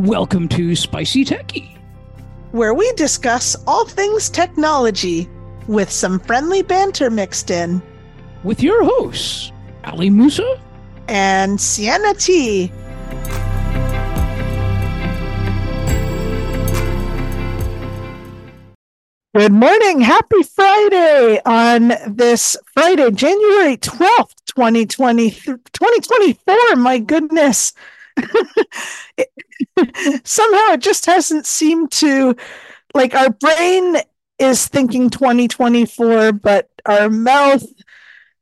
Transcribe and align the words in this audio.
Welcome 0.00 0.48
to 0.48 0.74
Spicy 0.74 1.26
Techy, 1.26 1.76
where 2.52 2.72
we 2.72 2.90
discuss 2.94 3.54
all 3.66 3.84
things 3.84 4.30
technology 4.30 5.28
with 5.66 5.90
some 5.90 6.18
friendly 6.18 6.62
banter 6.62 7.10
mixed 7.10 7.50
in. 7.50 7.82
With 8.42 8.62
your 8.62 8.82
hosts, 8.82 9.52
Ali 9.84 10.08
Musa 10.08 10.58
and 11.06 11.60
Siena 11.60 12.14
T. 12.14 12.72
Good 19.34 19.52
morning. 19.52 20.00
Happy 20.00 20.42
Friday 20.44 21.42
on 21.44 21.92
this 22.06 22.56
Friday, 22.72 23.10
January 23.10 23.76
12th, 23.76 24.32
2020, 24.46 25.30
2024. 25.30 26.76
My 26.76 26.98
goodness. 27.00 27.74
it, 29.16 29.28
somehow 30.24 30.72
it 30.72 30.80
just 30.80 31.06
hasn't 31.06 31.46
seemed 31.46 31.90
to, 31.92 32.36
like, 32.94 33.14
our 33.14 33.30
brain 33.30 33.96
is 34.38 34.66
thinking 34.66 35.10
2024, 35.10 36.32
but 36.32 36.70
our 36.86 37.10
mouth 37.10 37.64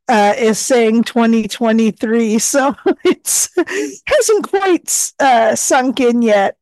uh, 0.09 0.33
is 0.37 0.57
saying 0.59 1.03
2023. 1.03 2.39
So 2.49 2.75
it's 3.05 3.49
hasn't 4.07 4.49
quite 4.49 5.11
uh, 5.19 5.55
sunk 5.55 5.99
in 5.99 6.21
yet. 6.21 6.57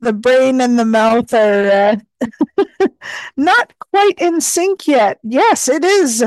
The 0.00 0.12
brain 0.12 0.60
and 0.60 0.78
the 0.78 0.84
mouth 0.84 1.32
are 1.32 1.98
uh, 2.20 2.26
not 3.36 3.72
quite 3.92 4.18
in 4.18 4.40
sync 4.40 4.86
yet. 4.86 5.18
Yes, 5.22 5.68
it 5.68 5.84
is 5.84 6.24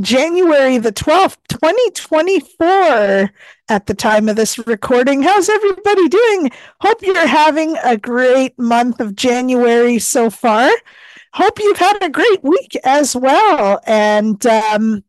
January 0.00 0.78
the 0.78 0.92
12th, 0.92 1.36
2024 1.48 3.30
at 3.72 3.86
the 3.86 3.94
time 3.94 4.28
of 4.28 4.36
this 4.36 4.58
recording. 4.66 5.22
How's 5.22 5.48
everybody 5.48 6.06
doing? 6.06 6.50
Hope 6.82 7.00
you're 7.00 7.26
having 7.26 7.74
a 7.82 7.96
great 7.96 8.58
month 8.58 9.00
of 9.00 9.16
January 9.16 9.98
so 9.98 10.28
far. 10.28 10.70
Hope 11.32 11.58
you've 11.58 11.78
had 11.78 11.96
a 12.02 12.10
great 12.10 12.44
week 12.44 12.76
as 12.84 13.16
well. 13.16 13.80
And 13.86 14.44
um, 14.44 15.02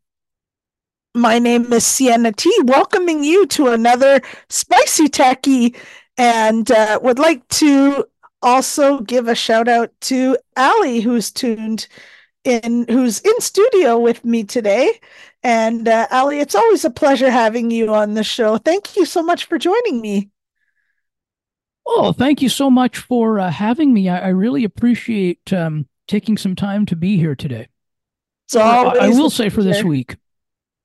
my 1.14 1.38
name 1.38 1.70
is 1.74 1.84
Siena 1.84 2.32
T, 2.32 2.50
welcoming 2.62 3.22
you 3.22 3.46
to 3.48 3.68
another 3.68 4.22
Spicy 4.48 5.10
Techy, 5.10 5.76
and 6.16 6.70
uh, 6.70 7.00
would 7.02 7.18
like 7.18 7.46
to 7.48 8.06
also 8.40 9.00
give 9.00 9.28
a 9.28 9.34
shout 9.34 9.68
out 9.68 9.92
to 10.02 10.38
Ali, 10.56 11.00
who's 11.00 11.30
tuned 11.30 11.86
in, 12.44 12.86
who's 12.88 13.20
in 13.20 13.38
studio 13.42 13.98
with 13.98 14.24
me 14.24 14.42
today. 14.42 15.00
And 15.44 15.86
uh, 15.86 16.06
Ali, 16.10 16.40
it's 16.40 16.54
always 16.54 16.86
a 16.86 16.90
pleasure 16.90 17.30
having 17.30 17.70
you 17.70 17.94
on 17.94 18.14
the 18.14 18.24
show. 18.24 18.56
Thank 18.56 18.96
you 18.96 19.04
so 19.04 19.22
much 19.22 19.44
for 19.44 19.58
joining 19.58 20.00
me. 20.00 20.30
Oh, 21.86 22.12
thank 22.12 22.40
you 22.40 22.48
so 22.48 22.70
much 22.70 22.96
for 22.96 23.38
uh, 23.38 23.50
having 23.50 23.92
me. 23.92 24.08
I, 24.08 24.20
I 24.20 24.28
really 24.28 24.64
appreciate 24.64 25.52
um, 25.52 25.86
taking 26.08 26.38
some 26.38 26.56
time 26.56 26.86
to 26.86 26.96
be 26.96 27.18
here 27.18 27.36
today. 27.36 27.68
So 28.48 28.60
I, 28.60 29.06
I 29.06 29.08
will 29.10 29.28
say 29.28 29.50
for 29.50 29.62
this 29.62 29.84
week. 29.84 30.16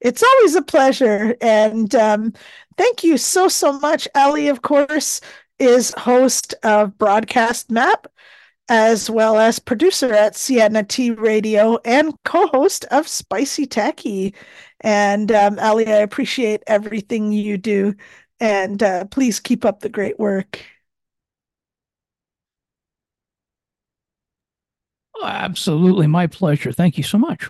It's 0.01 0.23
always 0.23 0.55
a 0.55 0.61
pleasure. 0.61 1.35
And 1.41 1.93
um, 1.95 2.33
thank 2.77 3.03
you 3.03 3.17
so, 3.17 3.47
so 3.47 3.79
much. 3.79 4.09
Ali, 4.13 4.49
of 4.49 4.61
course, 4.61 5.21
is 5.57 5.93
host 5.97 6.53
of 6.63 6.97
Broadcast 6.97 7.71
Map, 7.71 8.07
as 8.69 9.09
well 9.09 9.37
as 9.37 9.57
producer 9.57 10.13
at 10.13 10.35
Siena 10.35 10.83
T 10.83 11.09
Radio 11.11 11.79
and 11.83 12.13
co 12.23 12.47
host 12.47 12.85
of 12.91 13.07
Spicy 13.07 13.65
Techy. 13.65 14.35
And 14.81 15.31
um, 15.31 15.57
Ali, 15.59 15.87
I 15.87 15.97
appreciate 15.97 16.63
everything 16.67 17.31
you 17.31 17.57
do. 17.57 17.95
And 18.39 18.81
uh, 18.81 19.05
please 19.05 19.39
keep 19.39 19.65
up 19.65 19.79
the 19.81 19.89
great 19.89 20.19
work. 20.19 20.63
Oh, 25.15 25.25
absolutely. 25.25 26.07
My 26.07 26.27
pleasure. 26.27 26.71
Thank 26.71 26.97
you 26.97 27.03
so 27.03 27.17
much. 27.17 27.49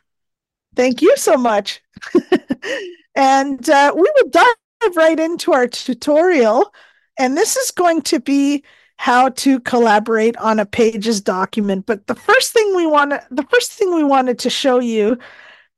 Thank 0.75 1.01
you 1.01 1.15
so 1.17 1.35
much. 1.35 1.81
and 3.15 3.69
uh, 3.69 3.93
we 3.93 4.01
will 4.01 4.29
dive 4.29 4.95
right 4.95 5.19
into 5.19 5.51
our 5.51 5.67
tutorial. 5.67 6.73
And 7.19 7.35
this 7.37 7.57
is 7.57 7.71
going 7.71 8.03
to 8.03 8.19
be 8.19 8.63
how 8.99 9.29
to 9.29 9.61
collaborate 9.61 10.35
on 10.35 10.59
a 10.59 10.65
pages 10.65 11.21
document. 11.21 11.85
But 11.85 12.07
the 12.07 12.15
first 12.15 12.51
thing 12.51 12.75
we 12.75 12.85
want 12.85 13.13
the 13.31 13.47
first 13.49 13.71
thing 13.71 13.95
we 13.95 14.03
wanted 14.03 14.37
to 14.39 14.49
show 14.49 14.79
you, 14.79 15.17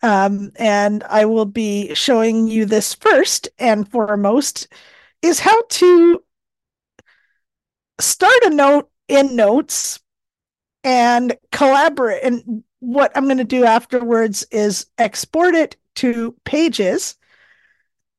um, 0.02 0.52
and 0.56 1.04
I 1.04 1.26
will 1.26 1.46
be 1.46 1.94
showing 1.94 2.48
you 2.48 2.66
this 2.66 2.96
first 2.96 3.48
and 3.59 3.88
foremost, 3.88 4.70
is 5.22 5.40
how 5.40 5.62
to 5.62 6.24
start 8.00 8.44
a 8.46 8.50
note 8.50 8.90
in 9.08 9.36
Notes 9.36 10.00
and 10.84 11.38
collaborate 11.52 12.24
and 12.24 12.64
what 12.80 13.12
I'm 13.16 13.26
going 13.26 13.38
to 13.38 13.44
do 13.44 13.66
afterwards 13.66 14.48
is 14.50 14.88
export 14.98 15.53
it 15.53 15.76
to 15.98 16.36
pages 16.44 17.18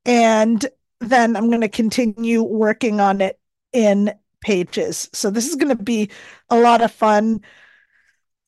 and 0.05 0.65
then 1.01 1.35
I'm 1.35 1.49
going 1.49 1.59
to 1.59 1.67
continue 1.67 2.41
working 2.41 3.01
on 3.01 3.19
it 3.19 3.37
in 3.73 4.13
pages. 4.43 5.09
So 5.13 5.29
this 5.29 5.47
is 5.47 5.55
going 5.55 5.75
to 5.75 5.83
be 5.83 6.09
a 6.49 6.59
lot 6.59 6.81
of 6.81 6.91
fun. 6.91 7.41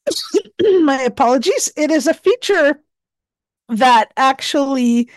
My 0.61 1.01
apologies. 1.01 1.71
It 1.75 1.89
is 1.91 2.07
a 2.07 2.13
feature 2.13 2.79
that 3.69 4.11
actually 4.17 5.09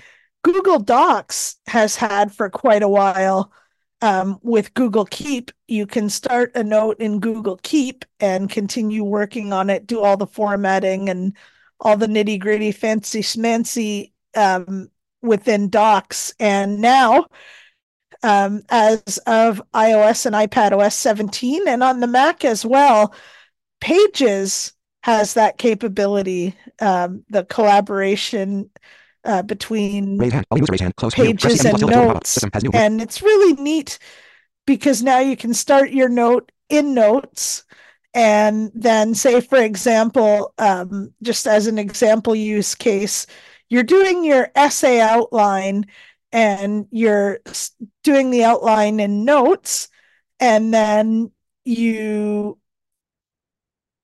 Google 0.42 0.78
Docs 0.78 1.56
has 1.66 1.96
had 1.96 2.32
for 2.32 2.48
quite 2.48 2.82
a 2.82 2.88
while 2.88 3.52
um, 4.00 4.38
with 4.42 4.74
Google 4.74 5.04
Keep, 5.06 5.50
you 5.66 5.86
can 5.86 6.08
start 6.08 6.52
a 6.54 6.62
note 6.62 6.98
in 7.00 7.20
Google 7.20 7.58
Keep 7.62 8.04
and 8.20 8.48
continue 8.48 9.04
working 9.04 9.52
on 9.52 9.70
it, 9.70 9.86
do 9.86 10.00
all 10.00 10.16
the 10.16 10.26
formatting 10.26 11.08
and 11.08 11.36
all 11.80 11.96
the 11.96 12.06
nitty 12.06 12.38
gritty, 12.38 12.72
fancy 12.72 13.22
schmancy 13.22 14.12
um, 14.36 14.88
within 15.22 15.68
Docs. 15.68 16.34
And 16.38 16.80
now, 16.80 17.26
um, 18.22 18.62
as 18.68 19.18
of 19.26 19.62
iOS 19.74 20.26
and 20.26 20.34
iPadOS 20.34 20.92
17 20.92 21.68
and 21.68 21.82
on 21.82 22.00
the 22.00 22.06
Mac 22.06 22.44
as 22.44 22.64
well, 22.64 23.14
Pages 23.80 24.72
has 25.02 25.34
that 25.34 25.58
capability, 25.58 26.54
um, 26.80 27.24
the 27.30 27.44
collaboration 27.44 28.70
uh, 29.24 29.42
between 29.42 30.18
hand. 30.32 30.46
hand. 30.80 30.94
pages 31.12 31.64
and 31.64 31.80
notes. 31.80 32.44
And 32.74 33.00
it's 33.00 33.22
really 33.22 33.54
neat 33.62 33.98
because 34.66 35.02
now 35.02 35.20
you 35.20 35.36
can 35.36 35.54
start 35.54 35.90
your 35.90 36.08
note 36.08 36.50
in 36.68 36.92
notes 36.94 37.64
and 38.14 38.70
then 38.74 39.14
say 39.14 39.40
for 39.40 39.58
example 39.58 40.52
um, 40.58 41.12
just 41.22 41.46
as 41.46 41.66
an 41.66 41.78
example 41.78 42.34
use 42.34 42.74
case 42.74 43.26
you're 43.68 43.82
doing 43.82 44.24
your 44.24 44.50
essay 44.54 45.00
outline 45.00 45.86
and 46.32 46.86
you're 46.90 47.38
doing 48.08 48.30
the 48.30 48.44
outline 48.44 49.00
in 49.00 49.24
notes 49.24 49.88
and 50.40 50.72
then 50.72 51.30
you 51.64 52.58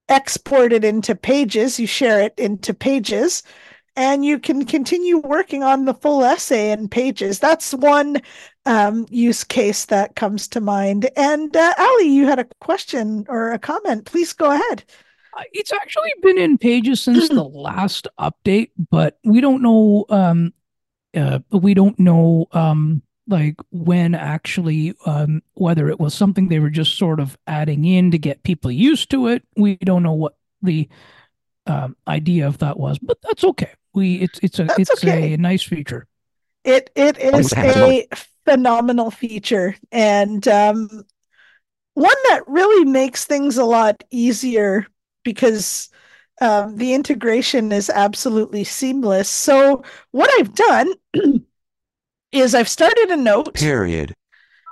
export 0.09 0.73
it 0.73 0.85
into 0.85 1.15
pages 1.15 1.81
you 1.81 1.87
share 1.87 2.21
it 2.21 2.35
into 2.39 2.75
pages 2.75 3.43
and 3.97 4.25
you 4.25 4.39
can 4.39 4.65
continue 4.65 5.19
working 5.19 5.63
on 5.63 5.85
the 5.85 5.95
full 5.95 6.25
essay 6.25 6.73
in 6.73 6.89
pages. 6.89 7.39
That's 7.39 7.73
one 7.73 8.21
um, 8.67 9.07
use 9.11 9.45
case 9.45 9.85
that 9.87 10.17
comes 10.17 10.49
to 10.49 10.61
mind. 10.61 11.09
And 11.17 11.57
uh, 11.57 11.73
Ali, 11.79 12.09
you 12.09 12.27
had 12.27 12.39
a 12.39 12.49
question 12.61 13.25
or 13.29 13.53
a 13.53 13.59
comment. 13.59 14.07
Please 14.07 14.33
go 14.33 14.51
ahead. 14.51 14.85
Uh, 15.37 15.43
it's 15.53 15.73
actually 15.73 16.13
been 16.23 16.39
in 16.39 16.59
pages 16.59 17.03
since 17.03 17.29
the 17.29 17.43
last 17.45 18.09
update, 18.19 18.71
but 18.91 19.19
we 19.25 19.41
don't 19.41 19.63
know. 19.63 20.07
Um, 20.09 20.53
uh, 21.15 21.39
we 21.53 21.75
don't 21.75 21.99
know 22.01 22.47
um, 22.53 23.03
like 23.27 23.57
when 23.71 24.15
actually 24.15 24.95
um, 25.07 25.43
whether 25.55 25.89
it 25.89 25.99
was 25.99 26.15
something 26.15 26.49
they 26.49 26.59
were 26.61 26.71
just 26.71 26.99
sort 26.99 27.21
of 27.21 27.39
adding 27.47 27.85
in 27.85 28.11
to 28.11 28.19
get 28.19 28.43
people 28.43 28.71
used 28.71 29.11
to 29.11 29.29
it. 29.29 29.43
We 29.57 29.77
don't 29.77 30.03
know 30.03 30.13
what 30.13 30.37
the 30.63 30.89
um, 31.67 31.97
idea 32.07 32.47
of 32.47 32.59
that 32.59 32.79
was, 32.79 32.99
but 32.99 33.19
that's 33.23 33.45
okay 33.45 33.73
we 33.95 34.17
it's 34.17 34.39
it's 34.41 34.59
a 34.59 34.65
That's 34.65 34.79
it's 34.79 35.05
okay. 35.05 35.35
a 35.35 35.37
nice 35.37 35.63
feature. 35.63 36.07
It 36.65 36.91
it 36.95 37.17
is 37.19 37.53
a 37.57 38.07
phenomenal 38.45 39.11
feature 39.11 39.77
and 39.93 40.47
um, 40.49 40.89
one 41.95 42.17
that 42.29 42.43
really 42.47 42.85
makes 42.85 43.25
things 43.25 43.57
a 43.57 43.65
lot 43.65 44.03
easier 44.11 44.87
because 45.23 45.89
um, 46.41 46.77
the 46.77 46.93
integration 46.93 47.73
is 47.73 47.89
absolutely 47.89 48.65
seamless. 48.65 49.29
So 49.29 49.83
what 50.11 50.31
I've 50.39 50.55
done 50.55 50.93
is 52.35 52.55
I've 52.55 52.69
started 52.69 53.11
a 53.11 53.17
note. 53.17 53.55
Period. 53.55 54.15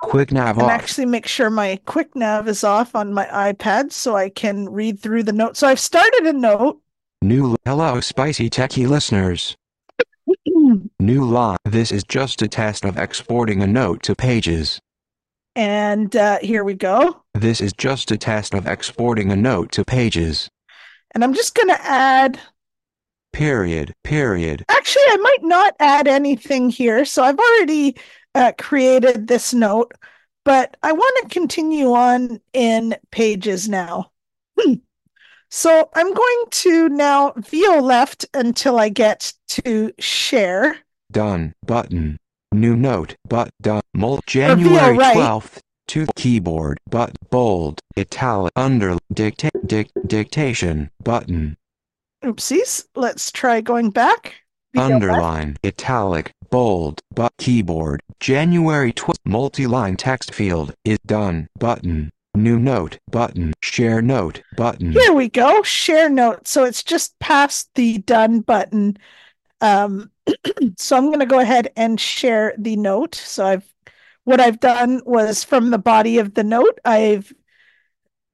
Quick 0.01 0.31
nav 0.33 0.57
and 0.57 0.65
off. 0.65 0.71
actually 0.71 1.05
make 1.05 1.27
sure 1.27 1.49
my 1.49 1.79
quick 1.85 2.13
nav 2.15 2.47
is 2.47 2.63
off 2.63 2.93
on 2.93 3.13
my 3.13 3.25
iPad 3.27 3.91
so 3.93 4.17
I 4.17 4.29
can 4.29 4.67
read 4.67 4.99
through 4.99 5.23
the 5.23 5.31
note. 5.31 5.55
So 5.55 5.67
I've 5.67 5.79
started 5.79 6.23
a 6.25 6.33
note 6.33 6.81
New 7.21 7.55
Hello 7.65 8.01
Spicy 8.01 8.49
Techie 8.49 8.87
listeners. 8.87 9.55
New 10.99 11.23
law 11.23 11.55
This 11.63 11.91
is 11.91 12.03
just 12.03 12.41
a 12.41 12.49
test 12.49 12.83
of 12.83 12.97
exporting 12.97 13.63
a 13.63 13.67
note 13.67 14.03
to 14.03 14.15
pages. 14.15 14.81
And 15.55 16.15
uh, 16.15 16.39
here 16.41 16.63
we 16.63 16.73
go. 16.73 17.21
This 17.33 17.61
is 17.61 17.73
just 17.73 18.11
a 18.11 18.17
test 18.17 18.53
of 18.53 18.67
exporting 18.67 19.31
a 19.31 19.35
note 19.35 19.71
to 19.73 19.85
Pages. 19.85 20.49
And 21.13 21.23
I'm 21.23 21.33
just 21.33 21.53
going 21.53 21.67
to 21.67 21.81
add, 21.85 22.39
Period. 23.33 23.93
Period. 24.03 24.63
actually, 24.69 25.03
I 25.09 25.17
might 25.17 25.43
not 25.43 25.75
add 25.79 26.07
anything 26.07 26.69
here. 26.69 27.03
So 27.03 27.23
I've 27.23 27.39
already 27.39 27.95
uh, 28.35 28.53
created 28.57 29.27
this 29.27 29.53
note, 29.53 29.93
but 30.45 30.77
I 30.83 30.91
want 30.91 31.23
to 31.23 31.33
continue 31.33 31.93
on 31.93 32.39
in 32.53 32.95
pages 33.11 33.67
now. 33.67 34.11
Hmm. 34.59 34.75
So 35.49 35.89
I'm 35.95 36.13
going 36.13 36.43
to 36.49 36.89
now 36.89 37.33
VO 37.37 37.79
left 37.79 38.25
until 38.33 38.79
I 38.79 38.89
get 38.89 39.33
to 39.49 39.91
share. 39.99 40.77
Done. 41.11 41.53
Button. 41.65 42.17
New 42.51 42.75
note. 42.75 43.15
But 43.27 43.49
done. 43.61 43.81
Mul- 43.93 44.21
January 44.27 44.97
right. 44.97 45.15
12th. 45.17 45.59
To 45.89 46.07
keyboard. 46.15 46.79
But 46.89 47.11
bold. 47.29 47.79
Italic. 47.97 48.51
Under. 48.55 48.97
Dic- 49.13 49.51
dictation. 50.07 50.89
Button. 51.03 51.57
Oopsies. 52.23 52.85
Let's 52.95 53.31
try 53.31 53.61
going 53.61 53.91
back. 53.91 54.35
Underline. 54.75 55.57
Italic. 55.63 56.31
Bold. 56.49 57.01
But 57.13 57.33
keyboard. 57.37 58.01
January 58.19 58.93
12th. 58.93 59.17
Multi-line 59.25 59.97
text 59.97 60.33
field. 60.33 60.73
Is 60.85 60.99
done. 61.05 61.47
Button. 61.59 62.11
New 62.35 62.57
note. 62.57 62.97
Button. 63.11 63.53
Share 63.61 64.01
note. 64.01 64.41
Button. 64.57 64.91
Here 64.91 65.13
we 65.13 65.29
go. 65.29 65.61
Share 65.63 66.09
note. 66.09 66.47
So 66.47 66.63
it's 66.63 66.83
just 66.83 67.17
past 67.19 67.69
the 67.75 67.99
done 67.99 68.39
button. 68.39 68.97
Um, 69.61 70.09
so 70.77 70.97
I'm 70.97 71.07
going 71.07 71.19
to 71.19 71.25
go 71.25 71.39
ahead 71.39 71.69
and 71.75 71.99
share 71.99 72.53
the 72.57 72.75
note. 72.75 73.15
So 73.15 73.45
I've 73.45 73.73
what 74.25 74.39
I've 74.39 74.59
done 74.59 75.01
was 75.05 75.43
from 75.43 75.69
the 75.69 75.77
body 75.77 76.19
of 76.19 76.33
the 76.33 76.43
note, 76.43 76.79
I've 76.85 77.33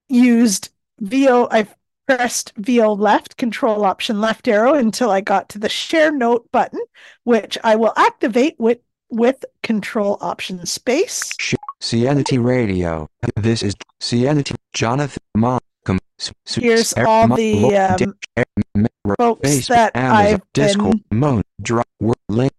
used 0.07 0.69
VO, 0.99 1.47
I've 1.49 1.73
pressed 2.17 2.53
VO 2.57 2.93
left, 2.93 3.37
control 3.37 3.85
option 3.85 4.19
left 4.19 4.47
arrow 4.47 4.73
until 4.73 5.11
I 5.11 5.21
got 5.21 5.47
to 5.49 5.59
the 5.59 5.69
share 5.69 6.11
note 6.11 6.51
button, 6.51 6.79
which 7.23 7.57
I 7.63 7.75
will 7.75 7.93
activate 7.95 8.55
with 8.57 8.79
with 9.11 9.43
control 9.63 10.17
option 10.21 10.65
space. 10.65 11.33
Cianity 11.81 12.37
Radio. 12.37 13.07
This 13.35 13.63
is 13.63 13.75
Cianity. 13.99 14.55
Jonathan 14.73 15.19
S- 16.19 16.31
Here's 16.55 16.93
Er- 16.97 17.07
all 17.07 17.27
the, 17.29 17.75
um, 17.77 18.15
folks 19.17 19.67
that 19.67 19.95
I've 19.95 20.41
Discord, 20.53 20.97
Moan, 21.11 21.41
Drop, 21.61 21.87
Link, 22.27 22.51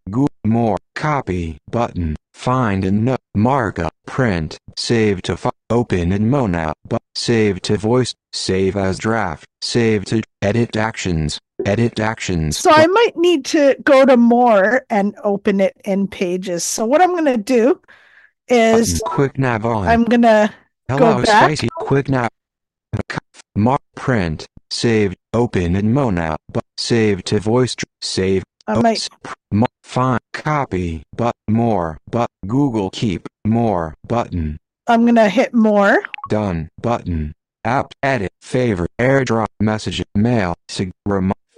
More, 0.44 0.78
Copy, 0.94 1.58
Button, 1.70 2.16
Find 2.32 2.84
and 2.84 3.04
Note, 3.04 3.20
Markup, 3.34 3.92
Print, 4.06 4.58
Save 4.76 5.22
to 5.22 5.36
File, 5.36 5.52
Open 5.70 6.12
in 6.12 6.28
Mona, 6.28 6.72
but 6.88 7.00
Save 7.14 7.62
to 7.62 7.76
Voice, 7.76 8.14
Save 8.32 8.76
as 8.76 8.98
Draft, 8.98 9.46
Save 9.62 10.04
to 10.06 10.22
Edit 10.42 10.76
Actions, 10.76 11.38
Edit 11.64 12.00
Actions. 12.00 12.58
So 12.58 12.70
I 12.72 12.86
might 12.88 13.16
need 13.16 13.44
to 13.46 13.76
go 13.84 14.04
to 14.04 14.16
more 14.16 14.84
and 14.90 15.14
open 15.22 15.60
it 15.60 15.76
in 15.84 16.08
pages. 16.08 16.64
So 16.64 16.84
what 16.84 17.00
I'm 17.00 17.12
going 17.12 17.24
to 17.26 17.36
do 17.36 17.80
Button, 18.48 18.84
is 18.84 19.02
Quick 19.04 19.38
Nav 19.38 19.64
on. 19.64 19.86
I'm 19.86 20.04
going 20.04 20.22
to 20.22 20.52
Hello, 20.88 21.22
back. 21.22 21.44
Spicy. 21.44 21.68
Quick 21.76 22.08
now. 22.08 22.28
Mark 23.54 23.80
print. 23.94 24.46
Save. 24.70 25.14
Open 25.32 25.76
in 25.76 25.92
Mona. 25.92 26.36
But 26.52 26.64
save 26.78 27.22
to 27.24 27.38
voice. 27.38 27.76
Save. 28.02 28.42
I 28.66 28.80
might 28.80 29.08
find. 29.84 30.20
Copy. 30.32 31.04
But 31.16 31.36
more. 31.48 31.98
But 32.10 32.28
Google 32.46 32.90
Keep. 32.90 33.28
More. 33.46 33.94
Button. 34.06 34.58
I'm 34.86 35.02
going 35.02 35.14
to 35.16 35.28
hit 35.28 35.54
more. 35.54 36.02
Done. 36.28 36.70
Button. 36.80 37.34
App. 37.64 37.92
Edit. 38.02 38.32
Favorite. 38.40 38.90
AirDrop. 38.98 39.46
Message. 39.60 40.02
Mail. 40.14 40.54
Sig. 40.68 40.90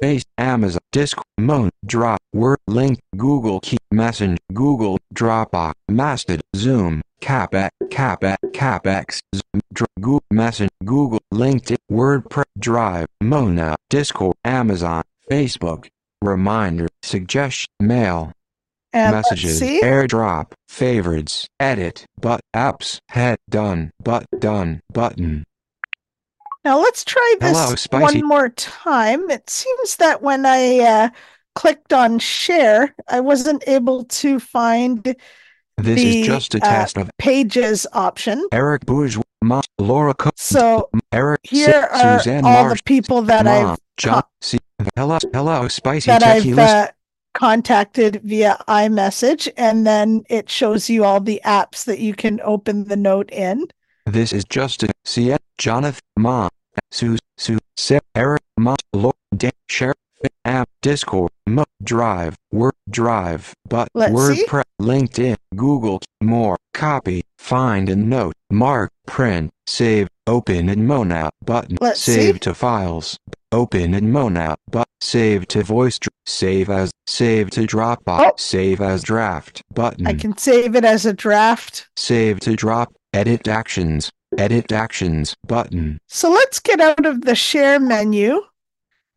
Face. 0.01 0.25
Amazon. 0.37 0.81
Discord. 0.91 1.25
Moan. 1.39 1.71
Drop. 1.87 2.21
Word. 2.33 2.59
Link. 2.67 3.01
Google 3.17 3.61
Keep. 3.61 3.81
Message. 3.91 4.39
Google. 4.53 4.99
Dropbox. 5.15 5.75
Mastodon. 5.89 6.43
Zoom. 6.57 7.03
CapX. 7.21 7.71
CapX. 7.85 8.37
CapX. 8.53 9.21
Zoom. 9.35 9.61
Google 10.01 10.25
Message. 10.31 10.71
Google. 10.85 11.21
LinkedIn. 11.33 11.77
WordPress. 11.91 12.45
Drive. 12.59 13.07
Mona. 13.21 13.77
Discord. 13.89 14.37
Amazon. 14.45 15.03
Facebook. 15.31 15.89
Reminder. 16.21 16.89
Suggestion. 17.03 17.69
Mail. 17.81 18.33
And 18.93 19.15
Messages. 19.17 19.59
see. 19.59 19.81
AirDrop. 19.83 20.53
Favorites. 20.69 21.47
Edit. 21.59 22.05
But. 22.21 22.41
Apps. 22.55 22.99
Head. 23.09 23.39
Done. 23.49 23.91
But. 24.03 24.27
Done. 24.39 24.81
Button. 24.93 25.45
Now 26.65 26.79
let's 26.79 27.05
try 27.05 27.35
this 27.41 27.89
Hello, 27.91 28.01
one 28.05 28.21
more 28.25 28.49
time. 28.51 29.29
It 29.31 29.51
seems 29.51 29.97
that 29.97 30.23
when 30.23 30.47
I 30.47 30.79
uh, 30.79 31.09
clicked 31.57 31.93
on 31.93 32.21
share, 32.21 32.95
I 33.09 33.19
wasn't 33.19 33.65
able 33.67 34.05
to 34.05 34.39
find 34.39 35.03
This 35.03 35.17
The, 35.97 36.21
is 36.21 36.27
just 36.27 36.55
a 36.55 36.59
uh, 36.59 36.61
test 36.61 36.97
of 36.99 37.11
pages 37.19 37.85
option. 37.93 38.47
Eric 38.53 38.87
Bourgeois, 38.87 39.25
Ma- 39.43 39.63
Laura 39.81 40.15
Cook, 40.15 40.35
So 40.37 40.89
Eric, 41.11 41.41
here 41.43 41.89
Su- 41.91 41.97
are 41.99 42.19
Suzanne 42.21 42.45
all 42.45 42.65
Marsh, 42.65 42.79
the 42.79 42.85
people 42.85 43.23
that 43.23 43.45
Mom, 43.45 43.73
I've 43.73 43.79
John, 43.97 44.23
C- 44.41 44.59
hello, 44.95 45.19
hello, 45.33 45.67
spicy 45.67 46.13
that 46.13 46.23
techie 46.23 46.53
I've 46.53 46.59
uh, 46.59 46.89
contacted 47.35 48.21
via 48.25 48.59
iMessage, 48.69 49.49
and 49.57 49.87
then 49.87 50.25
it 50.29 50.49
shows 50.49 50.89
you 50.91 51.05
all 51.05 51.21
the 51.21 51.41
apps 51.45 51.85
that 51.85 51.99
you 51.99 52.15
can 52.15 52.41
open 52.43 52.85
the 52.85 52.97
note 52.97 53.31
in. 53.31 53.67
This 54.07 54.33
is 54.33 54.45
just 54.45 54.83
a 54.83 54.89
C. 55.05 55.35
Jonathan, 55.59 56.01
Ma, 56.19 56.49
Sue, 56.91 57.19
Sue, 57.37 57.59
Sarah, 57.77 58.01
Eric, 58.15 58.43
Mom, 58.59 58.77
Laura, 58.93 59.15
Dan, 59.37 59.53
Share, 59.69 59.95
App, 60.45 60.69
Discord, 60.83 61.31
Mo, 61.47 61.65
Drive, 61.83 62.37
Word, 62.51 62.75
Drive, 62.91 63.55
but 63.69 63.89
Let's 63.95 64.13
see. 64.13 64.45
WordPress, 64.45 64.65
LinkedIn, 64.81 65.37
Google, 65.57 66.01
more, 66.21 66.57
copy, 66.75 67.23
find 67.53 67.89
and 67.91 68.09
note, 68.09 68.35
mark, 68.51 68.91
print, 69.07 69.51
save, 69.67 70.09
open 70.27 70.69
and 70.71 70.87
Mona 70.87 71.31
button, 71.45 71.77
Let's 71.81 72.01
save 72.01 72.35
see. 72.37 72.39
to 72.41 72.55
files, 72.55 73.19
open 73.53 73.93
and 73.95 74.11
Mona 74.13 74.57
but 74.71 74.87
save 75.03 75.47
to 75.49 75.63
voice, 75.63 75.99
save 76.27 76.71
as, 76.71 76.91
save 77.07 77.51
to 77.51 77.67
Dropbox, 77.67 78.21
Oh. 78.25 78.33
save 78.39 78.81
as 78.81 79.03
draft 79.03 79.63
button. 79.75 80.07
I 80.07 80.15
can 80.15 80.37
save 80.39 80.75
it 80.77 80.85
as 80.85 81.05
a 81.05 81.13
draft. 81.13 81.89
Save 81.97 82.41
to 82.41 82.57
drop. 82.57 82.93
Edit 83.13 83.47
actions. 83.47 84.11
Edit 84.39 84.73
actions 84.73 85.35
button. 85.47 85.99
So 86.09 86.31
let's 86.31 86.59
get 86.59 86.81
out 86.81 87.05
of 87.05 87.23
the 87.23 87.35
share 87.35 87.79
menu 87.79 88.41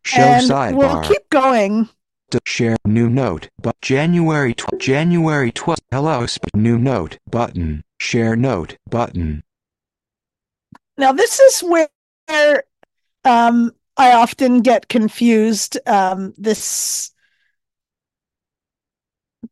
Show 0.04 0.22
and 0.22 0.50
sidebar. 0.51 0.75
we'll 0.75 1.01
keep 1.04 1.30
going. 1.30 1.88
to 2.32 2.39
share 2.46 2.75
new 2.86 3.08
note. 3.10 3.48
But 3.62 3.75
January 3.82 4.54
tw- 4.56 4.77
January 4.80 5.51
12th. 5.54 5.77
Hello. 5.92 6.25
Sp- 6.27 6.51
new 6.56 6.77
note 6.77 7.18
button. 7.30 7.84
Share 7.98 8.36
note 8.36 8.78
button. 8.90 9.44
Now, 10.98 11.12
this 11.12 11.40
is 11.40 11.62
where 11.62 12.64
um, 13.24 13.72
I 13.98 14.14
often 14.14 14.62
get 14.62 14.88
confused. 14.88 15.78
Um, 15.88 16.34
this 16.38 17.12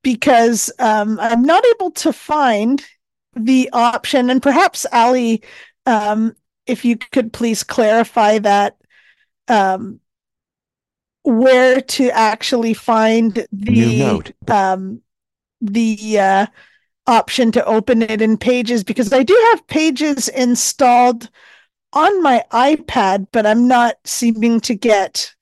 because 0.02 0.72
um, 0.80 1.20
I'm 1.20 1.44
not 1.44 1.64
able 1.76 1.92
to 1.92 2.12
find 2.14 2.84
the 3.36 3.70
option, 3.74 4.30
and 4.30 4.42
perhaps 4.42 4.86
Ali, 4.92 5.42
um, 5.86 6.36
if 6.66 6.86
you 6.86 6.98
could 6.98 7.34
please 7.34 7.64
clarify 7.64 8.40
that 8.40 8.78
um, 9.48 10.00
where 11.24 11.82
to 11.82 12.10
actually 12.12 12.74
find 12.74 13.48
the 13.52 13.98
note. 13.98 14.32
um, 14.48 15.02
the 15.62 16.20
uh, 16.20 16.46
option 17.08 17.52
to 17.52 17.66
open 17.66 18.02
it 18.02 18.22
in 18.22 18.38
Pages 18.38 18.84
because 18.84 19.12
I 19.12 19.24
do 19.24 19.38
have 19.52 19.68
Pages 19.68 20.28
installed 20.30 21.30
on 21.92 22.24
my 22.24 22.44
iPad, 22.52 23.28
but 23.32 23.46
I'm 23.46 23.68
not 23.68 23.96
seeming 24.06 24.60
to 24.62 24.76
get 24.76 25.34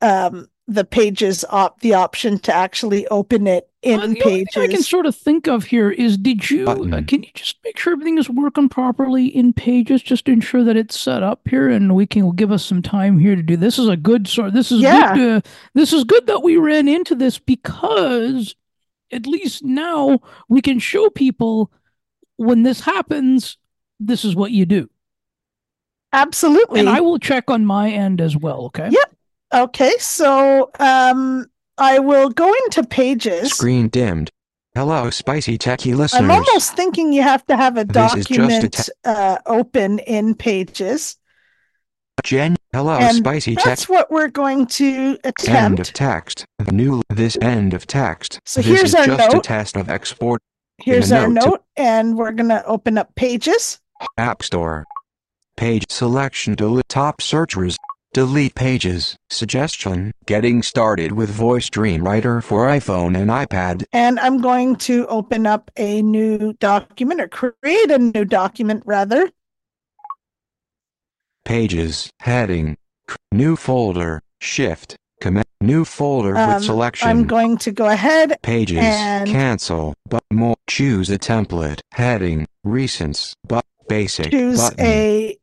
um, 0.00 0.48
the 0.68 0.84
Pages 0.84 1.44
op 1.48 1.80
the 1.80 1.94
option 1.94 2.38
to 2.40 2.54
actually 2.54 3.06
open 3.08 3.46
it 3.46 3.68
in 3.82 3.98
Uh, 3.98 4.06
the 4.06 4.22
only 4.22 4.44
thing 4.44 4.62
I 4.62 4.68
can 4.68 4.82
sort 4.82 5.06
of 5.06 5.16
think 5.16 5.48
of 5.48 5.64
here 5.64 5.90
is 5.90 6.16
did 6.16 6.48
you 6.48 6.68
uh, 6.70 7.02
can 7.02 7.24
you 7.24 7.30
just 7.34 7.56
make 7.64 7.76
sure 7.76 7.92
everything 7.94 8.16
is 8.16 8.30
working 8.30 8.68
properly 8.68 9.26
in 9.26 9.52
pages 9.52 10.02
just 10.02 10.26
to 10.26 10.32
ensure 10.32 10.62
that 10.62 10.76
it's 10.76 10.98
set 10.98 11.24
up 11.24 11.40
here 11.48 11.68
and 11.68 11.96
we 11.96 12.06
can 12.06 12.30
give 12.36 12.52
us 12.52 12.64
some 12.64 12.80
time 12.80 13.18
here 13.18 13.34
to 13.34 13.42
do 13.42 13.56
this? 13.56 13.80
Is 13.80 13.88
a 13.88 13.96
good 13.96 14.28
sort 14.28 14.52
this 14.52 14.70
is 14.70 14.82
Yeah. 14.82 15.14
good 15.14 15.36
uh, 15.38 15.40
this 15.74 15.92
is 15.92 16.04
good 16.04 16.28
that 16.28 16.44
we 16.44 16.56
ran 16.58 16.86
into 16.86 17.16
this 17.16 17.38
because 17.40 18.54
at 19.12 19.26
least 19.26 19.62
now 19.62 20.18
we 20.48 20.60
can 20.60 20.78
show 20.78 21.10
people 21.10 21.70
when 22.36 22.62
this 22.62 22.80
happens 22.80 23.56
this 24.00 24.24
is 24.24 24.34
what 24.34 24.50
you 24.50 24.66
do 24.66 24.88
Absolutely. 26.12 26.80
and 26.80 26.88
I 26.88 27.00
will 27.00 27.18
check 27.18 27.50
on 27.50 27.64
my 27.64 27.90
end 27.90 28.20
as 28.20 28.36
well 28.36 28.64
okay 28.66 28.88
Yeah. 28.90 29.04
Okay, 29.54 29.92
so 29.98 30.70
um, 30.80 31.44
I 31.76 31.98
will 31.98 32.30
go 32.30 32.50
into 32.64 32.84
Pages. 32.84 33.50
Screen 33.52 33.88
dimmed. 33.88 34.30
Hello, 34.74 35.10
spicy 35.10 35.58
techie 35.58 35.94
listeners. 35.94 36.22
I'm 36.22 36.30
almost 36.30 36.74
thinking 36.74 37.12
you 37.12 37.20
have 37.22 37.44
to 37.46 37.56
have 37.56 37.76
a 37.76 37.84
This 37.84 38.14
a 38.14 38.16
document 38.22 38.72
te- 38.72 38.92
uh, 39.04 39.36
open 39.44 39.98
in 39.98 40.34
Pages. 40.34 41.16
Jen. 42.22 42.56
Hello, 42.72 42.98
and 42.98 43.16
spicy 43.16 43.54
text. 43.54 43.66
That's 43.66 43.88
what 43.88 44.10
we're 44.10 44.28
going 44.28 44.66
to 44.66 45.18
attempt. 45.24 45.48
End 45.48 45.80
of 45.80 45.92
text. 45.92 46.44
New. 46.70 47.02
This 47.10 47.36
end 47.42 47.74
of 47.74 47.86
text. 47.86 48.40
So 48.46 48.62
this 48.62 48.66
here's 48.68 48.82
is 48.90 48.94
our 48.94 49.06
just 49.06 49.34
a 49.34 49.40
test 49.40 49.76
of 49.76 49.90
export 49.90 50.40
Here's 50.78 51.12
our 51.12 51.28
note 51.28 51.44
note, 51.44 51.64
and 51.76 52.16
we're 52.16 52.32
going 52.32 52.48
to 52.48 52.64
open 52.64 52.98
up 52.98 53.14
Pages. 53.14 53.78
App 54.16 54.42
Store. 54.42 54.84
Page 55.56 55.84
selection 55.88 56.54
delete 56.54 56.88
top 56.88 57.20
searchers. 57.20 57.76
Delete 58.12 58.54
pages. 58.54 59.16
Suggestion 59.30 60.12
Getting 60.26 60.62
started 60.62 61.12
with 61.12 61.30
Voice 61.30 61.70
Dream 61.70 62.04
Writer 62.04 62.40
for 62.40 62.66
iPhone 62.66 63.16
and 63.16 63.30
iPad. 63.30 63.84
And 63.92 64.18
I'm 64.18 64.40
going 64.42 64.76
to 64.76 65.06
open 65.06 65.46
up 65.46 65.70
a 65.76 66.02
new 66.02 66.52
document 66.54 67.20
or 67.20 67.28
create 67.28 67.90
a 67.90 67.98
new 67.98 68.24
document 68.24 68.82
rather. 68.84 69.30
Pages. 71.44 72.10
Heading. 72.20 72.76
New 73.30 73.56
folder. 73.56 74.22
Shift. 74.40 74.96
Command. 75.20 75.46
New 75.60 75.84
folder 75.84 76.36
Um, 76.36 76.54
with 76.54 76.64
selection. 76.64 77.08
I'm 77.08 77.26
going 77.26 77.56
to 77.58 77.70
go 77.70 77.86
ahead. 77.86 78.36
Pages. 78.42 78.78
and- 78.80 79.28
Cancel. 79.28 79.94
But 80.08 80.22
more. 80.32 80.56
Choose 80.68 81.10
a 81.10 81.18
template. 81.18 81.80
Heading. 81.92 82.46
Recents. 82.66 83.34
But 83.46 83.64
basic. 83.88 84.30
choose 84.30 84.58
button. 84.60 84.84
a 84.84 85.36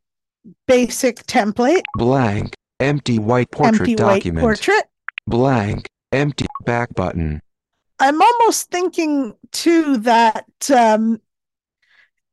basic 0.68 1.18
template, 1.28 1.84
blank. 1.98 2.56
Empty 2.80 3.20
white 3.20 3.52
portrait 3.52 3.82
empty 3.90 3.92
white 4.04 4.16
document. 4.16 4.42
portrait. 4.42 4.86
Blank. 5.28 5.88
Empty 6.12 6.46
back 6.66 6.96
button. 6.96 7.42
I'm 8.00 8.22
almost 8.22 8.72
thinking 8.72 9.36
too 9.52 9.98
that 9.98 10.46
um, 10.74 11.22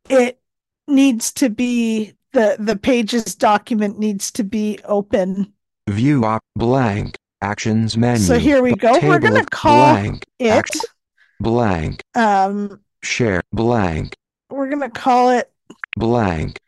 it 0.08 0.40
needs 0.86 1.32
to 1.34 1.50
be 1.50 2.14
the 2.32 2.56
the 2.58 2.76
pages 2.76 3.34
document 3.34 3.98
needs 3.98 4.30
to 4.32 4.44
be 4.44 4.78
open. 4.84 5.52
View 5.88 6.24
op 6.24 6.42
blank. 6.54 7.16
Actions 7.42 7.96
menu. 7.96 8.18
So 8.22 8.38
here 8.38 8.62
we 8.62 8.74
go. 8.74 8.98
We're 9.00 9.18
gonna 9.18 9.44
call 9.44 9.94
blank. 9.94 10.24
It 10.38 10.64
blank. 11.38 12.02
um, 12.14 12.80
Share 13.02 13.42
blank. 13.52 14.14
we're 14.50 14.70
gonna 14.70 14.90
call 14.90 15.30
it 15.30 15.52
blank. 15.96 16.58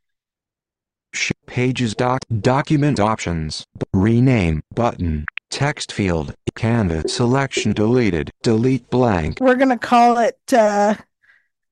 Sh- 1.15 1.33
pages 1.47 1.95
doc 1.95 2.21
document 2.41 3.01
options 3.01 3.65
rename 3.95 4.63
button 4.75 5.25
text 5.51 5.91
field 5.91 6.35
canvas 6.55 7.15
selection 7.15 7.73
deleted 7.73 8.31
delete 8.43 8.91
blank 8.91 9.39
we're 9.41 9.55
gonna 9.55 9.79
call 9.79 10.19
it 10.19 10.39
uh, 10.53 10.95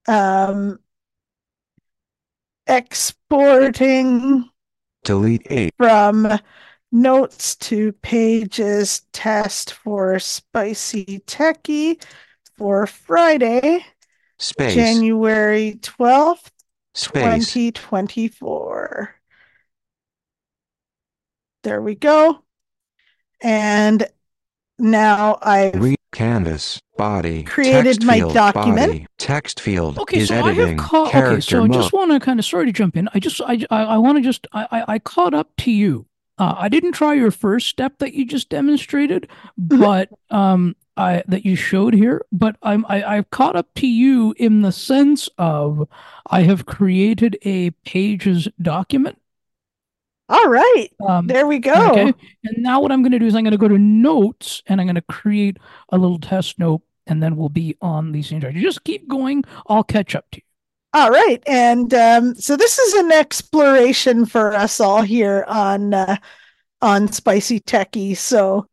um, 0.08 0.78
exporting 2.66 4.48
delete 5.04 5.46
8 5.48 5.74
from 5.76 6.38
notes 6.90 7.56
to 7.56 7.92
pages 7.92 9.02
test 9.12 9.72
for 9.72 10.18
spicy 10.18 11.22
techie 11.26 12.02
for 12.56 12.86
Friday, 12.86 13.84
space 14.38 14.74
January 14.74 15.78
12th, 15.80 16.50
space 16.94 17.52
2024. 17.52 19.14
There 21.62 21.82
we 21.82 21.94
go. 21.94 22.42
And 23.42 24.06
now 24.78 25.38
I've 25.42 25.74
read 25.74 25.96
canvas 26.12 26.80
body 26.96 27.42
Created 27.42 27.84
text 27.84 28.04
my 28.04 28.16
field, 28.18 28.34
document. 28.34 28.88
body, 28.88 29.06
text 29.18 29.60
field 29.60 29.98
Okay, 29.98 30.18
is 30.18 30.28
so 30.28 30.42
I 30.42 30.52
have 30.52 30.76
caught. 30.78 31.10
character 31.10 31.34
Okay, 31.34 31.40
so 31.40 31.64
I 31.64 31.68
just 31.68 31.92
want 31.92 32.12
to 32.12 32.20
kind 32.20 32.38
of 32.38 32.46
sorry 32.46 32.66
to 32.66 32.72
jump 32.72 32.96
in. 32.96 33.08
I 33.14 33.18
just 33.18 33.40
I 33.42 33.64
I, 33.70 33.82
I 33.84 33.98
want 33.98 34.16
to 34.18 34.22
just 34.22 34.46
I, 34.52 34.66
I 34.70 34.84
I 34.94 34.98
caught 34.98 35.34
up 35.34 35.50
to 35.58 35.70
you. 35.70 36.06
Uh, 36.38 36.54
I 36.58 36.68
didn't 36.68 36.92
try 36.92 37.14
your 37.14 37.30
first 37.30 37.66
step 37.68 37.98
that 37.98 38.14
you 38.14 38.24
just 38.26 38.48
demonstrated, 38.48 39.28
Mm-hmm. 39.60 39.78
but 39.80 40.08
um 40.30 40.76
I 40.96 41.22
that 41.28 41.44
you 41.44 41.56
showed 41.56 41.92
here. 41.94 42.24
But 42.32 42.56
I'm 42.62 42.86
I 42.88 43.02
I've 43.04 43.30
caught 43.30 43.56
up 43.56 43.68
to 43.76 43.86
you 43.86 44.34
in 44.38 44.62
the 44.62 44.72
sense 44.72 45.28
of 45.38 45.86
I 46.30 46.42
have 46.42 46.64
created 46.66 47.38
a 47.42 47.70
pages 47.84 48.48
document. 48.60 49.18
All 50.28 50.48
right. 50.48 50.88
Um, 51.06 51.26
There 51.26 51.46
we 51.46 51.58
go. 51.58 51.90
Okay. 51.90 52.12
And 52.44 52.58
now 52.58 52.80
what 52.80 52.90
I'm 52.90 53.02
going 53.02 53.12
to 53.12 53.18
do 53.18 53.26
is 53.26 53.34
I'm 53.34 53.44
going 53.44 53.52
to 53.52 53.58
go 53.58 53.68
to 53.68 53.78
notes 53.78 54.62
and 54.66 54.80
I'm 54.80 54.86
going 54.86 54.96
to 54.96 55.02
create 55.02 55.58
a 55.90 55.98
little 55.98 56.18
test 56.18 56.58
note 56.58 56.82
and 57.06 57.22
then 57.22 57.36
we'll 57.36 57.48
be 57.48 57.76
on 57.80 58.06
the 58.06 58.18
these 58.18 58.32
instructions. 58.32 58.64
Just 58.64 58.84
keep 58.84 59.08
going. 59.08 59.44
I'll 59.68 59.84
catch 59.84 60.14
up 60.14 60.26
to 60.32 60.38
you. 60.38 60.42
All 60.92 61.10
right. 61.10 61.42
And 61.46 61.92
um, 61.94 62.34
so 62.34 62.56
this 62.56 62.78
is 62.78 62.94
an 62.94 63.12
exploration 63.12 64.26
for 64.26 64.54
us 64.54 64.80
all 64.80 65.02
here 65.02 65.44
on 65.46 65.94
uh, 65.94 66.16
on 66.82 67.08
Spicy 67.08 67.60
Techy. 67.60 68.14
So 68.14 68.66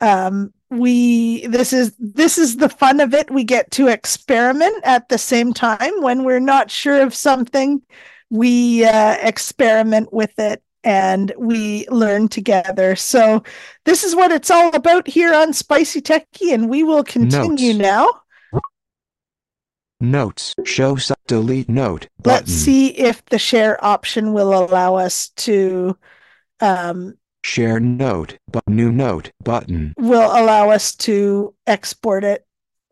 um, 0.00 0.52
we 0.70 1.46
this 1.46 1.72
is 1.72 1.94
this 1.98 2.38
is 2.38 2.56
the 2.56 2.68
fun 2.68 3.00
of 3.00 3.14
it. 3.14 3.30
We 3.30 3.44
get 3.44 3.70
to 3.72 3.88
experiment 3.88 4.82
at 4.84 5.08
the 5.08 5.18
same 5.18 5.52
time 5.52 6.00
when 6.00 6.24
we're 6.24 6.40
not 6.40 6.70
sure 6.70 7.02
of 7.02 7.14
something. 7.14 7.82
We 8.30 8.84
uh, 8.84 9.18
experiment 9.20 10.12
with 10.12 10.36
it 10.38 10.62
and 10.86 11.32
we 11.36 11.86
learn 11.88 12.28
together. 12.28 12.94
So 12.94 13.42
this 13.84 14.04
is 14.04 14.14
what 14.14 14.30
it's 14.30 14.52
all 14.52 14.74
about 14.74 15.08
here 15.08 15.34
on 15.34 15.52
Spicy 15.52 16.00
Techy, 16.00 16.52
and 16.52 16.70
we 16.70 16.84
will 16.84 17.02
continue 17.02 17.74
Notes. 17.74 17.82
now. 18.52 18.60
notes 20.00 20.54
show 20.64 20.94
su- 20.94 21.14
delete 21.26 21.68
note 21.68 22.06
button 22.18 22.46
Let's 22.46 22.52
see 22.52 22.88
if 22.88 23.24
the 23.26 23.38
share 23.38 23.84
option 23.84 24.32
will 24.32 24.54
allow 24.54 24.94
us 24.94 25.30
to 25.38 25.96
um, 26.60 27.18
share 27.42 27.80
note 27.80 28.38
but 28.46 28.62
new 28.68 28.92
note 28.92 29.32
button 29.42 29.92
will 29.96 30.30
allow 30.30 30.70
us 30.70 30.94
to 30.96 31.54
export 31.66 32.22
it. 32.22 32.45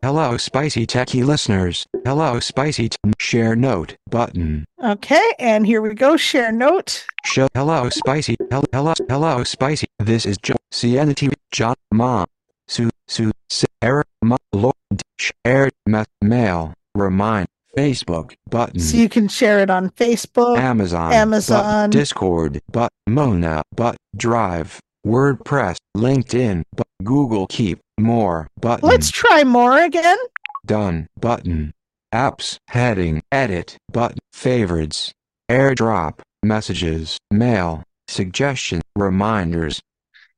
Hello, 0.05 0.37
spicy 0.37 0.85
techie 0.85 1.25
listeners. 1.25 1.87
Hello, 2.05 2.39
spicy 2.39 2.89
share 3.17 3.55
note 3.55 3.97
button. 4.07 4.63
Okay, 4.83 5.33
and 5.39 5.65
here 5.65 5.81
we 5.81 5.95
go. 5.95 6.15
Share 6.15 6.51
note. 6.51 7.07
Show 7.23 7.47
hello, 7.55 7.89
spicy. 7.89 8.35
Hello, 8.51 8.65
hello, 8.71 8.93
hello, 9.09 9.43
spicy. 9.43 9.87
This 9.97 10.27
is 10.27 10.37
Joe. 10.37 10.57
Cianity, 10.71 11.29
John, 11.51 11.73
Mom, 11.91 12.27
Sue, 12.67 12.91
Sue, 13.07 13.31
Sarah, 13.49 14.03
Ma, 14.21 14.37
Lord, 14.53 14.75
share, 15.17 15.71
ma- 15.87 16.05
mail, 16.21 16.75
remind, 16.93 17.47
Facebook 17.75 18.35
button. 18.47 18.81
So 18.81 18.97
you 18.97 19.09
can 19.09 19.27
share 19.27 19.57
it 19.61 19.71
on 19.71 19.89
Facebook. 19.89 20.59
Amazon, 20.59 21.13
Amazon. 21.13 21.89
but 21.89 21.97
Discord, 21.97 22.61
but 22.71 22.91
Mona, 23.07 23.63
but 23.75 23.95
Drive, 24.15 24.79
WordPress, 25.03 25.77
LinkedIn, 25.97 26.61
but 26.75 26.85
Google 27.03 27.47
Keep, 27.47 27.79
more 27.99 28.47
button. 28.59 28.87
Let's 28.87 29.09
try 29.11 29.43
more 29.43 29.81
again. 29.81 30.17
Done. 30.65 31.07
Button. 31.19 31.73
Apps. 32.13 32.57
Heading. 32.67 33.21
Edit. 33.31 33.77
Button. 33.91 34.17
Favorites. 34.33 35.13
Airdrop. 35.49 36.19
Messages. 36.43 37.17
Mail. 37.31 37.83
Suggestion. 38.07 38.81
Reminders. 38.95 39.81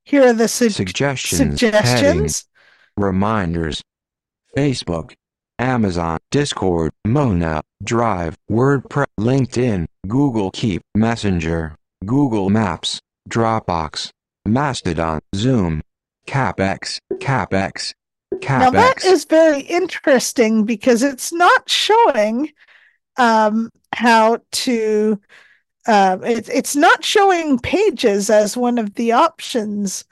Here 0.04 0.28
are 0.28 0.34
the 0.34 0.48
su- 0.48 0.70
suggestions. 0.70 1.40
heading. 1.40 1.58
Suggestions. 1.58 2.46
reminders. 2.96 3.82
Facebook. 4.56 5.14
Amazon. 5.60 6.18
Discord. 6.32 6.92
Mona. 7.06 7.62
Drive. 7.84 8.36
WordPress. 8.50 9.08
LinkedIn. 9.20 9.86
Google 10.08 10.52
Keep. 10.52 10.82
Messenger. 10.96 11.76
Google 12.06 12.50
Maps. 12.50 13.00
Dropbox. 13.30 14.10
Mastodon. 14.46 15.20
Zoom 15.36 15.82
CapEx 16.28 17.00
CapEx 17.14 17.94
Now 18.42 18.70
that 18.72 18.98
CapEx 18.98 19.06
is 19.06 19.26
very 19.26 19.62
interesting 19.62 20.66
because 20.66 21.02
it's 21.02 21.32
not 21.32 21.70
showing 21.70 22.52
um, 23.18 23.72
how 23.94 24.40
to. 24.52 25.20
Um, 25.88 26.22
it, 26.26 26.50
it's 26.50 26.76
not 26.76 27.06
showing 27.06 27.60
pages 27.60 28.30
as 28.30 28.58
one 28.58 28.78
of 28.78 28.96
the 28.96 29.14
options, 29.14 30.04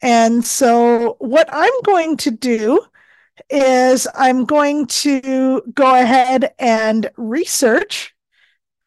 and 0.00 0.42
so 0.42 1.16
what 1.18 1.50
I'm 1.52 1.82
going 1.84 2.16
to 2.18 2.30
do 2.30 2.80
is 3.50 4.08
I'm 4.14 4.44
going 4.44 4.86
to 4.86 5.62
go 5.74 5.94
ahead 5.94 6.54
and 6.58 7.10
research. 7.16 8.14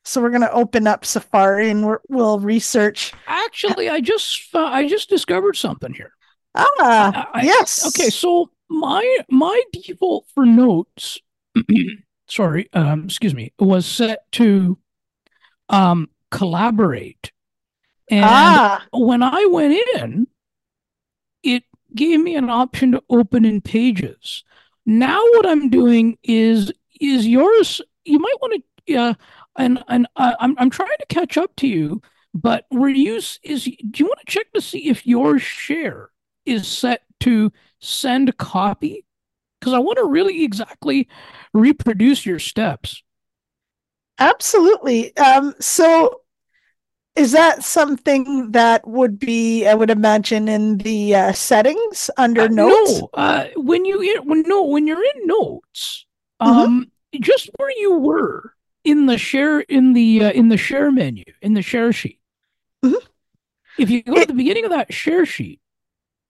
So 0.04 0.20
we're 0.22 0.30
going 0.30 0.42
to 0.42 0.52
open 0.52 0.88
up 0.88 1.06
Safari 1.06 1.70
and 1.70 1.86
we're, 1.86 2.00
we'll 2.10 2.40
research. 2.40 3.14
Actually, 3.28 3.90
I 3.90 4.02
just 4.02 4.54
uh, 4.56 4.66
I 4.66 4.88
just 4.88 5.10
discovered 5.10 5.56
something 5.56 5.94
here. 5.94 6.14
Ah, 6.56 7.30
I- 7.34 7.44
yes. 7.44 7.86
Okay, 7.88 8.10
so 8.10 8.50
my 8.70 9.18
my 9.30 9.62
default 9.74 10.28
for 10.34 10.46
notes, 10.46 11.20
sorry, 12.30 12.70
um, 12.74 13.06
excuse 13.06 13.34
me, 13.34 13.54
was 13.60 13.86
set 13.86 14.32
to 14.34 14.78
um 15.70 16.10
collaborate. 16.30 17.32
And 18.10 18.26
ah, 18.26 18.86
when 18.92 19.24
I 19.24 19.46
went 19.46 19.78
in, 19.96 20.28
it 21.44 21.64
gave 21.96 22.20
me 22.22 22.36
an 22.36 22.50
option 22.50 22.92
to 22.92 23.04
open 23.10 23.46
in 23.46 23.62
pages. 23.62 24.44
Now 24.86 25.22
what 25.34 25.46
I'm 25.48 25.70
doing 25.70 26.18
is 26.24 26.72
is 27.00 27.28
yours. 27.28 27.82
You 28.06 28.20
might 28.20 28.36
want 28.42 28.64
to, 28.88 28.96
uh, 28.96 29.14
and 29.58 29.84
and 29.88 30.08
uh, 30.16 30.36
I'm 30.40 30.56
I'm 30.58 30.70
trying 30.70 30.98
to 31.00 31.06
catch 31.08 31.38
up 31.38 31.56
to 31.58 31.68
you, 31.68 32.02
but 32.34 32.66
were 32.72 32.90
you 32.90 33.16
is 33.16 33.64
do 33.64 33.70
you 33.96 34.06
want 34.06 34.20
to 34.26 34.32
check 34.32 34.52
to 34.54 34.62
see 34.62 34.90
if 34.90 35.06
your 35.08 35.40
share 35.40 36.11
is 36.46 36.68
set 36.68 37.04
to 37.22 37.52
send 37.80 38.36
copy? 38.38 39.06
Because 39.60 39.74
I 39.74 39.80
want 39.80 39.98
to 40.00 40.06
really 40.06 40.44
exactly 40.44 41.08
reproduce 41.54 42.26
your 42.26 42.40
steps. 42.40 43.04
Absolutely. 44.20 45.16
Um, 45.18 45.54
so 45.60 46.22
is 47.16 47.32
that 47.34 47.64
something 47.64 48.52
that 48.52 48.88
would 48.88 49.20
be, 49.20 49.68
I 49.68 49.74
would 49.74 49.90
imagine, 49.90 50.48
in 50.48 50.78
the 50.80 51.16
uh, 51.16 51.32
settings 51.34 52.10
under 52.18 52.44
Uh, 52.44 52.48
notes? 52.48 53.00
No, 53.02 53.10
uh, 53.14 53.48
when 53.56 53.86
you 53.86 54.02
in- 54.02 54.44
no 54.48 54.64
when 54.64 54.88
you're 54.88 55.04
in 55.04 55.28
notes, 55.28 56.06
Mhm. 56.42 56.48
um, 56.48 56.92
just 57.20 57.50
where 57.58 57.72
you 57.78 57.94
were 58.00 58.56
in 58.84 59.06
the 59.06 59.18
share 59.18 59.60
in 59.60 59.94
the 59.94 60.24
uh, 60.26 60.32
in 60.32 60.50
the 60.50 60.58
share 60.58 60.92
menu 60.92 61.24
in 61.42 61.54
the 61.54 61.62
share 61.62 61.92
sheet. 61.94 62.20
Mhm. 62.84 63.02
If 63.78 63.90
you 63.90 64.02
go 64.04 64.14
It- 64.14 64.22
to 64.22 64.28
the 64.28 64.34
beginning 64.34 64.66
of 64.66 64.72
that 64.72 64.94
share 64.94 65.26
sheet, 65.26 65.61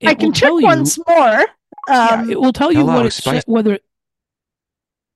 I 0.04 0.14
can 0.14 0.34
check 0.34 0.50
you. 0.50 0.62
once 0.62 0.98
more 1.08 1.46
yeah, 1.88 2.08
um, 2.22 2.30
it 2.30 2.40
will 2.40 2.54
tell 2.54 2.72
you 2.72 2.80
Hello, 2.80 2.96
what 2.98 3.06
it's 3.08 3.16
Spice. 3.16 3.38
set, 3.38 3.48
whether 3.48 3.74
it 3.74 3.84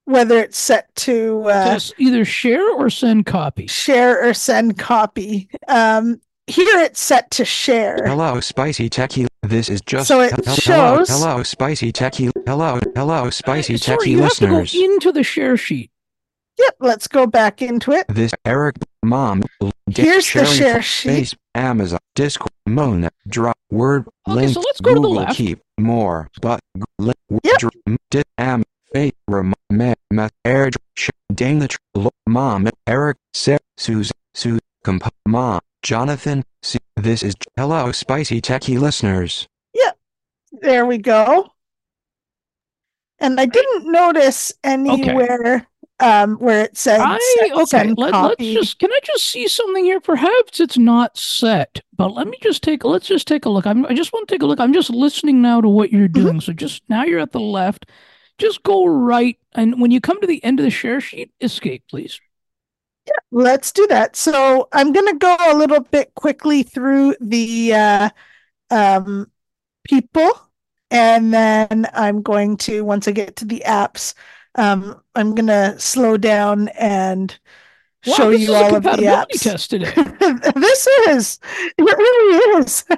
whether 0.05 0.37
it's 0.37 0.57
set 0.57 0.93
to 0.95 1.43
uh, 1.49 1.79
either 1.97 2.25
share 2.25 2.71
or 2.75 2.89
send 2.89 3.25
copy. 3.25 3.65
share 3.67 4.23
or 4.23 4.33
send 4.33 4.77
copy. 4.77 5.49
Um, 5.67 6.21
here 6.47 6.77
it's 6.81 6.99
set 6.99 7.31
to 7.31 7.45
share. 7.45 7.97
Hello, 8.05 8.39
spicy 8.39 8.87
techie. 8.89 9.25
This 9.41 9.67
is 9.67 9.81
just 9.81 10.07
So 10.07 10.21
it 10.21 10.29
hel- 10.31 10.39
hello, 10.45 10.97
shows- 10.97 11.09
hello, 11.09 11.43
spicy 11.43 11.91
techie. 11.91 12.31
Hello, 12.45 12.79
hello, 12.95 13.29
spicy 13.31 13.75
Uh, 13.75 13.77
Sorry, 13.77 13.97
techie 13.97 14.11
you 14.11 14.21
have 14.21 14.33
to 14.35 14.47
go 14.47 14.57
listeners. 14.57 14.75
into 14.83 15.11
the 15.11 15.23
share 15.23 15.57
sheet. 15.57 15.89
Yep, 16.59 16.75
let's 16.79 17.07
go 17.07 17.25
back 17.27 17.61
into 17.63 17.91
it. 17.91 18.05
This 18.07 18.31
Eric 18.45 18.75
Mom. 19.03 19.43
Here's 19.93 20.17
the 20.31 20.45
sharing 20.45 20.51
share 20.51 20.81
sheet. 20.83 21.09
Face, 21.09 21.35
Amazon, 21.55 21.99
Discord, 22.15 22.51
Mona, 22.67 23.09
Drop, 23.27 23.54
Word, 23.71 24.05
Okay, 24.27 24.35
Link, 24.41 24.53
so 24.53 24.61
let's 24.61 24.79
go 24.81 24.89
to 24.91 24.95
the 24.95 25.01
Google 25.01 25.15
left. 25.15 25.37
Keep, 25.37 25.59
More, 25.79 26.29
but, 26.41 26.59
g- 26.77 26.83
link, 26.99 27.17
w- 27.29 27.39
Yep. 27.43 27.57
dr- 27.59 27.73
m- 27.87 27.97
di- 28.11 28.23
am, 28.37 28.63
Face, 28.93 29.11
Rem, 29.27 29.53
me, 29.69 29.93
me, 30.11 30.27
air, 30.45 30.69
dr- 30.69 30.81
sh- 30.95 31.09
Dana, 31.33 31.67
tr- 31.67 31.77
lo- 31.95 32.11
Mom, 32.27 32.69
Eric, 32.87 33.17
Sarah, 33.33 33.59
Susan, 33.77 34.15
Sue, 34.33 34.59
Comp, 34.83 35.03
Mom, 35.27 35.59
Jonathan, 35.83 36.43
C- 36.63 36.77
this 36.95 37.23
is, 37.23 37.33
hello, 37.57 37.91
spicy 37.91 38.39
techie 38.41 38.79
listeners. 38.79 39.47
Yeah. 39.73 39.91
There 40.61 40.85
we 40.85 40.97
go. 40.97 41.49
And 43.19 43.39
I 43.39 43.45
didn't 43.45 43.91
notice 43.91 44.53
anywhere 44.63 45.67
um, 45.99 46.35
where 46.37 46.63
it 46.65 46.77
says 46.77 47.37
I 47.37 47.49
okay. 47.53 47.91
Let, 47.97 48.19
let's 48.21 48.51
just 48.51 48.79
can 48.79 48.91
I 48.91 48.99
just 49.03 49.25
see 49.27 49.47
something 49.47 49.83
here? 49.83 49.99
Perhaps 49.99 50.59
it's 50.61 50.77
not 50.77 51.17
set, 51.17 51.81
but 51.95 52.13
let 52.13 52.27
me 52.27 52.37
just 52.41 52.63
take. 52.63 52.83
Let's 52.85 53.07
just 53.07 53.27
take 53.27 53.45
a 53.45 53.49
look. 53.49 53.67
I'm, 53.67 53.85
I 53.85 53.93
just 53.93 54.13
want 54.13 54.27
to 54.27 54.33
take 54.33 54.41
a 54.41 54.45
look. 54.45 54.59
I'm 54.61 54.73
just 54.73 54.89
listening 54.89 55.41
now 55.41 55.59
to 55.61 55.67
what 55.69 55.91
you're 55.91 56.07
Mm-hmm. 56.15 56.29
doing. 56.29 56.39
So 56.41 56.53
just 56.53 56.83
now 56.89 57.03
you're 57.03 57.19
at 57.19 57.33
the 57.33 57.39
left. 57.39 57.87
Just 58.37 58.63
go 58.63 58.85
right, 58.85 59.37
and 59.53 59.79
when 59.81 59.91
you 59.91 60.01
come 60.01 60.19
to 60.21 60.27
the 60.27 60.43
end 60.43 60.59
of 60.59 60.63
the 60.65 60.69
share 60.69 60.99
sheet, 61.01 61.31
escape, 61.41 61.83
please. 61.89 62.19
Yeah, 63.07 63.13
let's 63.31 63.71
do 63.71 63.85
that. 63.87 64.15
So 64.15 64.67
I'm 64.71 64.91
going 64.91 65.07
to 65.07 65.17
go 65.19 65.35
a 65.39 65.55
little 65.55 65.81
bit 65.81 66.13
quickly 66.15 66.63
through 66.63 67.15
the 67.21 67.73
uh, 67.73 68.09
um, 68.71 69.31
people, 69.83 70.31
and 70.91 71.33
then 71.33 71.87
I'm 71.93 72.21
going 72.23 72.57
to, 72.59 72.83
once 72.83 73.07
I 73.07 73.13
get 73.13 73.37
to 73.37 73.45
the 73.45 73.63
apps, 73.67 74.15
um, 74.55 75.01
I'm 75.15 75.35
going 75.35 75.47
to 75.47 75.79
slow 75.79 76.17
down 76.17 76.69
and 76.69 77.37
Wow, 78.05 78.13
show 78.13 78.29
you 78.29 78.53
all 78.53 78.75
of 78.75 78.83
the 78.83 78.89
apps. 78.89 79.41
test 79.41 79.69
today. 79.71 79.91
this 80.55 80.87
is, 81.09 81.39
it 81.77 81.81
really 81.81 82.59
is. 82.61 82.85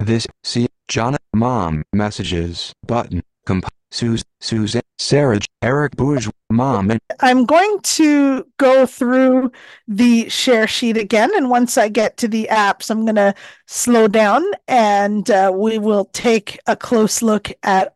This, 0.00 0.26
see, 0.44 0.68
John, 0.86 1.16
Mom, 1.34 1.82
Messages, 1.92 2.72
Button, 2.86 3.22
Comp, 3.46 3.66
Suze, 3.90 4.22
Susan, 4.40 4.80
Sarah, 4.98 5.40
Eric 5.60 5.96
Bourge, 5.96 6.28
Mom, 6.50 6.90
and 6.90 7.00
I'm 7.20 7.44
going 7.44 7.80
to 7.80 8.46
go 8.58 8.86
through 8.86 9.50
the 9.88 10.28
share 10.28 10.68
sheet 10.68 10.96
again. 10.96 11.30
And 11.36 11.50
once 11.50 11.76
I 11.76 11.88
get 11.88 12.16
to 12.18 12.28
the 12.28 12.48
apps, 12.50 12.90
I'm 12.90 13.04
going 13.04 13.16
to 13.16 13.34
slow 13.66 14.06
down 14.08 14.44
and 14.68 15.28
uh, 15.30 15.50
we 15.54 15.78
will 15.78 16.04
take 16.06 16.58
a 16.66 16.76
close 16.76 17.20
look 17.22 17.50
at 17.64 17.94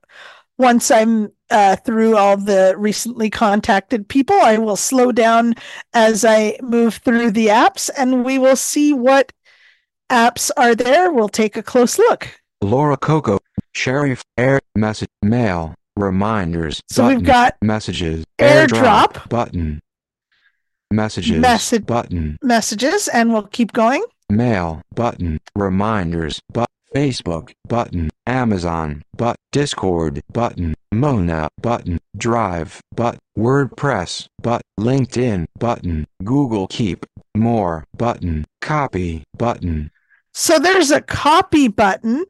once 0.59 0.91
I'm 0.91 1.33
uh, 1.51 1.77
through 1.77 2.17
all 2.17 2.37
the 2.37 2.75
recently 2.79 3.29
contacted 3.31 4.09
people. 4.09 4.37
I 4.43 4.59
will 4.59 4.77
slow 4.77 5.13
down 5.13 5.55
as 5.93 6.25
I 6.25 6.59
move 6.63 6.95
through 6.97 7.33
the 7.33 7.49
apps 7.49 7.91
and 7.97 8.25
we 8.25 8.39
will 8.39 8.57
see 8.57 8.93
what 8.93 9.33
apps 10.11 10.51
are 10.57 10.75
there. 10.75 11.13
We'll 11.13 11.29
take 11.29 11.57
a 11.57 11.63
close 11.63 11.99
look. 11.99 12.29
Laura 12.63 12.97
Coco, 12.97 13.39
Sheriff, 13.75 14.23
Air, 14.39 14.61
Message, 14.77 15.09
Mail, 15.23 15.75
Reminders, 15.97 16.81
So 16.89 17.09
we've 17.09 17.23
got 17.25 17.57
Messages, 17.61 18.25
AirDrop. 18.39 19.29
button, 19.29 19.83
Messages, 20.91 21.39
Message- 21.39 21.87
button, 21.87 22.39
messages 22.43 23.09
and 23.09 23.33
we'll 23.33 23.47
keep 23.49 23.73
going. 23.73 24.03
Mail, 24.31 24.81
button, 24.95 25.39
Reminders, 25.55 26.41
but, 26.53 26.69
Facebook, 26.95 27.53
button, 27.69 28.11
Amazon, 28.27 29.03
but, 29.17 29.37
Discord, 29.51 30.21
button, 30.33 30.75
Mona, 30.93 31.49
button, 31.61 31.99
Drive, 32.17 32.81
but, 32.95 33.19
WordPress, 33.37 34.27
but, 34.41 34.63
LinkedIn, 34.79 35.47
button, 35.59 36.07
Google 36.23 36.67
Keep, 36.69 37.07
More, 37.37 37.85
button, 37.97 38.45
Copy, 38.61 39.25
button, 39.37 39.91
So 40.33 40.59
there's 40.59 40.91
a 40.91 41.01
copy 41.01 41.69
button. 41.69 42.25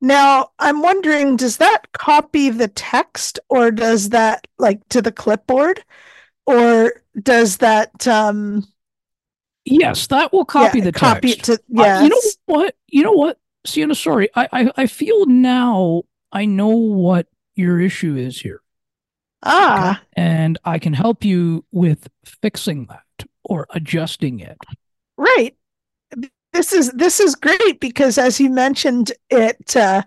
Now, 0.00 0.50
I'm 0.58 0.80
wondering, 0.82 1.36
does 1.36 1.58
that 1.58 1.92
copy 1.92 2.50
the 2.50 2.68
text 2.68 3.38
or 3.48 3.70
does 3.70 4.10
that 4.10 4.46
like 4.58 4.80
to 4.88 5.02
the 5.02 5.12
clipboard? 5.12 5.84
Or 6.46 6.94
does 7.20 7.58
that 7.58 8.08
um 8.08 8.66
yes, 9.64 10.06
that 10.06 10.32
will 10.32 10.44
copy 10.44 10.78
yeah, 10.78 10.84
the 10.84 10.92
copy 10.92 11.34
text. 11.34 11.48
it 11.48 11.60
to 11.74 11.82
Uh, 11.82 12.02
you 12.02 12.08
know 12.08 12.20
what? 12.46 12.76
You 12.88 13.02
know 13.04 13.12
what, 13.12 13.38
Siena? 13.66 13.94
Sorry, 13.94 14.28
I, 14.34 14.48
I 14.52 14.70
I 14.76 14.86
feel 14.86 15.26
now. 15.26 16.02
I 16.32 16.44
know 16.44 16.68
what 16.68 17.26
your 17.56 17.80
issue 17.80 18.16
is 18.16 18.40
here. 18.40 18.62
ah, 19.42 20.00
and 20.14 20.58
I 20.64 20.78
can 20.78 20.92
help 20.94 21.24
you 21.24 21.64
with 21.72 22.08
fixing 22.24 22.86
that 22.86 23.26
or 23.44 23.66
adjusting 23.70 24.40
it. 24.40 24.58
right. 25.16 25.54
This 26.52 26.72
is 26.72 26.90
this 26.92 27.20
is 27.20 27.34
great 27.36 27.78
because 27.80 28.18
as 28.18 28.40
you 28.40 28.50
mentioned, 28.50 29.12
it 29.30 29.76
uh 29.76 30.02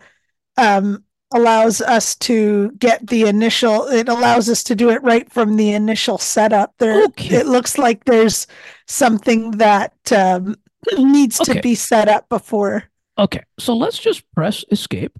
um 0.57 1.03
allows 1.33 1.81
us 1.81 2.15
to 2.15 2.71
get 2.77 3.07
the 3.07 3.23
initial 3.23 3.87
it 3.87 4.07
allows 4.07 4.49
us 4.49 4.63
to 4.63 4.75
do 4.75 4.91
it 4.91 5.01
right 5.01 5.31
from 5.31 5.55
the 5.55 5.71
initial 5.73 6.19
setup 6.19 6.75
there 6.77 7.05
Okay. 7.05 7.37
it 7.37 7.47
looks 7.47 7.79
like 7.79 8.05
there's 8.05 8.45
something 8.87 9.49
that 9.57 9.93
um, 10.11 10.55
needs 10.97 11.41
Okay. 11.41 11.55
to 11.55 11.59
be 11.61 11.73
set 11.73 12.07
up 12.07 12.29
before 12.29 12.83
Okay, 13.17 13.43
so 13.59 13.75
let's 13.75 13.99
just 13.99 14.23
press 14.33 14.65
escape, 14.71 15.17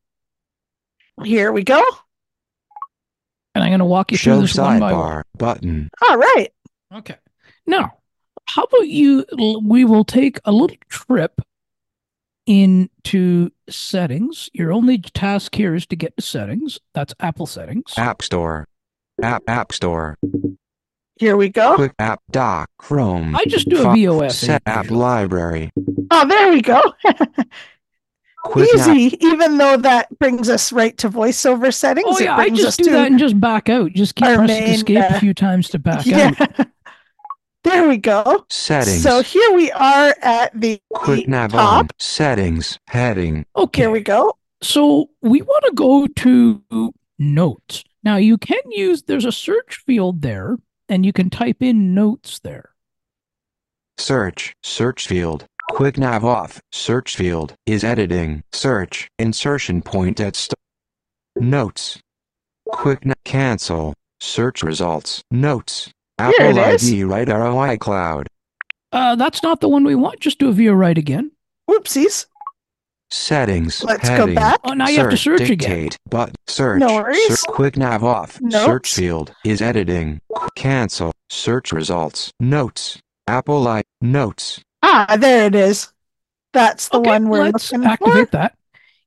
here 1.23 1.51
we 1.51 1.63
go 1.63 1.83
and 3.55 3.63
I'm 3.63 3.69
going 3.69 3.79
to 3.79 3.85
walk 3.85 4.11
you 4.11 4.17
through 4.17 4.33
Show 4.33 4.41
this 4.41 4.57
one 4.57 4.79
by 4.79 4.93
one. 4.93 5.03
Sidebar, 5.03 5.23
button, 5.37 5.89
all 6.09 6.17
right 6.17 6.51
Okay. 6.95 7.15
Now, 7.65 7.97
how 8.45 8.63
about 8.63 8.87
you? 8.87 9.25
We 9.63 9.83
will 9.83 10.03
take 10.03 10.39
a 10.45 10.51
little 10.51 10.77
trip 10.89 11.41
into 12.45 13.49
settings. 13.69 14.49
Your 14.53 14.71
only 14.71 14.99
task 14.99 15.55
here 15.55 15.73
is 15.73 15.87
to 15.87 15.95
get 15.95 16.15
to 16.17 16.21
settings. 16.23 16.79
That's 16.93 17.15
Apple 17.19 17.47
settings. 17.47 17.93
App 17.97 18.21
Store, 18.21 18.67
App 19.23 19.41
App 19.47 19.71
Store, 19.71 20.17
here 21.15 21.37
we 21.37 21.49
go 21.49 21.75
Quick 21.75 21.93
App 21.99 22.21
doc 22.31 22.69
Chrome, 22.77 23.35
I 23.35 23.45
just 23.45 23.69
do 23.69 23.79
a 23.79 23.83
Fi- 23.83 23.95
VOS. 23.95 24.37
Set 24.37 24.61
App. 24.65 24.91
Library, 24.91 25.71
oh 26.11 26.27
there 26.27 26.51
we 26.51 26.61
go 26.61 26.81
Quick 28.43 28.69
App 28.77 28.95
easy 28.95 29.17
even 29.25 29.57
though 29.57 29.77
that 29.77 30.17
brings 30.19 30.49
us 30.49 30.73
right 30.73 30.97
to 30.97 31.09
voiceover 31.09 31.73
settings 31.73 32.07
Oh 32.09 32.17
it 32.17 32.25
yeah, 32.25 32.35
I 32.35 32.49
just 32.49 32.79
do 32.79 32.91
that 32.91 33.07
and 33.07 33.17
just 33.17 33.39
back 33.39 33.69
out. 33.69 33.93
Just 33.93 34.15
keep 34.15 34.25
pressing 34.25 34.47
main, 34.47 34.73
escape 34.75 35.11
uh, 35.11 35.15
a 35.15 35.19
few 35.19 35.33
times 35.33 35.69
to 35.69 35.79
back 35.79 36.05
yeah. 36.05 36.31
out. 36.37 36.67
there 37.63 37.87
we 37.87 37.97
go. 37.97 38.45
Settings, 38.49 39.01
so 39.01 39.23
here 39.23 39.53
we 39.53 39.71
are 39.71 40.13
at 40.21 40.59
the 40.59 40.81
Quick 40.93 41.27
Nav 41.27 41.55
on, 41.55 41.87
top. 41.87 41.93
Settings, 41.99 42.79
Heading, 42.87 43.45
Okay. 43.55 43.83
here 43.83 43.91
we 43.91 44.01
go. 44.01 44.37
So 44.61 45.09
we 45.21 45.41
want 45.41 45.63
to 45.65 45.71
go 45.73 46.07
to 46.07 46.93
notes. 47.17 47.83
Now 48.03 48.17
you 48.17 48.37
can 48.37 48.59
use 48.71 49.03
there's 49.03 49.25
a 49.25 49.31
search 49.31 49.77
field 49.77 50.21
there 50.21 50.57
and 50.89 51.05
you 51.05 51.13
can 51.13 51.29
type 51.29 51.61
in 51.61 51.93
notes 51.93 52.39
there. 52.39 52.71
Search, 53.97 54.55
Search 54.63 55.07
Field, 55.07 55.45
Quick 55.71 55.97
Nav 55.97 56.23
off, 56.23 56.61
Search 56.71 57.15
Field, 57.15 57.55
is 57.65 57.83
editing, 57.83 58.43
Search, 58.51 59.07
Insertion 59.17 59.81
point 59.81 60.19
at 60.19 60.35
st- 60.35 60.53
Notes. 61.35 61.99
Quick 62.67 62.99
n- 63.05 63.13
cancel. 63.25 63.93
Search 64.19 64.61
results. 64.61 65.23
Notes. 65.31 65.89
Apple. 66.19 66.59
ID 66.59 67.03
right 67.05 67.27
arrow 67.27 67.55
iCloud. 67.55 68.27
Uh, 68.91 69.15
that's 69.15 69.41
not 69.41 69.59
the 69.61 69.67
one 69.69 69.83
we 69.83 69.95
want. 69.95 70.19
Just 70.19 70.37
do 70.37 70.49
a 70.49 70.51
VO 70.51 70.73
right 70.73 70.97
again. 70.97 71.31
Whoopsies. 71.69 72.27
Settings. 73.09 73.83
Let's 73.83 74.07
go 74.09 74.33
back. 74.33 74.59
Oh, 74.63 74.73
now 74.73 74.87
you 74.89 74.99
have 74.99 75.09
to 75.09 75.17
search 75.17 75.49
again. 75.49 75.89
But 76.09 76.35
search. 76.47 76.79
No 76.79 76.95
worries. 76.95 77.27
Search, 77.27 77.41
quick 77.47 77.77
nav 77.77 78.03
off. 78.03 78.39
Notes. 78.41 78.65
Search 78.65 78.93
field 78.93 79.33
is 79.43 79.61
editing. 79.61 80.21
Cancel. 80.55 81.13
Search 81.29 81.71
results. 81.71 82.31
Notes. 82.39 82.99
Apple 83.27 83.67
I 83.67 83.83
notes. 84.01 84.61
Ah, 84.83 85.15
there 85.17 85.47
it 85.47 85.55
is. 85.55 85.91
That's 86.51 86.89
the 86.89 86.97
okay, 86.97 87.09
one 87.09 87.29
we're 87.29 87.45
let's 87.45 87.71
looking 87.71 87.87
activate 87.87 88.29
for. 88.29 88.37
that. 88.37 88.57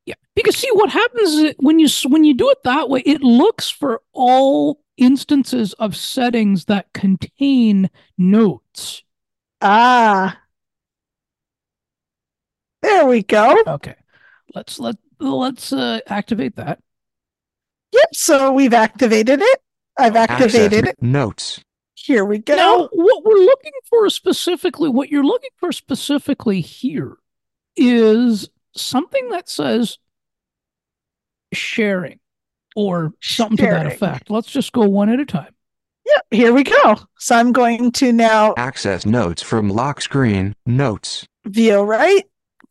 Yeah, 0.06 0.14
because 0.34 0.56
see 0.56 0.70
what 0.72 0.90
happens 0.90 1.54
when 1.58 1.78
you 1.78 1.88
when 2.08 2.24
you 2.24 2.34
do 2.34 2.50
it 2.50 2.58
that 2.64 2.88
way, 2.88 3.00
it 3.00 3.22
looks 3.22 3.70
for 3.70 4.00
all 4.12 4.80
instances 4.96 5.74
of 5.74 5.94
settings 5.94 6.64
that 6.64 6.92
contain 6.94 7.90
notes. 8.16 9.02
Ah. 9.60 10.40
There 12.82 13.06
we 13.06 13.22
go. 13.22 13.62
Okay, 13.66 13.96
let's 14.54 14.78
let 14.80 14.96
let's 15.20 15.72
uh, 15.72 16.00
activate 16.06 16.56
that. 16.56 16.78
Yep. 17.92 18.08
So 18.14 18.52
we've 18.52 18.74
activated 18.74 19.40
it. 19.42 19.60
I've 19.98 20.16
activated 20.16 20.84
Access 20.86 20.94
it. 20.94 21.02
Notes. 21.02 21.60
Here 22.06 22.24
we 22.24 22.38
go. 22.38 22.54
Now, 22.54 22.88
what 22.92 23.24
we're 23.24 23.44
looking 23.44 23.72
for 23.90 24.08
specifically, 24.10 24.88
what 24.88 25.10
you're 25.10 25.24
looking 25.24 25.50
for 25.56 25.72
specifically 25.72 26.60
here 26.60 27.16
is 27.76 28.48
something 28.76 29.28
that 29.30 29.48
says 29.48 29.98
sharing 31.52 32.20
or 32.76 33.12
something 33.20 33.56
to 33.56 33.64
that 33.64 33.86
effect. 33.86 34.30
Let's 34.30 34.52
just 34.52 34.72
go 34.72 34.82
one 34.82 35.08
at 35.08 35.18
a 35.18 35.24
time. 35.24 35.52
Yep. 36.06 36.26
Here 36.30 36.52
we 36.52 36.62
go. 36.62 36.96
So 37.18 37.34
I'm 37.34 37.50
going 37.50 37.90
to 37.92 38.12
now 38.12 38.54
Access 38.56 39.04
notes 39.04 39.42
from 39.42 39.68
lock 39.68 40.00
screen. 40.00 40.54
Notes. 40.64 41.26
VO 41.44 41.82
right, 41.82 42.24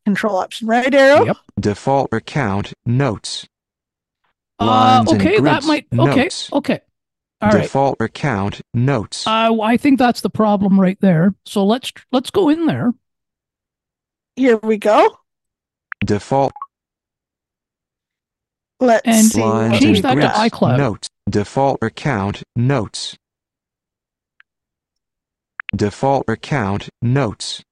control 0.06 0.38
option 0.38 0.70
right 0.70 0.94
arrow. 0.94 1.26
Yep. 1.26 1.38
Default 1.60 2.14
account. 2.14 2.72
Notes. 2.86 3.46
Uh, 4.60 4.66
Lines 4.66 5.12
and 5.12 5.22
okay, 5.22 5.40
that 5.42 5.66
might. 5.66 5.88
Okay, 5.92 6.24
notes. 6.24 6.54
okay. 6.54 6.80
All 7.42 7.50
right. 7.50 7.64
Default 7.64 8.02
account. 8.02 8.62
Notes. 8.74 9.28
Uh, 9.28 9.60
I 9.62 9.78
think 9.78 10.00
that's 10.00 10.22
the 10.22 10.30
problem 10.30 10.80
right 10.80 10.98
there. 11.02 11.36
So 11.46 11.66
let's 11.66 11.92
let's 12.12 12.32
go 12.32 12.50
in 12.50 12.66
there. 12.66 12.94
Here 14.36 14.58
we 14.58 14.78
go. 14.78 15.18
Default 16.06 16.54
Let's 18.80 19.02
And 19.06 19.26
see. 19.26 19.80
change 19.80 20.02
that 20.02 20.16
to 20.16 20.28
iCloud. 20.28 20.78
Notes. 20.78 21.08
Default 21.30 21.82
account. 21.82 22.44
Notes. 22.56 23.16
Default 25.76 26.28
account. 26.28 26.90
Notes. 27.02 27.64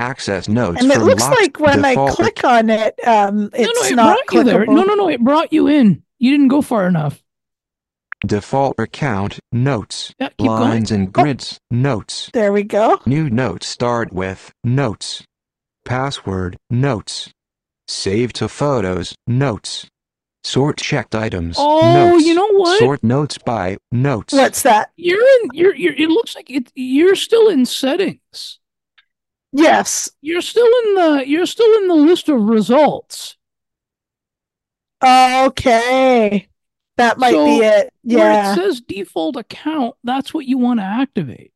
Access 0.00 0.48
notes 0.48 0.80
And 0.80 0.92
it 0.92 1.00
looks 1.00 1.22
locked 1.22 1.40
like 1.40 1.58
when 1.58 1.84
I 1.84 1.90
default 1.90 2.12
click 2.12 2.44
on 2.44 2.70
it, 2.70 2.94
um, 3.04 3.50
it's 3.52 3.66
no, 3.66 3.72
no, 3.80 3.88
it 3.88 3.96
not 3.96 4.18
brought 4.28 4.34
you 4.34 4.44
there. 4.44 4.66
No, 4.66 4.82
no, 4.84 4.94
no, 4.94 5.08
it 5.08 5.20
brought 5.20 5.52
you 5.52 5.66
in. 5.66 6.04
You 6.20 6.30
didn't 6.30 6.48
go 6.48 6.62
far 6.62 6.86
enough. 6.86 7.20
Default 8.26 8.78
account. 8.78 9.38
Notes. 9.52 10.12
Yeah, 10.18 10.28
keep 10.30 10.48
going. 10.48 10.60
Lines 10.60 10.90
and 10.90 11.08
oh. 11.08 11.10
grids. 11.10 11.60
Notes. 11.70 12.30
There 12.32 12.52
we 12.52 12.64
go. 12.64 13.00
New 13.06 13.30
notes 13.30 13.66
start 13.66 14.12
with 14.12 14.52
notes. 14.64 15.24
Password 15.84 16.56
notes. 16.68 17.30
Save 17.86 18.32
to 18.34 18.48
photos 18.48 19.14
notes. 19.26 19.88
Sort 20.44 20.78
checked 20.78 21.14
items. 21.14 21.56
Oh, 21.58 21.92
notes. 21.92 22.24
you 22.24 22.34
know 22.34 22.48
what? 22.52 22.78
Sort 22.78 23.02
notes 23.02 23.38
by 23.38 23.76
notes. 23.92 24.32
What's 24.32 24.62
that? 24.62 24.90
You're 24.96 25.20
in. 25.20 25.50
You're. 25.52 25.74
You're. 25.74 25.94
It 25.94 26.08
looks 26.08 26.34
like 26.34 26.50
it. 26.50 26.72
You're 26.74 27.16
still 27.16 27.48
in 27.48 27.66
settings. 27.66 28.58
Yes. 29.52 30.10
You're 30.20 30.42
still 30.42 30.66
in 30.66 30.94
the. 30.94 31.24
You're 31.26 31.46
still 31.46 31.72
in 31.78 31.88
the 31.88 31.94
list 31.94 32.28
of 32.28 32.40
results. 32.40 33.36
Okay. 35.02 36.47
That 36.98 37.16
might 37.18 37.30
So, 37.32 37.44
be 37.46 37.58
it. 37.64 37.92
Where 38.02 38.32
Yeah. 38.32 38.52
it 38.52 38.56
says 38.56 38.80
default 38.80 39.36
account, 39.36 39.94
that's 40.04 40.34
what 40.34 40.44
you 40.46 40.58
want 40.58 40.80
to 40.80 40.84
activate. 40.84 41.52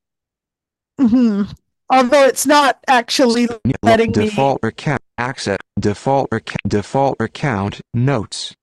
hmm 0.99 1.43
Although 1.91 2.25
it's 2.25 2.47
not 2.47 2.79
actually 2.89 3.49
N- 3.67 3.73
letting 3.83 4.13
me- 4.17 4.25
default 4.27 4.65
account 4.65 5.03
access 5.19 5.59
default 5.79 6.29
account 6.33 6.61
default 6.67 7.17
account 7.21 7.81
notes 7.93 8.55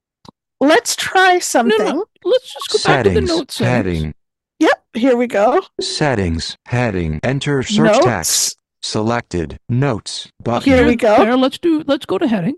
Let's 0.61 0.95
try 0.95 1.39
something. 1.39 1.77
no. 1.77 1.91
no. 1.91 2.05
Let's 2.23 2.51
just 2.53 2.69
go 2.69 2.77
back 2.91 3.03
to 3.03 3.09
the 3.09 3.15
settings 3.15 3.29
note 3.29 3.51
settings. 3.51 3.97
heading 3.97 4.13
Yep, 4.59 4.83
here 4.93 5.15
we 5.15 5.27
go. 5.27 5.61
settings 5.79 6.57
heading 6.65 7.19
enter 7.23 7.61
search 7.63 7.85
Notes. 7.91 8.05
text 8.05 8.57
selected 8.81 9.57
notes 9.69 10.29
button 10.43 10.63
Here 10.71 10.85
we 10.85 10.95
go. 10.95 11.17
There. 11.17 11.37
Let's 11.37 11.57
do. 11.59 11.83
Let's 11.85 12.05
go 12.05 12.17
to 12.17 12.27
heading. 12.27 12.55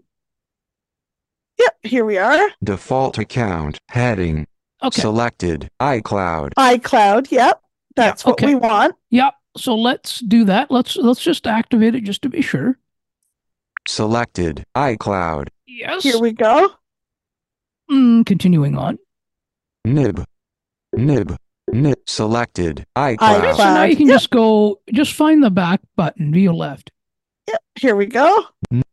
Yep, 1.61 1.77
here 1.83 2.05
we 2.05 2.17
are. 2.17 2.49
default 2.63 3.17
account 3.17 3.77
heading 3.89 4.47
Okay. 4.83 5.01
selected 5.01 5.69
iCloud 5.79 6.53
iCloud. 6.57 7.29
Yep. 7.31 7.61
That's 7.95 8.25
what 8.25 8.33
okay. 8.33 8.47
we 8.47 8.55
want. 8.55 8.95
Yep. 9.11 9.33
So 9.57 9.75
let's 9.75 10.19
do 10.19 10.43
that. 10.45 10.71
Let's 10.71 10.95
let's 10.95 11.21
just 11.21 11.45
activate 11.45 11.93
it 11.93 12.03
just 12.03 12.21
to 12.23 12.29
be 12.29 12.41
sure. 12.41 12.77
selected 13.87 14.63
iCloud 14.75 15.47
Yes. 15.67 16.03
Here 16.03 16.19
we 16.19 16.31
go. 16.33 16.69
Mm, 17.89 18.25
continuing 18.25 18.77
on. 18.77 18.97
nib 19.85 20.23
nib 20.93 21.35
nib 21.71 21.97
selected 22.07 22.85
Okay, 22.97 23.15
iCloud 23.17 23.55
so 23.57 23.63
now 23.63 23.83
you 23.83 23.95
can 23.95 24.07
Yep. 24.07 24.15
just 24.15 24.29
go. 24.29 24.79
Just 24.91 25.13
find 25.13 25.43
the 25.43 25.49
back 25.51 25.81
button 25.95 26.33
VO 26.33 26.53
left. 26.53 26.91
Yep, 27.47 27.61
here 27.79 27.95
we 27.95 28.05
go. 28.05 28.45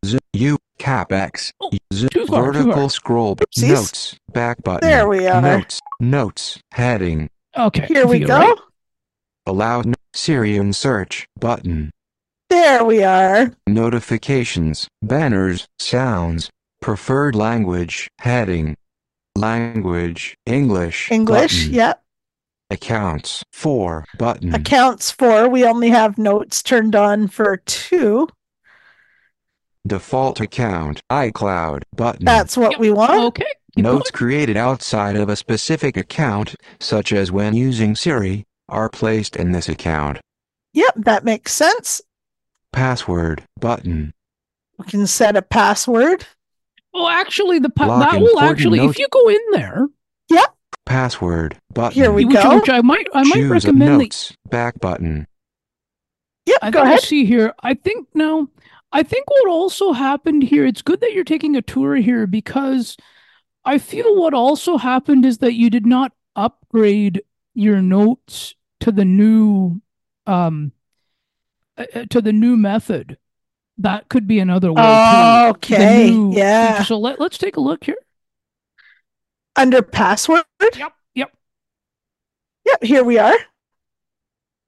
Z- 0.04 0.18
U 0.34 0.58
cap 0.78 1.12
X 1.12 1.52
Oh, 1.60 1.70
Z- 1.92 2.08
far, 2.28 2.52
vertical 2.52 2.88
scroll 2.88 3.36
Oopsies. 3.36 3.68
notes 3.68 4.16
back 4.32 4.62
button 4.62 4.88
There 4.88 5.08
we 5.08 5.26
are. 5.26 5.40
notes 5.42 5.80
notes 6.00 6.58
heading 6.72 7.28
Okay. 7.56 7.86
Here 7.86 8.06
we 8.06 8.20
go. 8.20 8.38
right. 8.38 8.54
allow 9.46 9.80
n- 9.80 9.94
Siri 10.14 10.56
and 10.56 10.74
search 10.74 11.26
button 11.38 11.90
There 12.50 12.84
we 12.84 13.02
are. 13.02 13.52
notifications 13.66 14.88
banners 15.02 15.66
sounds 15.78 16.50
preferred 16.80 17.34
language 17.34 18.08
heading 18.20 18.76
language 19.36 20.36
English 20.46 21.10
English. 21.10 21.64
button. 21.66 21.74
Yep. 21.74 22.02
accounts 22.70 23.42
for 23.52 24.04
button 24.18 24.54
Accounts 24.54 25.10
for. 25.10 25.48
We 25.48 25.64
only 25.64 25.88
have 25.90 26.18
notes 26.18 26.62
turned 26.62 26.94
on 26.94 27.28
for 27.28 27.56
two. 27.58 28.28
Default 29.88 30.40
account 30.40 31.00
iCloud 31.10 31.82
button 31.96 32.24
That's 32.24 32.56
what 32.56 32.72
Yep. 32.72 32.80
we 32.80 32.90
want. 32.90 33.10
Okay. 33.12 33.44
keep 33.74 33.82
Notes 33.82 34.10
going. 34.10 34.18
created 34.18 34.56
outside 34.56 35.16
of 35.16 35.28
a 35.28 35.36
specific 35.36 35.96
account, 35.96 36.54
such 36.80 37.12
as 37.12 37.32
when 37.32 37.54
using 37.54 37.94
Siri, 37.96 38.44
are 38.68 38.88
placed 38.88 39.34
in 39.36 39.52
this 39.52 39.68
account. 39.68 40.18
Yep, 40.74 40.94
that 40.96 41.24
makes 41.24 41.52
sense. 41.52 42.00
Password 42.72 43.42
button. 43.58 44.12
We 44.78 44.84
can 44.86 45.06
set 45.06 45.36
a 45.36 45.42
password. 45.42 46.26
Well, 46.92 47.08
actually, 47.08 47.58
the 47.58 47.70
pa- 47.70 47.86
Lock 47.86 48.00
that 48.12 48.20
will 48.20 48.28
important 48.28 48.50
actually, 48.58 48.80
if 48.80 48.98
you 48.98 49.08
go 49.10 49.28
in 49.28 49.40
there, 49.52 49.86
Yep. 50.30 50.54
Password 50.86 51.56
button. 51.72 51.92
Here 52.00 52.12
we 52.12 52.24
which, 52.24 52.36
go. 52.36 52.56
which 52.56 52.68
I 52.70 52.80
might, 52.82 53.08
I 53.14 53.22
might 53.22 53.32
Choose 53.34 53.50
recommend 53.50 53.92
that 53.92 53.98
notes 54.04 54.32
back 54.50 54.78
button. 54.80 55.26
Yep, 56.46 56.58
I 56.62 56.70
go 56.70 56.80
I 56.80 56.84
ahead. 56.84 57.00
see 57.00 57.24
here. 57.26 57.54
I 57.62 57.74
think 57.74 58.08
no. 58.14 58.48
I 58.90 59.02
think 59.02 59.28
what 59.30 59.48
also 59.48 59.92
happened 59.92 60.42
here. 60.42 60.64
It's 60.66 60.82
good 60.82 61.00
that 61.00 61.12
you're 61.12 61.24
taking 61.24 61.56
a 61.56 61.62
tour 61.62 61.96
here 61.96 62.26
because 62.26 62.96
I 63.64 63.78
feel 63.78 64.16
what 64.16 64.34
also 64.34 64.76
happened 64.78 65.26
is 65.26 65.38
that 65.38 65.54
you 65.54 65.68
did 65.68 65.84
not 65.86 66.12
upgrade 66.34 67.22
your 67.54 67.82
notes 67.82 68.54
to 68.80 68.90
the 68.92 69.04
new, 69.04 69.82
um, 70.26 70.72
uh, 71.76 71.84
uh, 71.94 72.04
to 72.10 72.20
the 72.22 72.32
new 72.32 72.56
method. 72.56 73.18
That 73.76 74.08
could 74.08 74.26
be 74.26 74.40
another 74.40 74.72
way. 74.72 74.82
too. 74.82 75.50
Okay, 75.50 76.10
new- 76.10 76.32
yeah. 76.36 76.82
So 76.82 76.98
let 76.98 77.20
let's 77.20 77.38
take 77.38 77.56
a 77.56 77.60
look 77.60 77.84
here. 77.84 77.96
Under 79.54 79.82
password. 79.82 80.44
Yep. 80.60 80.92
Yep. 81.14 81.36
Yep, 82.66 82.84
here 82.84 83.04
we 83.04 83.18
are. 83.18 83.36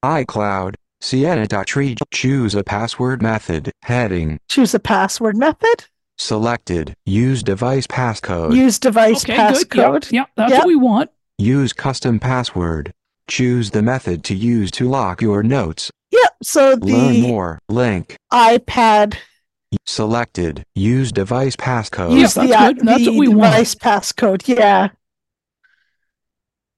iCloud. 0.05 0.75
Sienna.tree. 1.01 1.97
Choose 2.13 2.55
a 2.55 2.63
password 2.65 3.23
method. 3.23 3.73
Heading. 3.83 4.39
Choose 4.49 4.75
a 4.75 4.79
password 4.81 5.37
method. 5.37 5.85
Selected. 6.19 6.95
Use 7.07 7.43
device 7.43 7.87
passcode. 7.87 8.55
Use 8.55 8.79
device 8.79 9.25
Okay. 9.25 9.37
Good. 9.37 9.55
passcode. 9.55 10.05
Yep. 10.05 10.13
Yep. 10.13 10.29
That's 10.37 10.51
Yep. 10.53 10.59
what 10.61 10.67
we 10.67 10.77
want. 10.77 11.11
Use 11.39 11.73
custom 11.73 12.19
password. 12.19 12.93
Choose 13.29 13.71
the 13.71 13.81
method 13.83 14.23
to 14.25 14.35
use 14.35 14.71
to 14.73 14.89
lock 14.89 15.23
your 15.23 15.43
notes. 15.43 15.91
Yep. 16.11 16.31
So 16.43 16.77
Learn 16.81 17.21
more. 17.23 17.59
Link. 17.69 18.17
iPad 18.33 19.15
Selected. 19.87 20.65
Use 20.75 21.13
device 21.13 21.55
passcode. 21.57 22.11
Yeah, 22.11 22.17
Use 22.19 22.35
that's 22.35 22.51
the, 22.51 22.57
good. 22.75 22.87
That's 22.87 23.05
the 23.05 23.11
what 23.13 23.19
we 23.19 23.29
want. 23.29 23.53
device 23.53 23.75
passcode. 23.77 24.47
Yeah. 24.49 24.89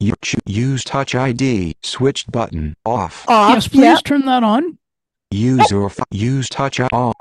You 0.02 0.14
cho- 0.20 0.38
use 0.46 0.82
Touch 0.82 1.14
ID. 1.14 1.76
Switched 1.84 2.32
button. 2.32 2.74
Off. 2.84 3.24
Off. 3.28 3.54
yes, 3.54 3.68
please 3.68 3.82
yeah. 3.84 3.98
turn 4.04 4.26
that 4.26 4.42
on. 4.42 4.76
Use 5.30 5.70
or 5.70 5.86
f- 5.86 6.00
use 6.10 6.48
Touch 6.48 6.80
I- 6.80 6.88
on. 6.92 7.12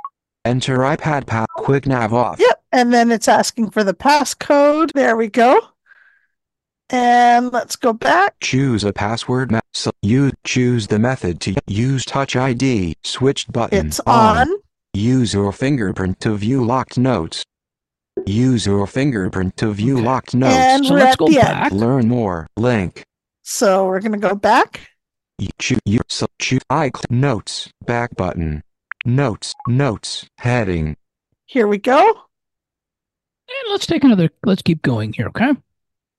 Enter 0.46 0.80
iPad 0.80 1.28
pass. 1.28 1.46
Quick 1.58 1.86
nav 1.86 2.12
off. 2.12 2.40
Yep. 2.40 2.64
And 2.72 2.92
then 2.92 3.12
it's 3.12 3.28
asking 3.28 3.70
for 3.70 3.84
the 3.84 3.94
passcode. 3.94 4.92
There 4.94 5.16
we 5.16 5.28
go. 5.28 5.60
And 6.90 7.54
let's 7.54 7.76
go 7.76 7.94
back. 7.94 8.36
Choose 8.42 8.84
a 8.84 8.92
password. 8.92 9.52
Me- 9.52 9.60
so 9.74 9.92
use 10.02 10.34
choose 10.44 10.88
the 10.88 10.98
method 10.98 11.40
to 11.42 11.54
use 11.68 12.04
Touch 12.04 12.36
ID. 12.36 12.96
Switched 13.04 13.52
button. 13.52 13.88
It's 13.88 14.00
on. 14.08 14.48
Use 14.94 15.36
your 15.36 15.52
fingerprint 15.54 16.20
to 16.22 16.36
view 16.36 16.66
locked 16.66 16.98
notes. 16.98 17.44
Use 18.26 18.66
your 18.66 18.86
fingerprint 18.88 19.56
to 19.58 19.72
view 19.74 19.98
Okay. 19.98 20.06
locked 20.06 20.36
notes. 20.36 20.56
And 20.56 20.86
So 20.86 20.94
let's 20.94 21.16
go 21.16 21.28
the 21.28 21.40
end. 21.40 21.48
back. 21.48 21.72
Learn 21.72 22.08
more. 22.08 22.48
Link. 22.58 23.04
So 23.44 23.86
we're 23.86 24.00
going 24.02 24.12
to 24.14 24.18
go 24.18 24.36
back. 24.36 24.90
You 25.40 25.50
choose 25.60 25.80
your 25.86 26.04
so 26.10 26.28
choose 26.40 26.62
iCloud 26.72 27.10
notes. 27.10 27.72
Back 27.86 28.16
button. 28.16 28.64
Notes. 29.06 29.56
Notes. 29.68 30.28
Heading. 30.38 30.96
Here 31.46 31.68
we 31.68 31.78
go. 31.80 32.00
And 32.06 33.72
let's 33.72 33.86
take 33.88 34.04
another. 34.04 34.30
Let's 34.46 34.62
keep 34.62 34.82
going 34.82 35.14
here. 35.14 35.28
Okay. 35.28 35.54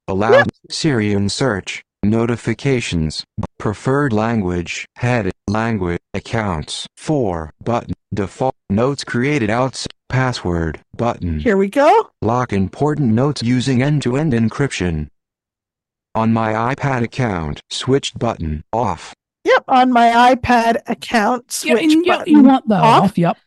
Allow 0.09 0.45
Siri 0.71 1.13
and 1.13 1.31
search. 1.31 1.83
Notifications. 2.03 3.25
Preferred 3.59 4.13
language. 4.13 4.87
Heading. 4.97 5.33
Language. 5.49 6.01
Accounts. 6.15 6.87
4. 6.97 7.53
Button. 7.63 7.95
Default. 8.13 8.57
Notes 8.69 9.05
created 9.05 9.51
outside. 9.51 9.87
Password. 10.13 10.79
Button. 10.95 11.41
Here 11.41 11.57
we 11.57 11.69
go. 11.69 12.11
Lock 12.21 12.53
important 12.53 13.15
notes 13.15 13.43
using 13.43 13.83
end-to-end 13.83 14.35
encryption. 14.35 15.09
On 16.15 16.33
my 16.33 16.53
iPad 16.75 17.03
account. 17.03 17.63
Switched 17.71 18.19
button. 18.19 18.63
Off. 18.73 19.15
Yep. 19.45 19.65
On 19.69 19.91
my 19.91 20.35
iPad 20.35 20.77
account, 20.87 21.45
Yeah, 21.65 21.75
switch 21.77 21.97
yeah, 22.05 22.19
button. 22.19 22.33
you 22.33 22.43
want 22.43 22.69
that 22.69 22.83
off. 22.83 23.05
off. 23.05 23.19
Yep. 23.19 23.39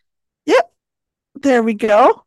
There 1.42 1.62
we 1.62 1.74
go. 1.74 2.24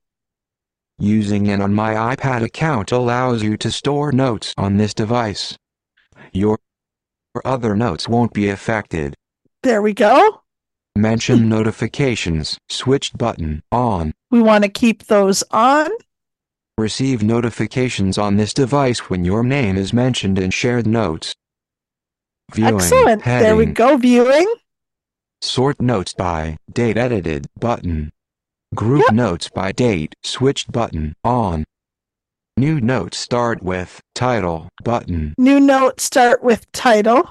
Using 0.98 1.48
an 1.48 1.61
on 1.62 1.74
my 1.74 1.94
iPad 2.14 2.42
account 2.42 2.92
allows 2.92 3.42
you 3.42 3.57
to 3.57 3.70
store 3.70 4.12
notes 4.12 4.53
on 4.59 4.77
this 4.77 4.92
device. 4.94 5.57
Your 6.33 6.59
other 7.44 7.74
notes 7.74 8.07
won't 8.09 8.35
be 8.35 8.51
affected. 8.51 9.14
There 9.62 9.81
we 9.83 9.94
go. 9.94 10.42
Mention 10.94 11.48
notifications, 11.48 12.59
switched 12.68 13.16
button, 13.16 13.62
on. 13.72 14.12
We 14.30 14.40
want 14.42 14.64
to 14.64 14.68
keep 14.70 15.04
those 15.06 15.42
on. 15.50 15.88
Receive 16.76 17.22
notifications 17.22 18.18
on 18.18 18.36
this 18.36 18.54
device 18.54 19.08
when 19.10 19.24
your 19.24 19.42
name 19.42 19.76
is 19.76 19.92
mentioned 19.92 20.38
in 20.38 20.50
shared 20.50 20.86
notes. 20.86 21.34
Viewing, 22.52 22.74
Excellent. 22.76 23.24
There 23.24 23.56
we 23.56 23.66
go. 23.66 23.96
Viewing. 23.96 24.46
Sort 25.40 25.80
notes 25.80 26.14
by 26.14 26.56
date 26.72 26.96
edited 26.96 27.46
button. 27.58 28.12
Group 28.74 29.04
Yep. 29.08 29.12
notes 29.14 29.48
by 29.48 29.72
date 29.72 30.14
switched 30.22 30.70
button 30.72 31.14
on. 31.24 31.64
New 32.56 32.80
notes 32.80 33.18
start 33.18 33.62
with 33.62 34.00
title 34.14 34.68
button. 34.84 35.34
New 35.38 35.60
note 35.60 36.00
start 36.00 36.42
with 36.42 36.70
title. 36.72 37.30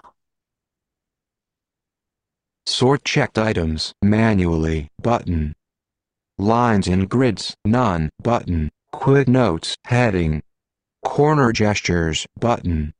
Sort 2.65 3.03
checked 3.05 3.37
items 3.37 3.93
manually 4.01 4.89
button. 5.01 5.53
Lines 6.39 6.87
and 6.87 7.09
grids 7.09 7.55
none 7.65 8.09
button. 8.21 8.69
Quick 8.91 9.27
notes 9.27 9.75
heading. 9.85 10.43
Corner 11.03 11.51
gestures 11.51 12.27
button. 12.39 12.93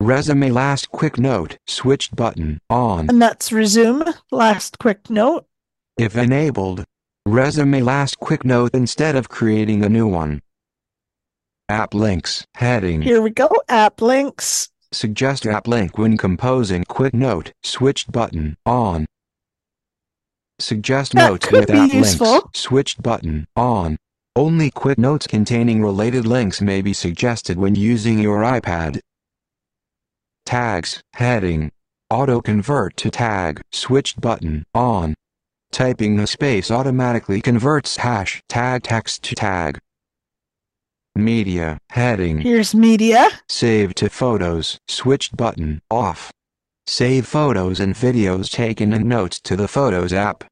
Resume 0.00 0.50
last 0.50 0.90
quick 0.90 1.18
note 1.18 1.58
switched 1.66 2.16
button 2.16 2.60
on. 2.70 3.08
And 3.10 3.20
that's 3.20 3.52
resume. 3.52 4.04
Last 4.30 4.78
quick 4.78 5.10
note. 5.10 5.46
If 5.98 6.16
enabled, 6.16 6.84
resume 7.26 7.82
last 7.82 8.18
quick 8.18 8.44
note 8.44 8.70
instead 8.74 9.16
of 9.16 9.28
creating 9.28 9.84
a 9.84 9.88
new 9.88 10.06
one. 10.06 10.40
App 11.68 11.94
links, 11.94 12.46
heading, 12.54 13.02
Here 13.02 13.20
we 13.20 13.30
go. 13.30 13.50
App 13.68 14.00
links. 14.00 14.70
suggest 14.92 15.46
app 15.46 15.66
link 15.66 15.98
when 15.98 16.16
composing 16.16 16.84
quick 16.84 17.12
note, 17.12 17.52
switched 17.62 18.12
button, 18.12 18.56
on. 18.64 19.04
Suggest 20.58 21.12
That 21.12 21.28
notes 21.28 21.46
could 21.46 21.60
with 21.60 21.72
be 21.72 21.78
app 21.78 21.92
useful. 21.92 22.32
links, 22.32 22.60
switched 22.60 23.02
button, 23.02 23.46
on. 23.56 23.98
Only 24.34 24.70
quick 24.70 24.96
notes 24.98 25.26
containing 25.26 25.82
related 25.82 26.26
links 26.26 26.60
may 26.60 26.80
be 26.80 26.92
suggested 26.92 27.58
when 27.58 27.74
using 27.74 28.18
your 28.18 28.42
iPad. 28.42 29.00
Tags, 30.46 31.02
heading, 31.14 31.70
auto 32.10 32.40
convert 32.40 32.96
to 32.98 33.10
tag, 33.10 33.60
switched 33.72 34.20
button, 34.20 34.64
on. 34.74 35.14
Typing 35.72 36.18
a 36.20 36.26
space 36.26 36.70
automatically 36.70 37.40
converts 37.42 37.98
hash 37.98 38.42
tag 38.48 38.82
text 38.82 39.22
to 39.24 39.34
tag. 39.34 39.78
Media, 41.14 41.78
heading, 41.90 42.38
Here's 42.40 42.74
media. 42.74 43.28
save 43.48 43.94
to 43.96 44.08
photos, 44.08 44.78
switched 44.88 45.36
button, 45.36 45.80
off. 45.90 46.30
Save 46.88 47.26
photos 47.26 47.80
and 47.80 47.94
videos 47.94 48.48
taken 48.50 48.92
and 48.92 49.06
notes 49.06 49.40
to 49.40 49.56
the 49.56 49.66
Photos 49.66 50.12
app. 50.12 50.44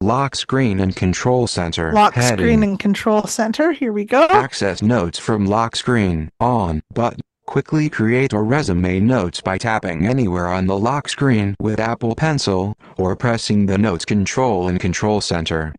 Lock 0.00 0.36
screen 0.36 0.78
and 0.78 0.94
control 0.94 1.48
center, 1.48 1.92
Lock 1.92 2.14
heading, 2.14 2.38
screen 2.38 2.62
and 2.62 2.78
control 2.78 3.24
center. 3.24 3.72
Here 3.72 3.92
we 3.92 4.04
go. 4.04 4.26
access 4.30 4.80
notes 4.80 5.18
from 5.18 5.44
lock 5.44 5.74
screen, 5.74 6.30
on, 6.38 6.82
button. 6.94 7.20
Quickly 7.46 7.88
create 7.88 8.32
or 8.32 8.44
resume 8.44 9.00
notes 9.00 9.40
by 9.40 9.58
tapping 9.58 10.06
anywhere 10.06 10.46
on 10.46 10.66
the 10.68 10.78
lock 10.78 11.08
screen 11.08 11.56
with 11.58 11.80
Apple 11.80 12.14
Pencil, 12.14 12.76
or 12.96 13.16
pressing 13.16 13.66
the 13.66 13.78
Notes 13.78 14.04
control 14.04 14.68
in 14.68 14.78
Control 14.78 15.20
Center. 15.20 15.74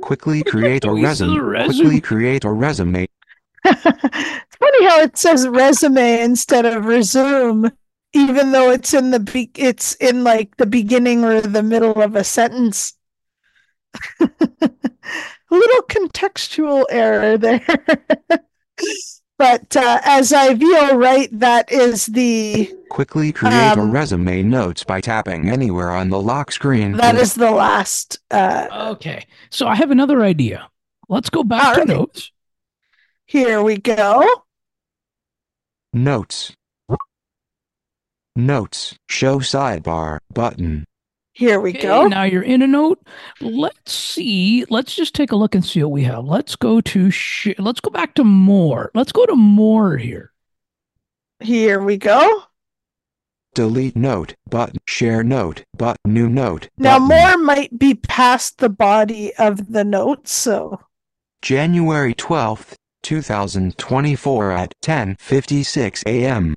Quickly 0.00 0.42
create 0.42 0.84
or 0.84 0.96
resume. 0.96 1.38
resume. 1.38 1.76
Quickly 1.76 2.00
create 2.00 2.44
or 2.44 2.54
resume. 2.54 3.06
it's 3.64 4.56
funny 4.58 4.84
how 4.86 5.00
it 5.00 5.16
says 5.16 5.46
resume 5.46 6.22
instead 6.22 6.64
of 6.64 6.86
resume, 6.86 7.70
even 8.14 8.52
though 8.52 8.70
it's 8.70 8.94
in 8.94 9.10
the 9.10 9.20
be- 9.20 9.50
it's 9.56 9.94
in 9.96 10.24
like 10.24 10.56
the 10.56 10.66
beginning 10.66 11.24
or 11.24 11.40
the 11.40 11.62
middle 11.62 12.00
of 12.00 12.16
a 12.16 12.24
sentence. 12.24 12.94
a 14.20 14.30
little 15.50 15.82
contextual 15.82 16.84
error 16.90 17.36
there. 17.38 17.60
but 19.38 19.76
uh, 19.76 20.00
as 20.04 20.32
I 20.32 20.54
view 20.54 20.92
right, 20.92 21.28
that 21.38 21.70
is 21.70 22.06
the 22.06 22.72
Quickly 22.90 23.32
create 23.32 23.76
or 23.76 23.80
Um, 23.82 23.90
resume 23.90 24.42
notes 24.44 24.84
by 24.84 25.00
tapping 25.00 25.48
anywhere 25.48 25.90
on 25.90 26.08
the 26.10 26.20
lock 26.20 26.52
screen. 26.52 26.92
That 26.92 27.16
is 27.16 27.34
the 27.34 27.50
last. 27.50 28.18
Uh, 28.30 28.68
Okay. 28.92 29.26
So 29.50 29.66
I 29.66 29.74
have 29.74 29.90
another 29.90 30.22
idea. 30.22 30.68
Let's 31.08 31.30
go 31.30 31.42
back 31.44 31.74
to 31.74 31.80
Alright. 31.80 31.88
notes. 31.88 32.30
here 33.26 33.62
we 33.62 33.76
go. 33.78 34.24
Notes. 35.92 36.52
Notes. 38.36 38.96
Show 39.08 39.38
sidebar 39.38 40.18
button. 40.32 40.84
Here 41.32 41.60
we 41.60 41.70
Okay, 41.70 41.82
go. 41.82 42.06
now 42.06 42.22
you're 42.22 42.42
in 42.42 42.62
a 42.62 42.66
note. 42.66 43.00
Let's 43.40 43.92
see. 43.92 44.64
Let's 44.70 44.94
just 44.94 45.14
take 45.14 45.32
a 45.32 45.36
look 45.36 45.54
and 45.54 45.64
see 45.64 45.82
what 45.82 45.90
we 45.90 46.04
have. 46.04 46.24
Let's 46.24 46.54
go 46.56 46.80
to 46.80 47.10
sh- 47.10 47.54
let's 47.58 47.80
go 47.80 47.90
back 47.90 48.14
to 48.14 48.24
more. 48.24 48.90
Let's 48.94 49.10
go 49.12 49.26
to 49.26 49.34
more 49.34 49.96
here. 49.96 50.32
Here 51.40 51.82
we 51.82 51.96
go. 51.96 52.44
Delete 53.54 53.96
note 53.96 54.34
button. 54.48 54.78
Share 54.86 55.22
note 55.24 55.64
but 55.76 55.96
new 56.04 56.28
note. 56.28 56.68
Now 56.78 56.98
button. 56.98 57.08
more 57.08 57.38
might 57.38 57.78
be 57.78 57.94
past 57.94 58.58
the 58.58 58.68
body 58.68 59.34
of 59.36 59.72
the 59.72 59.84
note, 59.84 60.26
so 60.28 60.80
January 61.42 62.14
12th, 62.14 62.74
2024 63.02 64.50
at 64.52 64.72
10:56 64.82 66.02
a.m. 66.06 66.56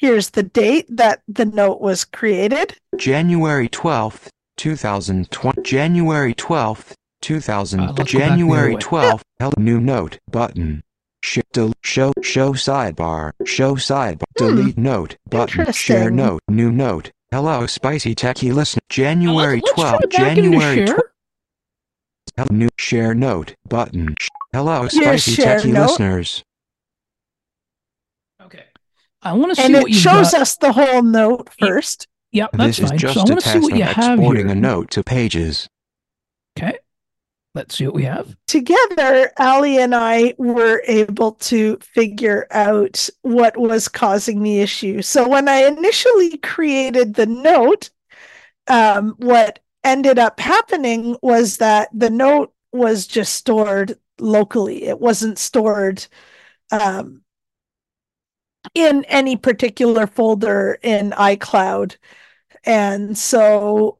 here's 0.00 0.30
the 0.30 0.42
date 0.42 0.86
that 0.88 1.20
the 1.28 1.44
note 1.44 1.80
was 1.80 2.04
created. 2.04 2.74
January 2.96 3.68
12th, 3.68 4.28
2020 4.56 5.62
January 5.62 6.34
12th, 6.34 6.92
2000 7.22 7.80
Uh, 7.80 7.82
let's 7.84 7.92
go 7.92 7.96
back 7.96 8.06
the 8.06 8.18
January 8.18 8.74
other 8.74 8.74
way. 8.74 8.80
12th 8.80 9.22
held 9.40 9.58
new 9.58 9.80
note 9.80 10.18
button 10.30 10.82
Sh- 11.24 11.38
del- 11.52 11.72
show 11.82 12.12
show 12.22 12.52
sidebar 12.52 13.32
show 13.44 13.74
sidebar 13.74 14.22
Hmm. 14.38 14.46
delete 14.56 14.78
note 14.78 15.16
button 15.28 15.72
share 15.72 16.10
note 16.10 16.40
new 16.48 16.70
note 16.70 17.10
hello 17.32 17.66
spicy 17.66 18.14
techie 18.14 18.52
listener 18.52 18.80
January 18.90 19.60
let's, 19.64 19.78
let's 19.78 19.90
12th 20.06 20.10
January 20.12 20.86
share. 20.86 20.98
12th 22.38 22.50
new 22.52 22.68
share 22.78 23.14
note 23.14 23.54
button 23.68 24.14
hello 24.52 24.86
spicy 24.88 25.32
share 25.32 25.58
techie 25.58 25.72
note. 25.72 25.82
listeners 25.90 26.38
Okay. 26.38 26.45
I 29.22 29.32
want 29.32 29.50
to 29.52 29.56
see 29.56 29.64
And 29.64 29.74
what 29.74 29.82
it 29.84 29.88
you 29.90 29.94
shows 29.94 30.32
got. 30.32 30.42
us 30.42 30.56
the 30.56 30.72
whole 30.72 31.02
note 31.02 31.48
first. 31.58 32.06
Yep, 32.32 32.50
that's 32.52 32.76
this 32.76 32.84
is 32.84 32.90
fine. 32.90 32.98
just 32.98 33.14
so 33.14 33.20
I 33.20 33.24
a 33.24 33.26
want 33.26 33.40
to 33.42 33.48
see 33.48 33.58
what 33.60 33.74
you 33.74 33.82
have 33.82 34.18
exporting 34.18 34.46
here. 34.46 34.56
a 34.56 34.60
note 34.60 34.90
to 34.92 35.02
pages 35.02 35.68
Okay. 36.58 36.78
Let's 37.54 37.76
see 37.76 37.86
what 37.86 37.94
we 37.94 38.04
have. 38.04 38.36
together, 38.46 39.32
Ali 39.38 39.78
and 39.78 39.94
I 39.94 40.34
were 40.36 40.82
able 40.86 41.32
to 41.32 41.78
figure 41.78 42.46
out 42.50 43.08
what 43.22 43.56
was 43.56 43.88
causing 43.88 44.42
the 44.42 44.60
issue. 44.60 45.00
So 45.00 45.26
when 45.26 45.48
I 45.48 45.66
initially 45.66 46.36
created 46.38 47.14
the 47.14 47.24
note, 47.26 47.88
um, 48.68 49.14
what 49.18 49.60
ended 49.84 50.18
up 50.18 50.38
happening 50.38 51.16
was 51.22 51.56
that 51.58 51.88
the 51.94 52.10
note 52.10 52.52
was 52.72 53.06
just 53.06 53.32
stored 53.34 53.98
locally. 54.18 54.84
It 54.84 55.00
wasn't 55.00 55.38
stored 55.38 56.06
um, 56.70 57.22
in 58.74 59.04
any 59.04 59.36
particular 59.36 60.06
folder 60.06 60.78
in 60.82 61.10
iCloud. 61.12 61.96
And 62.64 63.16
so 63.16 63.98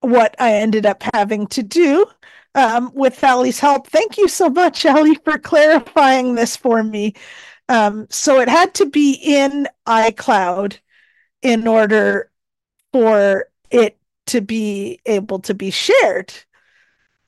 what 0.00 0.36
I 0.38 0.54
ended 0.54 0.86
up 0.86 1.02
having 1.14 1.46
to 1.48 1.62
do 1.62 2.06
um, 2.54 2.90
with 2.94 3.22
Ali's 3.22 3.60
help. 3.60 3.86
Thank 3.88 4.18
you 4.18 4.28
so 4.28 4.48
much, 4.48 4.86
Ali, 4.86 5.14
for 5.24 5.38
clarifying 5.38 6.34
this 6.34 6.56
for 6.56 6.82
me. 6.82 7.14
Um, 7.68 8.06
so 8.10 8.40
it 8.40 8.48
had 8.48 8.74
to 8.74 8.86
be 8.86 9.18
in 9.22 9.68
iCloud 9.86 10.78
in 11.42 11.66
order 11.66 12.30
for 12.92 13.46
it 13.70 13.98
to 14.26 14.40
be 14.40 15.00
able 15.06 15.40
to 15.40 15.54
be 15.54 15.70
shared. 15.70 16.32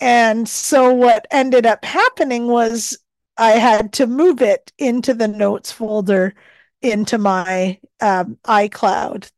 And 0.00 0.48
so 0.48 0.92
what 0.94 1.26
ended 1.30 1.66
up 1.66 1.84
happening 1.84 2.46
was 2.46 2.98
I 3.38 3.52
had 3.52 3.92
to 3.94 4.06
move 4.06 4.42
it 4.42 4.72
into 4.78 5.14
the 5.14 5.28
notes 5.28 5.70
folder 5.70 6.34
into 6.82 7.18
my 7.18 7.78
um, 8.00 8.38
iCloud, 8.44 9.30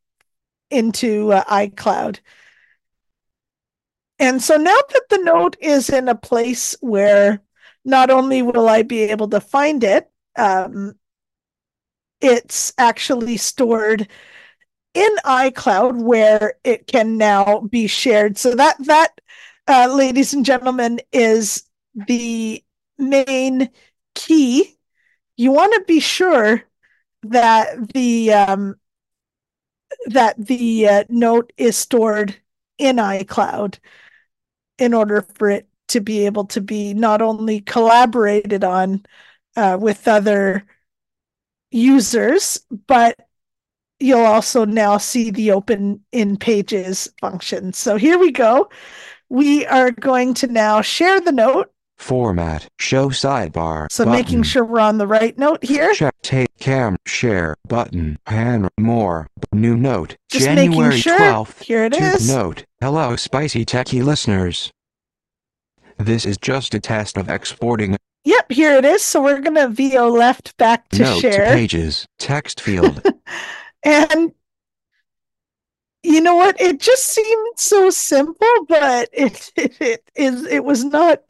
into 0.70 1.32
uh, 1.32 1.44
iCloud. 1.44 2.20
And 4.18 4.42
so 4.42 4.56
now 4.56 4.76
that 4.92 5.02
the 5.08 5.18
note 5.18 5.56
is 5.60 5.88
in 5.88 6.08
a 6.08 6.14
place 6.14 6.76
where 6.80 7.40
not 7.84 8.10
only 8.10 8.42
will 8.42 8.68
I 8.68 8.82
be 8.82 9.02
able 9.04 9.28
to 9.28 9.40
find 9.40 9.82
it, 9.82 10.10
um, 10.36 10.94
it's 12.20 12.72
actually 12.76 13.38
stored 13.38 14.06
in 14.92 15.16
iCloud 15.24 16.02
where 16.02 16.54
it 16.64 16.86
can 16.86 17.16
now 17.16 17.60
be 17.60 17.86
shared. 17.86 18.36
So 18.36 18.54
that 18.54 18.76
that, 18.84 19.20
uh, 19.66 19.88
ladies 19.94 20.34
and 20.34 20.44
gentlemen, 20.44 21.00
is 21.12 21.64
the 21.94 22.62
main 22.98 23.70
key. 24.14 24.76
You 25.36 25.52
want 25.52 25.72
to 25.74 25.84
be 25.86 26.00
sure 26.00 26.62
that 27.22 27.92
the 27.92 28.32
um, 28.32 28.76
that 30.06 30.34
the 30.38 30.88
uh, 30.88 31.04
note 31.08 31.52
is 31.56 31.76
stored 31.76 32.36
in 32.78 32.96
iCloud 32.96 33.78
in 34.78 34.94
order 34.94 35.22
for 35.34 35.50
it 35.50 35.68
to 35.88 36.00
be 36.00 36.26
able 36.26 36.46
to 36.46 36.60
be 36.60 36.94
not 36.94 37.20
only 37.20 37.60
collaborated 37.60 38.64
on 38.64 39.04
uh, 39.56 39.76
with 39.80 40.06
other 40.08 40.64
users, 41.70 42.60
but 42.86 43.18
you'll 43.98 44.20
also 44.20 44.64
now 44.64 44.96
see 44.96 45.30
the 45.30 45.50
open 45.50 46.00
in 46.12 46.36
pages 46.36 47.08
function. 47.20 47.72
So 47.72 47.96
here 47.96 48.18
we 48.18 48.32
go. 48.32 48.70
We 49.28 49.66
are 49.66 49.90
going 49.90 50.34
to 50.34 50.46
now 50.46 50.80
share 50.80 51.20
the 51.20 51.32
note. 51.32 51.72
Format. 52.00 52.66
Show 52.78 53.10
sidebar. 53.10 53.86
So 53.90 54.04
button. 54.04 54.18
making 54.18 54.42
sure 54.42 54.64
we're 54.64 54.80
on 54.80 54.98
the 54.98 55.06
right 55.06 55.36
note 55.38 55.62
here. 55.62 55.92
Check 55.94 56.14
take 56.22 56.48
cam 56.58 56.96
share 57.06 57.56
button 57.68 58.18
pan 58.24 58.68
more 58.78 59.28
new 59.52 59.76
note 59.76 60.16
Just 60.30 60.46
January 60.46 60.98
sure. 60.98 61.18
12th 61.18 61.62
Here 61.62 61.84
it 61.84 61.94
is. 61.94 62.28
note 62.28 62.64
hello 62.80 63.16
spicy 63.16 63.64
techy 63.64 64.02
listeners 64.02 64.70
this 65.98 66.24
is 66.26 66.36
just 66.38 66.74
a 66.74 66.80
test 66.80 67.16
of 67.16 67.28
exporting 67.28 67.96
Yep, 68.24 68.52
here 68.52 68.76
it 68.76 68.84
is. 68.84 69.02
So 69.02 69.22
we're 69.22 69.40
going 69.40 69.56
to 69.56 69.68
VO 69.68 70.10
left 70.10 70.54
back 70.58 70.90
to 70.90 71.02
note 71.02 71.20
share. 71.20 71.46
to 71.46 71.52
pages 71.52 72.06
text 72.18 72.60
field 72.60 73.02
And 73.82 74.32
you 76.02 76.20
know 76.20 76.34
what? 76.34 76.60
It 76.60 76.80
just 76.80 77.06
seemed 77.06 77.58
so 77.58 77.90
simple, 77.90 78.48
but 78.68 79.08
it, 79.14 79.50
it 79.56 79.76
it 79.80 80.10
is 80.14 80.46
it 80.46 80.64
was 80.64 80.84
not 80.84 81.20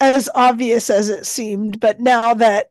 as 0.00 0.28
obvious 0.34 0.90
as 0.90 1.08
it 1.10 1.26
seemed. 1.26 1.80
But 1.80 2.00
now 2.00 2.34
that 2.34 2.70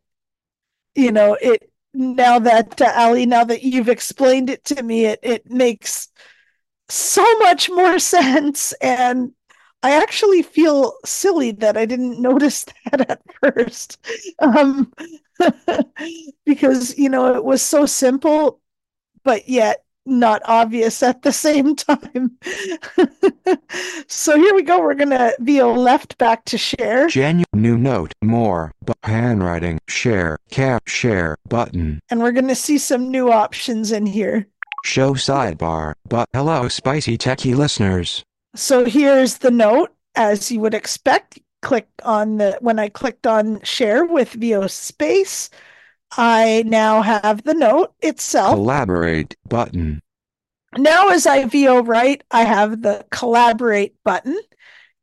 you 0.95 1.11
know 1.11 1.37
it, 1.41 1.71
now 1.93 2.39
that 2.39 2.81
uh, 2.81 2.93
Ali, 2.95 3.25
now 3.25 3.43
that 3.43 3.63
you've 3.63 3.89
explained 3.89 4.49
it 4.49 4.63
to 4.65 4.83
me, 4.83 5.05
it 5.05 5.19
it 5.23 5.49
makes 5.51 6.09
so 6.89 7.23
much 7.39 7.69
more 7.69 7.99
sense. 8.01 8.73
And 8.81 9.33
I 9.83 9.93
actually 10.01 10.43
feel 10.43 10.95
silly 11.05 11.51
that 11.53 11.77
I 11.77 11.85
didn't 11.85 12.21
notice 12.23 12.65
that 12.91 13.09
at 13.11 13.21
first, 13.43 13.99
um, 14.39 14.93
because 16.45 16.97
you 16.97 17.09
know 17.09 17.35
it 17.35 17.43
was 17.43 17.61
so 17.61 17.85
simple 17.85 18.61
but 19.23 19.49
yet 19.49 19.83
not 20.07 20.41
obvious 20.45 21.03
at 21.03 21.21
the 21.21 21.31
same 21.45 21.75
time. 21.75 22.37
so 24.07 24.35
here 24.37 24.53
we 24.55 24.63
go. 24.63 24.79
We're 24.79 24.95
gonna 24.95 25.33
VO 25.39 25.73
left 25.73 26.17
back 26.17 26.45
to 26.45 26.57
share, 26.57 27.07
Janu 27.07 27.43
new 27.53 27.77
note 27.77 28.13
more 28.23 28.71
but 28.83 28.97
handwriting 29.03 29.79
share 29.87 30.37
cap 30.51 30.87
share 30.87 31.35
button 31.49 31.99
and 32.09 32.21
we're 32.21 32.31
gonna 32.31 32.55
see 32.55 32.77
some 32.77 33.09
new 33.11 33.31
options 33.31 33.91
in 33.91 34.05
here. 34.05 34.47
show 34.85 35.13
sidebar 35.13 35.93
but 36.07 36.27
hello 36.33 36.67
spicy 36.67 37.17
techy 37.17 37.53
listeners 37.55 38.23
So 38.55 38.85
here's 38.85 39.37
the 39.39 39.51
note, 39.51 39.93
as 40.15 40.51
you 40.51 40.59
would 40.61 40.73
expect. 40.73 41.39
Click 41.63 41.87
on 42.03 42.37
the 42.37 42.57
when 42.61 42.77
I 42.79 42.89
clicked 42.89 43.25
on 43.27 43.59
share 43.63 44.05
with 44.05 44.29
VO 44.33 44.67
space, 44.67 45.49
I 46.11 46.63
now 46.65 47.01
have 47.01 47.43
the 47.43 47.53
note 47.53 47.93
itself. 48.01 48.55
collaborate 48.55 49.35
button 49.47 50.01
now 50.77 51.09
as 51.09 51.25
I 51.25 51.45
VO 51.45 51.81
right, 51.83 52.21
I 52.31 52.43
have 52.43 52.81
the 52.81 53.05
collaborate 53.09 53.95
button 54.03 54.39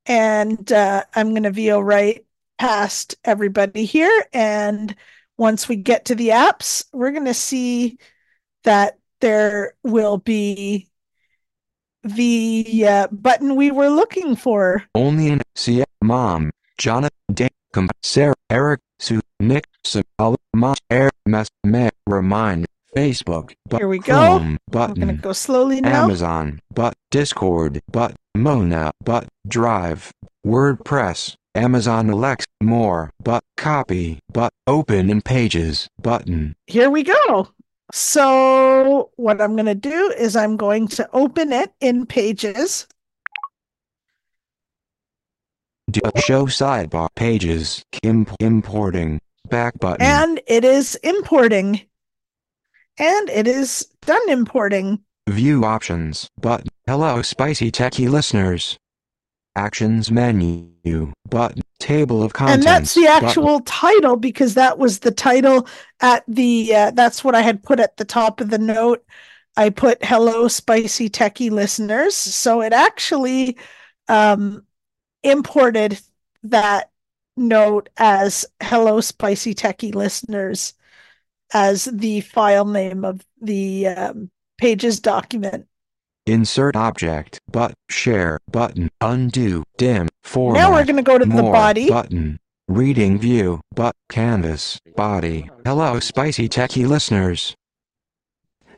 and 0.07 0.71
uh, 0.73 1.05
I'm 1.14 1.31
going 1.31 1.45
to 1.45 1.51
VO 1.51 1.81
right 1.81 2.25
past 2.59 3.17
everybody 3.25 3.85
here. 3.85 4.27
And 4.33 4.95
once 5.37 5.69
we 5.69 5.77
get 5.77 6.07
to 6.07 6.14
the 6.14 6.29
apps, 6.29 6.85
we're 6.93 7.11
going 7.11 7.25
to 7.25 7.35
see 7.35 7.99
that 8.64 8.99
there 9.21 9.75
will 9.83 10.19
be 10.19 10.88
the 12.03 12.87
uh, 12.87 13.07
button 13.11 13.57
we 13.57 13.71
were 13.71 13.88
looking 13.88 14.37
for. 14.37 14.85
Only 14.95 15.29
in 15.29 15.40
Sia, 15.55 15.87
Mom, 16.03 16.51
Jonathan, 16.77 17.11
Dan, 17.33 17.49
Sarah, 18.03 18.35
Eric, 18.51 18.81
Sue, 18.99 19.21
Nick, 19.40 19.67
Sabala, 19.85 20.37
Mom, 20.64 20.77
Air, 20.88 21.11
Mess, 21.27 21.50
Me, 21.62 21.90
Remind, 22.07 22.64
Facebook, 22.96 23.53
but 23.68 23.81
Here 23.81 23.88
we 23.88 23.98
go. 23.98 24.14
Chrome, 24.14 24.57
going 24.72 25.09
to 25.09 25.12
go 25.12 25.35
slowly 25.35 25.83
now. 25.83 26.05
Amazon, 26.05 26.59
but 26.72 26.94
Discord, 27.11 27.83
but 27.92 28.14
Mona, 28.35 28.90
but 29.05 29.29
Drive, 29.46 30.11
WordPress, 30.46 31.35
Amazon 31.55 32.09
Alexa, 32.09 32.46
more, 32.62 33.11
but. 33.22 33.44
Copy, 33.59 34.20
but. 34.33 34.55
Open 34.66 35.11
in 35.11 35.20
Pages, 35.20 35.87
button, 36.00 36.55
Here 36.66 36.88
we 36.88 37.03
go. 37.03 37.48
So 37.92 39.11
what 39.16 39.42
I'm 39.42 39.57
going 39.57 39.66
to 39.66 39.74
do 39.74 40.14
is 40.16 40.35
I'm 40.35 40.57
going 40.57 40.88
to 40.88 41.07
open 41.12 41.53
it 41.53 41.74
in 41.83 42.07
Pages. 42.07 42.87
do 45.90 46.00
show 46.16 46.46
sidebar, 46.46 47.09
Pages, 47.14 47.85
imp- 48.03 48.35
importing, 48.40 49.20
back 49.48 49.78
button, 49.78 50.04
and 50.04 50.40
it 50.46 50.64
is 50.64 50.94
importing. 50.96 51.83
And 52.96 53.28
it 53.28 53.48
is 53.48 53.88
done 54.02 54.28
importing. 54.30 55.00
View 55.28 55.64
options 55.64 56.30
button. 56.40 56.68
Hello, 56.87 57.22
spicy 57.22 57.70
techy 57.70 58.09
listeners. 58.09 58.78
Actions 59.57 60.11
menu 60.11 61.12
button. 61.28 61.62
Table 61.80 62.22
of 62.22 62.32
contents. 62.32 62.55
and 62.55 62.62
that's 62.64 62.95
the 62.95 63.03
button. 63.03 63.28
actual 63.28 63.61
title 63.61 64.16
because 64.16 64.55
that 64.55 64.78
was 64.78 65.01
the 65.01 65.11
title 65.11 65.66
at 66.01 66.24
the 66.28 66.74
uh, 66.74 66.90
that's 66.92 67.24
what 67.24 67.34
I 67.34 67.42
had 67.42 67.62
put 67.62 67.80
at 67.80 67.97
the 67.97 68.05
top 68.05 68.40
of 68.40 68.51
the 68.51 68.59
note. 68.59 69.05
I 69.57 69.70
put 69.70 70.05
hello 70.05 70.49
spicy 70.49 71.09
techy 71.09 71.51
listeners. 71.51 72.16
So 72.16 72.62
it 72.62 72.72
actually 72.72 73.59
um 74.09 74.64
imported 75.22 76.01
that 76.45 76.90
note 77.37 77.89
as 77.97 78.47
hello 78.62 79.01
spicy 79.01 79.55
techy 79.55 79.93
listeners 79.93 80.74
as 81.53 81.85
the 81.85 82.20
file 82.20 82.64
name 82.64 83.05
of 83.05 83.24
the 83.41 83.89
um, 83.89 84.30
pages 84.59 85.01
document. 85.01 85.66
Insert 86.26 86.74
object. 86.74 87.41
But 87.51 87.74
share 87.91 88.39
button. 88.51 88.91
Undo. 89.01 89.62
Dim. 89.76 90.09
Format. 90.22 90.62
now 90.62 90.72
we're 90.72 90.85
going 90.85 90.97
to 90.97 91.03
go 91.03 91.18
to 91.18 91.24
the 91.26 91.43
body. 91.43 91.89
button. 91.89 92.39
Reading 92.66 93.18
view. 93.18 93.61
But 93.74 93.95
canvas. 94.09 94.80
Body. 94.97 95.51
Hello, 95.66 96.01
spicy 96.01 96.49
techy 96.49 96.87
listeners. 96.87 97.55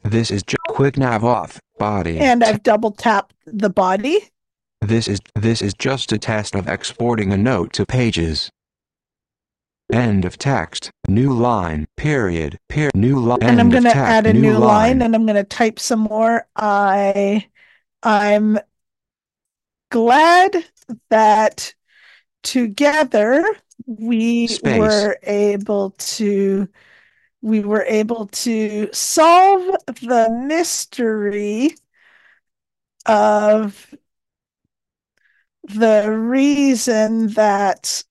This 0.02 0.30
is 0.30 0.42
just 0.42 0.62
quick 0.68 0.96
nav 0.96 1.24
off. 1.24 1.60
Body. 1.78 2.18
and 2.18 2.42
I've 2.42 2.62
double 2.62 2.90
tapped 2.90 3.34
the 3.44 3.70
body. 3.70 4.28
This 4.80 5.08
is 5.08 5.20
this 5.34 5.62
is 5.62 5.74
just 5.74 6.12
a 6.12 6.18
test 6.18 6.54
of 6.54 6.68
exporting 6.68 7.32
a 7.32 7.36
note 7.36 7.72
to 7.74 7.86
pages. 7.86 8.50
End 9.92 10.24
of 10.24 10.36
text. 10.36 10.90
New 11.08 11.32
line. 11.32 11.86
Period. 11.96 12.58
Per 12.68 12.90
new 12.94 13.18
line. 13.18 13.38
and 13.42 13.60
I'm 13.60 13.70
going 13.70 13.84
to 13.84 13.94
add 13.96 14.26
a 14.26 14.32
new, 14.32 14.58
line. 14.58 15.00
and 15.00 15.14
I'm 15.14 15.26
going 15.26 15.36
to 15.36 15.44
type 15.44 15.78
some 15.78 16.00
more. 16.00 16.46
I 16.56 17.46
I'm 18.02 18.58
glad 19.90 20.56
that 21.10 21.74
together 22.42 23.44
we 23.86 24.46
Space. 24.48 24.78
were 24.78 25.18
able 25.22 25.90
to 25.98 26.68
we 27.42 27.60
were 27.60 27.84
able 27.84 28.26
to 28.26 28.88
solve 28.92 29.76
the 29.86 30.44
mystery 30.46 31.76
of 33.04 33.94
the 35.68 36.10
reason 36.10 37.28
that 37.28 38.02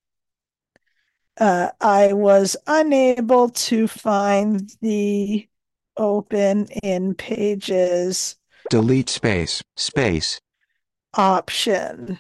uh, 1.38 1.70
I 1.82 2.14
was 2.14 2.56
unable 2.68 3.50
to 3.50 3.88
find 3.88 4.70
the 4.82 5.48
open 5.98 6.68
in 6.84 7.14
pages 7.16 8.36
Delete 8.70 9.10
space. 9.10 9.62
Space. 9.76 10.40
option. 11.14 12.20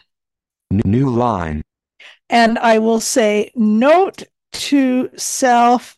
New 0.71 1.09
line. 1.09 1.61
And 2.29 2.57
I 2.59 2.79
will 2.79 2.99
say 2.99 3.51
note 3.55 4.23
to 4.53 5.09
self 5.15 5.97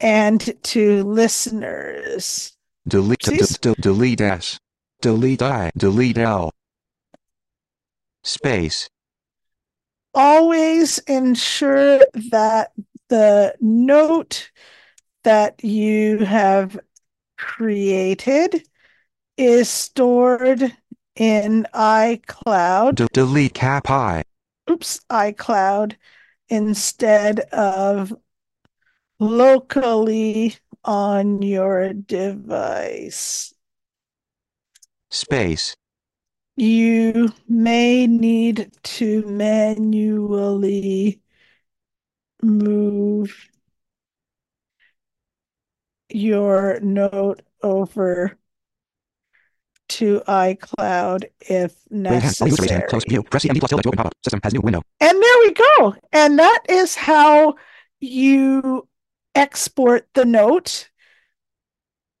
and 0.00 0.54
to 0.64 1.02
listeners. 1.04 2.52
Delete. 2.86 3.18
d- 3.20 3.32
Oopsies. 3.32 3.60
d- 3.60 3.74
delete 3.80 4.20
S. 4.20 4.58
Delete 5.00 5.42
I. 5.42 5.70
Delete 5.76 6.18
L. 6.18 6.50
Space. 8.26 8.88
Always 10.12 10.98
ensure 10.98 12.00
that 12.32 12.72
the 13.08 13.54
note 13.60 14.50
that 15.22 15.62
you 15.62 16.18
have 16.18 16.76
created 17.38 18.66
is 19.36 19.68
stored 19.68 20.76
in 21.14 21.66
iCloud. 21.72 22.96
D- 22.96 23.06
delete 23.12 23.54
cap 23.54 23.88
I. 23.88 24.24
oops, 24.68 24.98
iCloud 25.08 25.94
instead 26.48 27.40
of 27.52 28.12
locally 29.20 30.56
on 30.84 31.42
your 31.42 31.92
device. 31.92 33.54
Space. 35.12 35.76
You 36.56 37.32
may 37.48 38.06
need 38.06 38.72
to 38.82 39.22
manually 39.26 41.20
move 42.42 43.50
your 46.08 46.80
note 46.80 47.42
over 47.62 48.38
to 49.88 50.20
iCloud 50.26 51.24
if 51.40 51.74
Raise 51.90 52.22
hand. 52.22 52.34
All 52.40 52.48
user 52.48 52.62
raise 52.62 52.70
hand. 52.70 52.82
necessary. 52.82 52.88
Close 52.88 53.04
view. 53.04 53.22
Press 53.22 53.42
the 53.42 53.48
MD 53.50 53.58
plus 53.60 53.70
tilde 53.70 53.82
to 53.82 53.88
open 53.88 53.96
pop-up. 53.98 54.12
System 54.24 54.40
has 54.42 54.54
new 54.54 54.60
window. 54.60 54.82
And 55.00 55.22
there 55.22 55.38
we 55.44 55.52
go. 55.52 55.94
And 56.12 56.38
that 56.38 56.62
is 56.68 56.94
how 56.94 57.56
you 58.00 58.88
export 59.34 60.08
the 60.14 60.24
note 60.24 60.88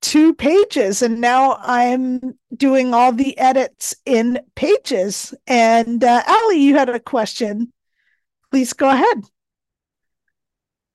to 0.02 0.34
pages. 0.34 1.02
And 1.02 1.20
now 1.20 1.58
I'm 1.60 2.38
doing 2.54 2.94
all 2.94 3.12
the 3.12 3.36
edits 3.38 3.94
in 4.04 4.40
pages. 4.54 5.34
And 5.46 6.02
uh, 6.04 6.22
Ali, 6.26 6.58
you 6.60 6.76
had 6.76 6.88
a 6.88 7.00
question. 7.00 7.72
Please 8.50 8.72
go 8.72 8.88
ahead. 8.88 9.24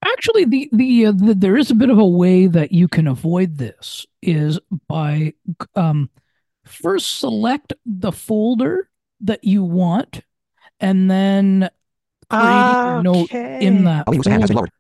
Actually, 0.04 0.46
the 0.46 0.70
the, 0.72 1.06
uh, 1.08 1.12
the 1.12 1.36
there 1.36 1.58
is 1.58 1.70
a 1.70 1.76
bit 1.76 1.92
of 1.92 2.00
a 2.00 2.08
way 2.08 2.48
that 2.48 2.72
you 2.72 2.88
can 2.88 3.08
avoid 3.08 3.58
this 3.58 4.06
is 4.24 4.60
by 4.88 5.34
um, 5.76 6.10
first 6.66 7.20
select 7.20 7.74
the 7.86 8.12
folder 8.12 8.90
that 9.20 9.44
you 9.44 9.64
want, 9.64 10.22
and 10.80 11.12
then 11.12 11.70
creating 12.32 12.74
your 12.84 13.04
note 13.04 13.32
in 13.32 13.78
Okay. 13.78 13.84
that 13.84 14.08
Ali 14.08 14.18
user 14.18 14.30
hand 14.32 14.42
has 14.42 14.50
been 14.50 14.58
folder. 14.58 14.72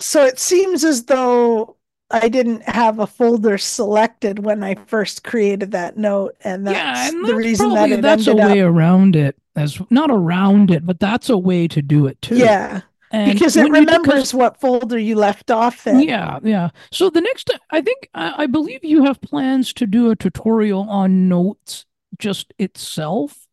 So 0.00 0.24
it 0.24 0.40
seems 0.40 0.82
as 0.82 1.04
though 1.04 1.76
I 2.10 2.28
didn't 2.28 2.62
have 2.62 2.98
a 2.98 3.06
folder 3.06 3.58
selected 3.58 4.38
when 4.44 4.62
I 4.62 4.74
first 4.86 5.24
created 5.24 5.72
that 5.72 5.96
note. 5.96 6.36
And 6.42 6.66
that's 6.66 6.76
yeah, 6.76 7.08
and 7.08 7.24
the 7.24 7.28
that's 7.28 7.38
reason 7.38 7.68
that 7.70 7.74
probably 7.76 7.96
it 7.96 8.02
that's 8.02 8.26
a 8.26 8.34
way 8.36 8.60
up. 8.62 8.68
around 8.74 9.16
it. 9.16 9.36
As 9.56 9.80
not 9.90 10.10
around 10.10 10.70
it, 10.70 10.84
but 10.84 10.98
that's 11.00 11.30
a 11.30 11.38
way 11.38 11.68
to 11.68 11.80
do 11.80 12.06
it 12.06 12.20
too. 12.20 12.36
Yeah, 12.36 12.80
and 13.12 13.32
because 13.32 13.56
it 13.56 13.62
when 13.70 13.74
you 13.74 13.80
do- 13.86 13.92
'cause- 13.92 13.98
remembers 14.02 14.34
what 14.34 14.60
folder 14.60 14.98
you 14.98 15.14
left 15.16 15.50
off 15.50 15.86
in. 15.86 16.00
Yeah, 16.00 16.40
yeah. 16.42 16.70
So 16.90 17.08
the 17.08 17.20
next, 17.20 17.50
I 17.70 17.80
think, 17.80 18.08
I, 18.14 18.44
I 18.44 18.46
believe 18.46 18.84
you 18.84 19.04
have 19.04 19.20
plans 19.20 19.72
to 19.74 19.86
do 19.86 20.10
a 20.10 20.16
tutorial 20.16 20.88
on 20.90 21.28
notes 21.28 21.86
just 22.18 22.52
itself. 22.58 23.43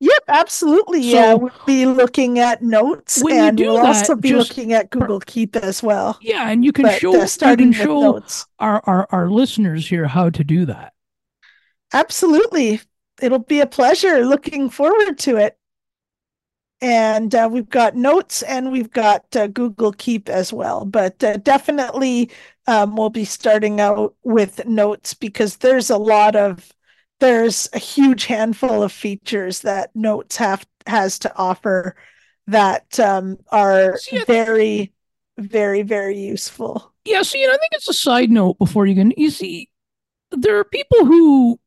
Yep, 0.00 0.22
absolutely. 0.28 1.00
yeah, 1.00 1.34
we'll 1.34 1.50
be 1.64 1.86
looking 1.86 2.38
at 2.38 2.62
notes, 2.62 3.22
and 3.28 3.58
we'll 3.60 3.78
that, 3.82 3.86
also 3.86 4.14
be 4.14 4.34
just 4.34 4.34
looking 4.34 4.72
at 4.72 4.90
Google 4.90 5.20
Keep 5.20 5.56
as 5.56 5.82
well. 5.82 6.18
Yeah, 6.20 6.48
and 6.50 6.64
you 6.64 6.72
can 6.72 6.88
But 6.88 6.92
show 6.92 7.20
uh, 7.20 7.26
you 7.26 7.26
starting 7.26 7.72
can 7.72 7.72
show 7.72 7.94
notes, 7.94 8.46
our, 8.58 8.82
our 8.86 9.06
our 9.10 9.30
listeners 9.30 9.88
here 9.88 10.06
how 10.06 10.30
to 10.30 10.44
do 10.44 10.66
that. 10.66 10.92
absolutely, 11.92 12.80
it'll 13.20 13.38
be 13.40 13.60
a 13.60 13.66
pleasure. 13.66 14.24
Looking 14.24 14.70
forward 14.70 15.18
to 15.20 15.36
it. 15.36 15.58
And 16.82 17.34
uh, 17.34 17.48
we've 17.50 17.68
got 17.68 17.96
notes, 17.96 18.42
and 18.42 18.70
we've 18.70 18.90
got 18.90 19.34
uh, 19.34 19.46
Google 19.46 19.92
Keep 19.92 20.28
as 20.28 20.52
well. 20.52 20.84
But 20.84 21.24
uh, 21.24 21.38
definitely, 21.38 22.30
um, 22.66 22.96
we'll 22.96 23.08
be 23.10 23.24
starting 23.24 23.80
out 23.80 24.14
with 24.24 24.66
notes 24.66 25.14
because 25.14 25.56
there's 25.56 25.88
a 25.88 25.96
lot 25.96 26.36
of 26.36 26.70
there's 27.20 27.68
a 27.72 27.78
huge 27.78 28.26
handful 28.26 28.82
of 28.82 28.92
features 28.92 29.60
that 29.62 29.94
notes 29.96 30.36
have 30.36 30.66
has 30.86 31.18
to 31.20 31.34
offer 31.36 31.96
that 32.46 32.98
um, 33.00 33.38
are 33.50 33.96
See, 33.98 34.22
very 34.26 34.92
very 35.38 35.82
very 35.82 36.18
useful 36.18 36.92
Yeah, 37.04 37.22
see, 37.22 37.42
and 37.44 37.52
I 37.52 37.56
think 37.56 37.70
it's 37.72 37.88
a 37.88 37.92
side 37.92 38.30
note 38.30 38.58
before 38.58 38.86
you 38.86 38.94
can. 38.94 39.12
You 39.16 39.30
see, 39.30 39.68
there 40.32 40.58
are 40.58 40.64
people 40.64 41.04
who 41.06 41.60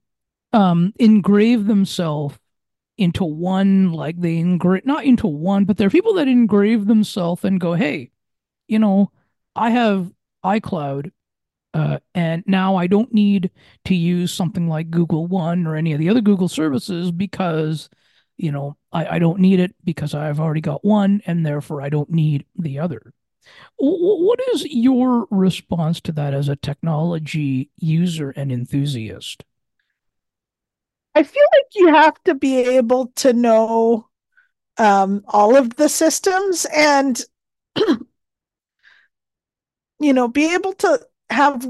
um 0.54 0.94
engrave 1.00 1.68
themselves 1.68 2.38
into 2.98 3.26
one, 3.26 3.94
like 3.94 4.20
they 4.22 4.38
engrave 4.38 4.86
not 4.86 5.06
into 5.06 5.28
one, 5.28 5.66
but 5.66 5.78
there 5.78 5.88
are 5.88 5.92
people 5.92 6.14
that 6.16 6.28
engrave 6.30 6.88
themselves 6.88 7.46
and 7.46 7.60
go, 7.62 7.74
"Hey, 7.74 8.12
you 8.68 8.80
know, 8.80 9.12
I 9.56 9.72
have 9.72 10.12
iCloud, 10.46 11.12
uh, 11.74 12.00
and 12.16 12.44
now 12.48 12.76
I 12.76 12.88
don't 12.88 13.14
need 13.14 13.52
to 13.86 13.96
use 13.96 14.34
something 14.34 14.68
like 14.68 14.90
Google 14.92 15.28
One 15.28 15.68
or 15.68 15.76
any 15.76 15.94
of 15.94 16.00
the 16.00 16.10
other 16.10 16.22
Google 16.22 16.50
services 16.50 17.12
because." 17.12 17.90
You 18.42 18.54
know, 18.54 18.78
I, 18.94 19.16
I 19.18 19.20
don't 19.20 19.42
need 19.42 19.60
it 19.60 19.76
because 19.84 20.14
I've 20.14 20.40
already 20.40 20.62
got 20.62 20.86
one, 20.86 21.22
and 21.26 21.46
therefore 21.46 21.82
I 21.82 21.90
don't 21.90 22.10
need 22.10 22.46
the 22.58 22.80
other. 22.80 23.14
Wh- 23.78 24.02
What 24.22 24.40
is 24.54 24.66
your 24.66 25.28
response 25.32 26.02
to 26.02 26.12
that 26.14 26.34
as 26.34 26.50
a 26.50 26.56
technology 26.56 27.72
user 27.78 28.32
and 28.32 28.52
enthusiast? 28.52 29.44
i 31.16 31.24
feel 31.24 31.46
like 31.56 31.66
you 31.76 31.88
have 31.88 32.22
to 32.24 32.36
be 32.36 32.58
able 32.58 33.08
to 33.16 33.34
know 33.34 34.08
um, 34.78 35.24
all 35.28 35.56
of 35.58 35.76
the 35.78 35.90
systems 35.90 36.66
and 36.76 37.24
you 40.00 40.14
know 40.14 40.28
be 40.28 40.54
able 40.54 40.74
to 40.74 41.00
have 41.30 41.68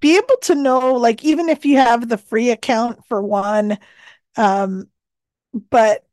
be 0.00 0.16
able 0.16 0.36
to 0.42 0.54
know 0.54 0.94
like 0.94 1.24
even 1.24 1.48
if 1.48 1.64
you 1.66 1.76
have 1.78 2.08
the 2.08 2.18
free 2.18 2.50
account 2.50 3.04
for 3.06 3.22
one 3.22 3.78
um 4.36 4.88
but 5.70 6.06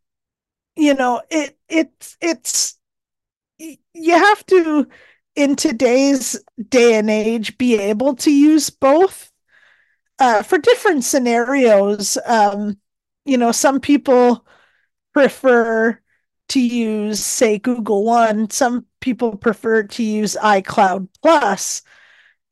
you 0.76 0.94
know 0.94 1.22
it 1.32 1.58
it's 1.70 2.18
it's 2.22 2.78
you 3.60 4.14
have 4.14 4.46
to 4.48 4.88
in 5.36 5.56
today's 5.56 6.40
day 6.70 6.96
and 6.96 7.10
age 7.10 7.58
be 7.58 7.76
able 7.78 8.16
to 8.16 8.32
use 8.32 8.70
both 8.70 9.32
uh 10.20 10.44
for 10.44 10.58
different 10.58 11.04
scenarios. 11.04 12.18
Um 12.26 12.78
you 13.26 13.38
know 13.38 13.52
some 13.52 13.80
people 13.80 14.46
prefer 15.14 16.00
to 16.50 16.60
use 16.60 17.24
say 17.26 17.60
Google 17.60 18.06
One. 18.06 18.50
Some 18.50 18.86
people 19.02 19.38
prefer 19.38 19.84
to 19.84 20.04
use 20.04 20.38
iCloud 20.42 21.10
Plus 21.22 21.82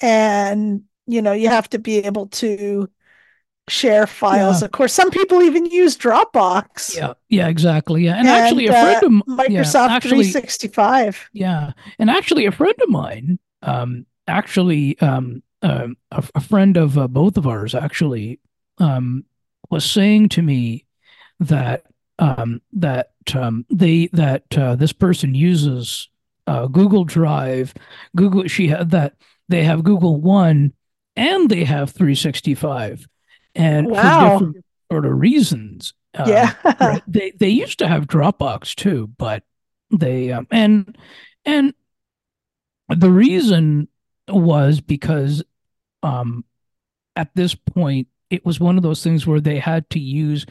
and 0.01 0.83
you 1.07 1.21
know 1.21 1.33
you 1.33 1.49
have 1.49 1.69
to 1.69 1.79
be 1.79 1.97
able 1.97 2.27
to 2.27 2.89
share 3.69 4.05
files. 4.05 4.61
Yeah. 4.61 4.65
of 4.65 4.71
course 4.71 4.93
some 4.93 5.09
people 5.09 5.41
even 5.41 5.65
use 5.65 5.97
Dropbox. 5.97 6.95
Yeah, 6.95 7.13
yeah, 7.29 7.47
exactly. 7.47 8.03
Yeah, 8.03 8.15
and, 8.15 8.27
actually, 8.27 8.67
a 8.67 8.73
uh, 8.73 8.81
friend 8.81 8.97
of 8.97 9.11
m- 9.11 9.23
yeah, 9.27 9.61
Microsoft 9.61 9.89
actually, 9.89 10.31
365 10.31 11.29
yeah, 11.33 11.71
and 11.99 12.09
actually, 12.09 12.45
a 12.45 12.51
friend 12.51 12.75
of 12.81 12.89
mine, 12.89 13.39
um, 13.61 14.05
actually, 14.27 14.99
um, 14.99 15.41
um, 15.61 15.97
a, 16.11 16.23
a 16.35 16.41
friend 16.41 16.77
of 16.77 16.97
uh, 16.97 17.07
both 17.07 17.37
of 17.37 17.47
ours, 17.47 17.73
actually, 17.73 18.39
um, 18.79 19.23
was 19.69 19.89
saying 19.89 20.29
to 20.29 20.41
me 20.41 20.85
that 21.39 21.83
um, 22.19 22.61
that 22.73 23.11
um, 23.33 23.65
they 23.69 24.07
that 24.13 24.43
uh, 24.57 24.75
this 24.75 24.93
person 24.93 25.33
uses 25.33 26.09
uh, 26.47 26.67
Google 26.67 27.05
Drive, 27.05 27.73
Google 28.15 28.47
she 28.47 28.67
had 28.67 28.91
that 28.91 29.15
they 29.49 29.63
have 29.63 29.83
Google 29.83 30.19
One 30.19 30.73
and 31.15 31.49
they 31.49 31.63
have 31.63 31.91
365, 31.91 33.07
and 33.55 33.87
Wow. 33.89 33.99
for 33.99 34.45
different 34.45 34.65
sort 34.91 35.05
of 35.05 35.19
reasons. 35.19 35.93
Um, 36.15 36.27
Yeah. 36.29 36.53
They 37.07 37.31
they 37.31 37.49
used 37.49 37.79
to 37.79 37.87
have 37.87 38.07
Dropbox 38.07 38.75
too, 38.75 39.07
but 39.17 39.43
they 39.91 40.31
um, 40.31 40.47
and 40.51 40.97
and 41.45 41.73
the 42.89 43.09
reason 43.09 43.87
was 44.27 44.79
because 44.81 45.43
um 46.01 46.43
at 47.15 47.29
this 47.35 47.55
point 47.55 48.07
it 48.29 48.45
was 48.45 48.59
one 48.59 48.77
of 48.77 48.83
those 48.83 49.03
things 49.03 49.27
where 49.27 49.39
they 49.41 49.59
had 49.59 49.89
to 49.91 49.99
use 49.99 50.45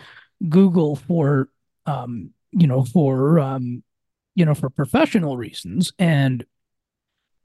Google 0.49 0.97
for 0.97 1.49
um 1.86 2.30
you 2.53 2.66
know 2.66 2.84
for 2.84 3.38
um 3.40 3.82
you 4.34 4.45
know 4.45 4.55
for 4.55 4.70
professional 4.70 5.36
reasons 5.36 5.93
and 5.99 6.45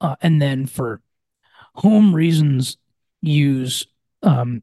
uh 0.02 0.16
and 0.22 0.42
then 0.42 0.66
for 0.66 1.02
home 1.78 2.14
reasons 2.14 2.78
use 3.22 3.86
um 4.24 4.62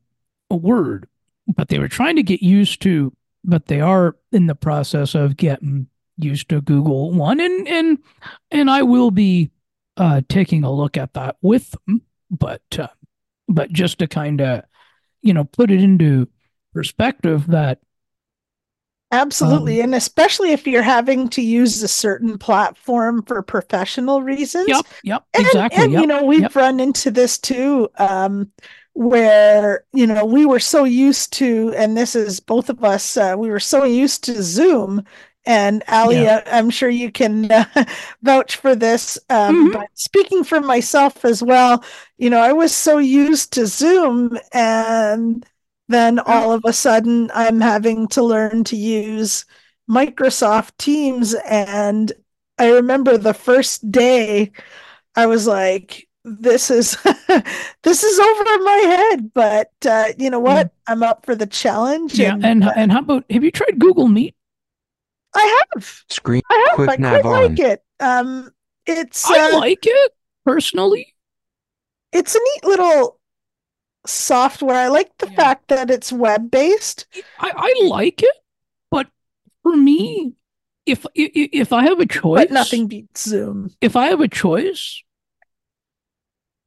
a 0.51 0.57
word 0.57 1.09
but 1.47 1.69
they 1.69 1.79
were 1.79 1.89
trying 1.89 2.17
to 2.17 2.23
get 2.23 2.43
used 2.43 2.81
to 2.83 3.13
but 3.45 3.67
they 3.67 3.81
are 3.81 4.17
in 4.33 4.47
the 4.47 4.55
process 4.55 5.15
of 5.15 5.37
getting 5.37 5.87
used 6.17 6.49
to 6.49 6.61
Google 6.61 7.13
One 7.13 7.41
and 7.41 7.69
and 7.69 7.99
and 8.51 8.71
I 8.71 8.83
will 8.83 9.11
be 9.11 9.51
uh 9.97 10.23
taking 10.29 10.65
a 10.65 10.73
look 10.73 10.97
at 10.97 11.15
that 11.15 11.37
with 11.43 11.75
them 11.87 12.03
but 12.31 12.63
uh, 12.79 12.89
but 13.49 13.71
just 13.73 13.99
to 13.99 14.07
kind 14.07 14.41
of 14.41 14.65
you 15.23 15.35
know 15.35 15.45
put 15.45 15.71
it 15.71 15.83
into 15.83 16.29
perspective 16.73 17.47
that 17.49 17.81
Absolutely. 19.21 19.81
Um, 19.81 19.81
and 19.81 19.95
especially 19.95 20.53
if 20.53 20.67
you're 20.67 20.83
having 20.83 21.29
to 21.31 21.43
use 21.43 21.83
a 21.83 21.89
certain 21.89 22.39
platform 22.39 23.23
for 23.23 23.43
professional 23.43 24.23
reasons. 24.23 24.83
yep 24.83 24.87
yep 25.03 25.27
And, 25.35 25.47
exactly 25.47 25.91
and 25.93 25.93
yep 25.93 26.01
you 26.01 26.07
know, 26.07 26.25
we've 26.25 26.43
yep. 26.43 26.57
run 26.57 26.81
into 26.81 27.11
this 27.11 27.39
too, 27.39 27.89
um, 27.99 28.51
where, 28.95 29.85
you 29.93 30.07
know, 30.07 30.25
we 30.25 30.47
were 30.47 30.61
so 30.61 30.85
used 30.85 31.33
to, 31.35 31.73
and 31.77 31.97
this 31.97 32.15
is 32.17 32.41
both 32.41 32.71
of 32.71 32.85
us, 32.85 33.17
uh, 33.17 33.35
we 33.37 33.51
were 33.51 33.61
so 33.61 33.85
used 33.85 34.25
to 34.25 34.43
Zoom. 34.43 35.05
And 35.47 35.83
Ali, 35.89 36.27
Yeah. 36.27 36.29
uh, 36.29 36.41
I'm 36.47 36.71
sure 36.71 36.89
you 36.89 37.13
can 37.13 37.51
uh, 37.53 37.67
vouch 38.23 38.57
for 38.57 38.75
this. 38.75 39.19
Um, 39.29 39.67
Mhm. 39.67 39.69
But 39.69 39.89
speaking 39.95 40.43
for 40.45 40.61
myself 40.61 41.25
as 41.25 41.43
well, 41.43 41.85
you 42.17 42.31
know, 42.31 42.39
I 42.41 42.53
was 42.53 42.75
so 42.75 42.97
used 42.99 43.53
to 43.55 43.67
Zoom, 43.67 44.39
and 44.53 45.45
then 45.89 46.19
all 46.19 46.53
of 46.53 46.63
a 46.65 46.73
sudden 46.73 47.31
I'm 47.35 47.61
having 47.61 48.09
to 48.09 48.23
learn 48.23 48.65
to 48.65 48.77
use 48.77 49.45
Microsoft 49.91 50.73
Teams. 50.79 51.35
And 51.47 52.13
I 52.59 52.71
remember 52.71 53.19
the 53.19 53.35
first 53.35 53.91
day 53.91 54.53
I 55.15 55.27
was 55.27 55.47
like, 55.47 56.09
this 56.25 56.71
is 56.71 56.97
this 57.83 58.03
is 58.03 58.19
over 58.19 58.65
my 58.65 58.83
head, 58.87 59.33
but 59.35 59.73
uh, 59.87 60.07
you 60.19 60.31
know 60.31 60.41
what? 60.41 60.73
I'm 60.87 61.03
up 61.03 61.27
for 61.27 61.35
the 61.35 61.47
challenge. 61.47 62.19
yeah 62.19 62.33
and, 62.35 62.45
and 62.45 62.65
uh, 62.65 62.73
and 62.77 62.93
how 62.93 63.01
about 63.01 63.25
have 63.31 63.45
you 63.45 63.51
tried 63.51 63.79
Google 63.79 64.09
Meet 64.09 64.35
I 65.35 65.65
have, 65.75 66.05
Screen 66.09 66.43
I 66.51 66.67
have, 66.69 66.77
quick 66.77 66.91
I 66.91 67.21
quite 67.21 67.25
on. 67.25 67.33
like 67.51 67.59
it. 67.59 67.85
Um, 68.01 68.51
it's 68.87 69.31
I 69.31 69.51
uh, 69.51 69.59
like 69.59 69.81
it 69.83 70.13
personally 70.47 71.15
it's 72.15 72.35
a 72.35 72.39
neat 72.39 72.65
little 72.65 73.19
software. 74.07 74.77
I 74.77 74.89
like 74.89 75.17
the 75.19 75.29
Yeah. 75.29 75.37
fact 75.37 75.69
that 75.69 75.91
it's 75.91 76.13
web 76.13 76.51
based. 76.51 77.07
I, 77.39 77.53
I 77.55 77.87
like 77.87 78.23
it 78.23 78.37
but 78.91 79.09
for 79.63 79.77
me 79.77 80.35
if 80.87 81.07
if, 81.15 81.31
if 81.35 81.73
I 81.73 81.85
have 81.85 81.99
a 82.01 82.07
choice 82.07 82.43
but 82.45 82.51
nothing 82.51 82.87
beats 82.87 83.25
Zoom. 83.29 83.71
if 83.81 83.97
I 83.97 84.09
have 84.09 84.21
a 84.21 84.29
choice, 84.29 85.03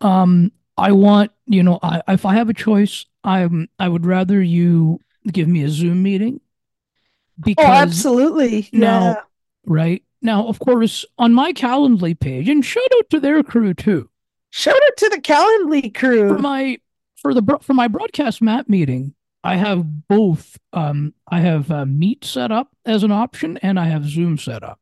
um, 0.01 0.51
I 0.77 0.91
want, 0.91 1.31
you 1.45 1.63
know, 1.63 1.79
I 1.81 2.01
if 2.07 2.25
I 2.25 2.35
have 2.35 2.49
a 2.49 2.53
choice, 2.53 3.05
I'm 3.23 3.67
I 3.79 3.88
would 3.88 4.05
rather 4.05 4.41
you 4.41 4.99
give 5.31 5.47
me 5.47 5.63
a 5.63 5.69
Zoom 5.69 6.03
meeting 6.03 6.39
Oh, 6.39 7.43
because 7.45 7.65
absolutely. 7.67 8.69
now- 8.71 9.01
Yeah. 9.01 9.21
right 9.65 10.03
now, 10.21 10.47
of 10.47 10.57
course, 10.59 11.05
on 11.19 11.33
my 11.33 11.53
Calendly 11.53 12.19
page, 12.19 12.49
and 12.49 12.65
shout 12.65 12.83
out 12.97 13.09
to 13.11 13.19
their 13.19 13.43
crew 13.43 13.73
too 13.73 14.09
Shout 14.49 14.75
out 14.75 14.97
to 14.97 15.09
the 15.09 15.21
Calendly 15.21 15.93
crew. 15.93 16.29
for 16.29 16.39
my 16.39 16.79
for 17.22 17.34
the 17.34 17.59
for 17.61 17.74
my 17.74 17.88
broadcast 17.88 18.41
map 18.41 18.70
meeting. 18.70 19.13
I 19.43 19.55
have 19.55 20.07
both. 20.07 20.57
Um, 20.74 21.13
I 21.30 21.39
have 21.39 21.72
uh, 21.72 21.86
Meet 21.86 22.26
set 22.26 22.51
up 22.51 22.76
as 22.86 23.03
an 23.03 23.11
option, 23.11 23.57
and 23.57 23.80
I 23.80 23.86
have 23.86 24.05
Zoom 24.05 24.38
set 24.38 24.63
up. 24.63 24.80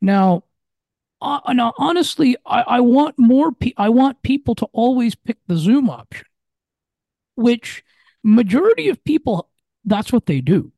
Now, 0.00 0.44
uh, 1.20 1.40
now 1.52 1.72
honestly, 1.78 2.36
I, 2.46 2.62
I 2.62 2.80
want 2.80 3.18
more. 3.18 3.52
Pe- 3.52 3.72
I 3.76 3.88
want 3.88 4.22
people 4.22 4.54
to 4.56 4.66
always 4.72 5.14
pick 5.14 5.38
the 5.46 5.56
Zoom 5.56 5.88
option, 5.90 6.26
which 7.36 7.84
majority 8.22 8.88
of 8.88 9.02
people 9.04 9.50
that's 9.84 10.12
what 10.12 10.26
they 10.26 10.40
do. 10.40 10.72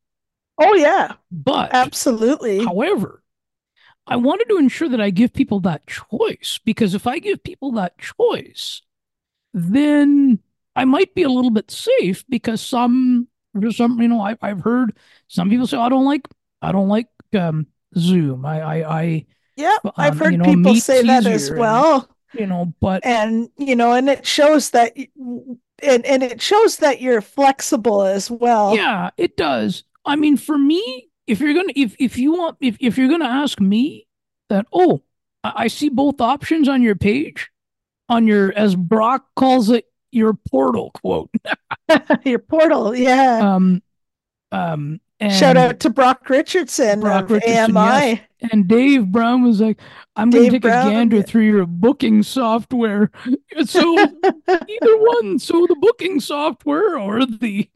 oh 0.58 0.74
yeah, 0.74 1.14
But 1.30 1.70
absolutely. 1.72 2.64
However, 2.64 3.22
I 4.06 4.16
wanted 4.16 4.48
to 4.48 4.58
ensure 4.58 4.88
that 4.88 5.00
I 5.00 5.10
give 5.10 5.32
people 5.32 5.60
that 5.60 5.86
choice 5.86 6.60
because 6.64 6.94
if 6.94 7.06
I 7.06 7.18
give 7.18 7.42
people 7.42 7.72
that 7.72 7.98
choice, 7.98 8.82
then 9.54 10.40
I 10.76 10.84
might 10.84 11.14
be 11.14 11.22
a 11.22 11.28
little 11.28 11.50
bit 11.50 11.70
safe 11.70 12.24
because 12.28 12.60
some, 12.60 13.28
some, 13.70 14.00
you 14.00 14.08
know, 14.08 14.20
I, 14.20 14.36
I've 14.42 14.60
heard 14.60 14.96
some 15.28 15.48
people 15.50 15.66
say, 15.66 15.78
I 15.78 15.88
don't 15.88 16.04
like, 16.04 16.28
I 16.62 16.70
don't 16.72 16.88
like 16.88 17.08
um, 17.36 17.66
Zoom. 17.96 18.44
I, 18.44 18.60
I, 18.60 19.00
I, 19.00 19.26
Yeah, 19.56 19.76
I've 19.96 20.12
um, 20.12 20.18
heard 20.18 20.32
you 20.32 20.38
know, 20.38 20.44
people 20.44 20.74
say 20.76 21.02
that 21.02 21.26
as 21.26 21.44
easier 21.44 21.54
and- 21.54 21.60
well. 21.60 22.10
you 22.34 22.46
know, 22.46 22.74
but 22.80 23.06
and 23.06 23.48
you 23.56 23.74
know 23.74 23.92
and 23.92 24.08
it 24.10 24.26
shows 24.26 24.70
that 24.70 24.94
and, 25.82 26.04
and 26.04 26.22
it 26.22 26.42
shows 26.42 26.78
that 26.78 27.00
you're 27.00 27.20
flexible 27.22 28.02
as 28.02 28.30
well 28.30 28.74
Yeah, 28.76 29.10
it 29.16 29.36
does. 29.36 29.84
I 30.04 30.16
mean, 30.16 30.36
for 30.36 30.58
me, 30.58 31.08
if 31.26 31.40
you're 31.40 31.54
gonna 31.54 31.72
if 31.74 31.96
if 31.98 32.18
you 32.18 32.32
want 32.32 32.58
if 32.60 32.76
if 32.80 32.98
you're 32.98 33.08
gonna 33.08 33.24
ask 33.24 33.58
me 33.60 34.06
that, 34.50 34.66
oh, 34.72 35.02
I 35.42 35.68
see 35.68 35.88
both 35.88 36.20
options 36.20 36.68
on 36.68 36.82
your 36.82 36.94
page, 36.96 37.48
on 38.08 38.26
your 38.26 38.52
as 38.52 38.74
Brock 38.76 39.26
calls 39.36 39.70
it, 39.70 39.85
your 40.12 40.34
portal 40.50 40.90
quote. 40.92 41.30
your 42.24 42.38
portal 42.38 42.94
yeah. 42.94 43.54
Um, 43.54 43.82
um, 44.52 45.00
and 45.18 45.32
shout 45.32 45.56
out 45.56 45.80
to 45.80 45.90
brock 45.90 46.28
richardson 46.28 47.00
Brock 47.00 47.30
Richardson, 47.30 47.76
ami 47.76 48.20
And 48.52 48.68
Dave 48.68 49.06
Brown 49.06 49.42
was 49.42 49.60
like, 49.60 49.80
I'm 50.14 50.28
gonna 50.30 50.50
take 50.50 50.62
Brown, 50.62 50.88
a 50.88 50.90
gander 50.90 51.22
through 51.22 51.44
your 51.44 51.66
booking 51.66 52.22
software. 52.22 53.10
So 53.64 53.98
either 53.98 54.96
one, 54.98 55.38
so 55.38 55.66
the 55.66 55.76
booking 55.80 56.20
software 56.20 56.98
or 56.98 57.24
the 57.24 57.70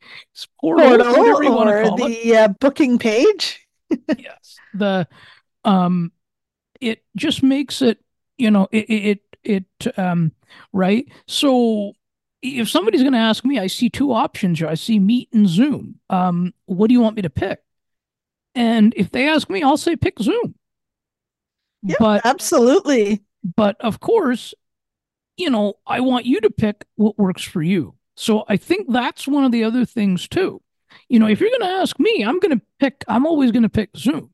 portal, 0.61 0.87
portal 0.87 1.13
whatever 1.13 1.43
you 1.43 1.53
want 1.53 1.71
to 1.71 1.89
call 1.89 2.07
it. 2.07 2.23
the 2.23 2.37
uh, 2.37 2.49
booking 2.61 2.99
page? 2.99 3.67
Yes. 4.19 4.57
The 4.75 5.09
um 5.65 6.13
it 6.81 7.03
just 7.17 7.43
makes 7.43 7.81
it 7.81 7.99
you 8.37 8.51
know 8.51 8.69
it 8.71 8.91
it 8.91 9.21
it 9.43 9.99
um 9.99 10.33
right? 10.73 11.07
So 11.27 11.95
if 12.43 12.69
somebody's 12.69 13.03
going 13.03 13.13
to 13.13 13.19
ask 13.19 13.45
me 13.45 13.59
i 13.59 13.67
see 13.67 13.91
two 13.91 14.13
options 14.13 14.59
here. 14.59 14.69
I 14.69 14.75
see 14.75 14.99
meet 14.99 15.29
and 15.33 15.49
zoom. 15.49 15.97
Um 16.09 16.55
what 16.67 16.89
do 16.89 16.95
you 16.95 17.01
want 17.01 17.17
me 17.17 17.23
to 17.23 17.31
pick? 17.31 17.61
And 18.55 18.93
if 18.97 19.11
they 19.11 19.29
ask 19.29 19.49
me 19.51 19.63
i'll 19.63 19.77
say 19.77 19.97
pick 19.97 20.19
zoom. 20.21 20.55
Yeah, 21.83 21.97
but 21.99 22.25
absolutely. 22.25 23.23
but 23.57 23.77
of 23.81 24.01
course 24.01 24.55
you 25.37 25.51
know 25.51 25.75
i 25.87 26.01
want 26.01 26.27
you 26.27 26.41
to 26.43 26.51
pick 26.51 26.85
what 26.97 27.19
works 27.19 27.43
for 27.43 27.63
you. 27.63 27.95
So 28.17 28.45
i 28.49 28.57
think 28.57 28.91
that's 28.91 29.29
one 29.29 29.45
of 29.45 29.53
the 29.53 29.65
other 29.65 29.85
things 29.85 30.29
too. 30.29 30.63
You 31.09 31.19
know 31.19 31.29
if 31.29 31.41
you're 31.41 31.51
going 31.51 31.61
to 31.61 31.81
ask 31.81 31.99
me 31.99 32.23
i'm 32.23 32.39
going 32.41 32.59
to 32.59 32.65
pick 32.79 33.05
i'm 33.09 33.27
always 33.27 33.51
going 33.53 33.63
to 33.65 33.69
pick 33.69 33.91
zoom. 33.97 34.31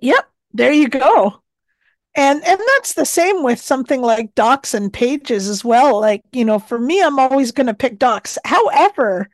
Yep 0.00 0.26
there 0.52 0.72
you 0.72 0.88
go 0.88 1.42
and 2.14 2.44
and 2.44 2.60
that's 2.76 2.94
the 2.94 3.04
same 3.06 3.42
with 3.42 3.60
something 3.60 4.02
like 4.02 4.34
docs 4.34 4.74
and 4.74 4.92
pages 4.92 5.48
as 5.48 5.64
well. 5.64 6.00
Like 6.00 6.22
you 6.32 6.44
know 6.44 6.58
for 6.58 6.78
me 6.78 7.02
i'm 7.02 7.18
always 7.18 7.52
going 7.52 7.66
to 7.68 7.74
pick 7.74 7.98
docs. 7.98 8.38
However 8.44 9.28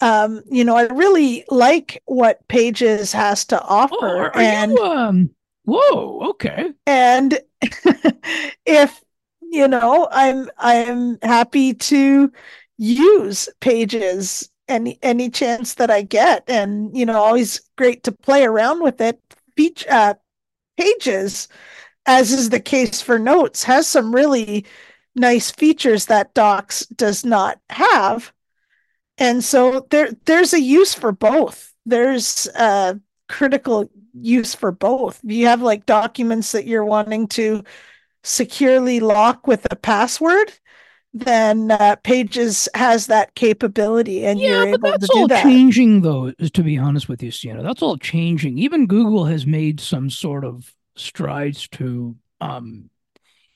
um 0.00 0.42
you 0.50 0.64
know 0.64 0.76
i 0.76 0.84
really 0.86 1.44
like 1.50 2.02
what 2.06 2.46
pages 2.48 3.12
has 3.12 3.44
to 3.46 3.60
Oh, 3.92 3.96
offer 4.00 4.32
are 4.34 4.42
and 4.42 4.80
you 4.80 4.82
um 4.82 5.30
whoa, 5.64 6.30
okay. 6.30 6.72
and 6.86 7.38
if 8.66 9.02
you 9.40 9.68
know 9.68 10.08
i'm 10.10 10.50
i'm 10.58 11.18
happy 11.22 11.74
to 11.74 12.32
use 12.78 13.48
pages 13.60 14.50
any 14.68 14.98
any 15.02 15.28
chance 15.30 15.74
that 15.74 15.90
i 15.90 16.02
get 16.02 16.42
and 16.48 16.96
you 16.96 17.04
know 17.06 17.18
always 17.20 17.60
great 17.76 18.02
to 18.02 18.12
play 18.12 18.44
around 18.44 18.82
with 18.82 19.00
it. 19.00 19.20
Feature 19.56 19.86
uh, 19.90 20.14
pages 20.78 21.48
as 22.06 22.32
is 22.32 22.50
the 22.50 22.60
case 22.60 23.00
for 23.00 23.18
notes 23.18 23.64
has 23.64 23.86
some 23.86 24.14
really 24.14 24.64
nice 25.14 25.50
features 25.50 26.06
that 26.06 26.34
docs 26.34 26.86
does 26.86 27.24
not 27.24 27.60
have 27.70 28.32
and 29.18 29.44
so 29.44 29.86
there 29.90 30.10
there's 30.24 30.52
a 30.54 30.60
use 30.60 30.94
for 30.94 31.12
both 31.12 31.72
there's 31.84 32.48
uh 32.56 32.94
critical 33.28 33.90
use 34.14 34.54
for 34.54 34.70
both. 34.70 35.20
If 35.24 35.30
you 35.32 35.46
have 35.46 35.62
like 35.62 35.86
documents 35.86 36.52
that 36.52 36.66
you're 36.66 36.84
wanting 36.84 37.28
to 37.28 37.64
securely 38.22 39.00
lock 39.00 39.46
with 39.46 39.66
a 39.70 39.76
password, 39.76 40.52
then 41.14 41.70
uh, 41.70 41.96
Pages 41.96 42.68
has 42.74 43.06
that 43.08 43.34
capability, 43.34 44.24
and 44.24 44.40
yeah, 44.40 44.48
you're 44.48 44.68
able 44.68 44.92
to 44.92 44.98
do 44.98 45.08
all 45.14 45.28
that. 45.28 45.42
changing, 45.42 46.00
though. 46.00 46.32
To 46.32 46.62
be 46.62 46.78
honest 46.78 47.08
with 47.08 47.22
you, 47.22 47.30
Siena, 47.30 47.62
that's 47.62 47.82
all 47.82 47.98
changing. 47.98 48.58
Even 48.58 48.86
Google 48.86 49.26
has 49.26 49.46
made 49.46 49.78
some 49.80 50.08
sort 50.08 50.44
of 50.44 50.72
strides 50.96 51.68
to, 51.68 52.16
um, 52.40 52.90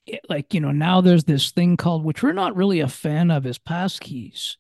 it- 0.07 0.23
like 0.29 0.55
you 0.55 0.61
know, 0.61 0.73
now 0.73 1.01
there's 1.01 1.25
this 1.25 1.53
thing 1.53 1.77
called, 1.77 2.05
which 2.05 2.23
we're 2.23 2.33
not 2.33 2.57
really 2.57 2.81
a 2.81 2.89
fan 2.89 3.31
of, 3.31 3.47
is 3.47 3.59
passkeys. 3.59 4.57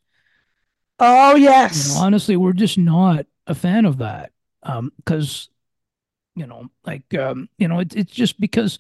Oh 0.99 1.35
You 1.69 1.83
yes, 1.83 1.85
know, 1.85 1.95
honestly, 1.97 2.37
we're 2.37 2.53
just 2.53 2.79
not 2.79 3.27
a 3.47 3.55
fan 3.55 3.85
of 3.87 3.99
that. 3.99 4.33
Um, 4.63 4.93
because 4.97 5.49
you 6.37 6.47
know, 6.47 6.71
like 6.87 7.13
um, 7.15 7.49
you 7.59 7.69
know, 7.69 7.81
it's 7.81 7.95
it's 7.97 8.13
just 8.13 8.41
because 8.41 8.79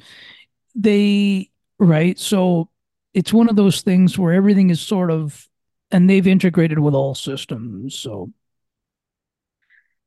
they 0.74 1.50
right. 1.78 2.18
So 2.18 2.70
it's 3.14 3.32
one 3.32 3.48
of 3.50 3.56
those 3.56 3.82
things 3.82 4.18
where 4.18 4.34
everything 4.34 4.70
is 4.70 4.80
sort 4.80 5.10
of, 5.10 5.48
and 5.90 6.10
they've 6.10 6.26
integrated 6.26 6.78
with 6.80 6.94
all 6.94 7.14
systems. 7.14 7.96
So 7.98 8.32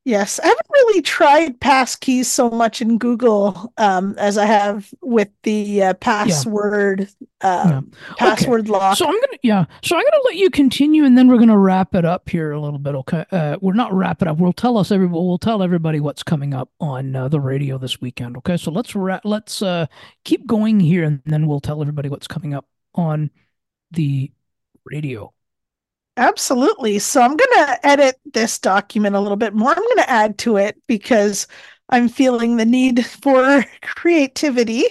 yes. 0.05 0.39
I 0.39 0.47
haven't 0.47 0.67
really 0.71 1.01
tried 1.01 1.59
passkeys 1.59 2.25
so 2.25 2.49
much 2.49 2.81
in 2.81 2.97
Google 2.97 3.73
um, 3.77 4.15
as 4.17 4.37
I 4.37 4.45
have 4.45 4.93
with 5.01 5.29
the 5.43 5.83
uh, 5.83 5.93
password 5.95 7.09
uh, 7.41 7.81
password 8.17 8.67
lock. 8.69 8.97
So 8.97 9.05
I'm 9.05 9.13
gonna 9.13 9.37
yeah. 9.43 9.65
So 9.83 9.95
I'm 9.95 10.03
gonna 10.03 10.23
let 10.25 10.35
you 10.35 10.49
continue, 10.49 11.05
and 11.05 11.17
then 11.17 11.27
we're 11.27 11.37
gonna 11.37 11.57
wrap 11.57 11.95
it 11.95 12.05
up 12.05 12.29
here 12.29 12.51
a 12.51 12.59
little 12.59 12.79
bit. 12.79 12.95
Okay, 12.95 13.25
uh, 13.31 13.57
we're 13.61 13.73
not 13.73 13.93
wrap 13.93 14.21
it 14.21 14.27
up. 14.27 14.37
We'll 14.37 14.53
tell 14.53 14.77
us 14.77 14.91
everybody. 14.91 15.23
We'll 15.23 15.37
tell 15.37 15.63
everybody 15.63 15.99
what's 15.99 16.23
coming 16.23 16.53
up 16.53 16.69
on 16.79 17.15
uh, 17.15 17.27
the 17.27 17.39
radio 17.39 17.77
this 17.77 18.01
weekend. 18.01 18.37
Okay, 18.37 18.57
so 18.57 18.71
let's 18.71 18.95
ra- 18.95 19.21
let's 19.23 19.61
uh, 19.61 19.85
keep 20.23 20.45
going 20.45 20.79
here, 20.79 21.03
and 21.03 21.21
then 21.25 21.47
we'll 21.47 21.61
tell 21.61 21.81
everybody 21.81 22.09
what's 22.09 22.27
coming 22.27 22.53
up 22.53 22.65
on 22.95 23.29
the 23.91 24.31
radio. 24.85 25.33
Absolutely. 26.19 26.99
So 26.99 27.21
I'm 27.21 27.37
going 27.37 27.65
to 27.65 27.87
edit 27.87 28.19
this 28.33 28.59
document 28.59 29.15
a 29.15 29.21
little 29.21 29.37
bit 29.37 29.53
more. 29.53 29.69
I'm 29.69 29.77
going 29.77 29.97
to 29.97 30.09
add 30.09 30.37
to 30.39 30.57
it 30.57 30.77
because 30.85 31.47
I'm 31.87 32.09
feeling 32.09 32.57
the 32.57 32.65
need 32.65 33.05
for 33.23 33.65
creativity. 33.81 34.83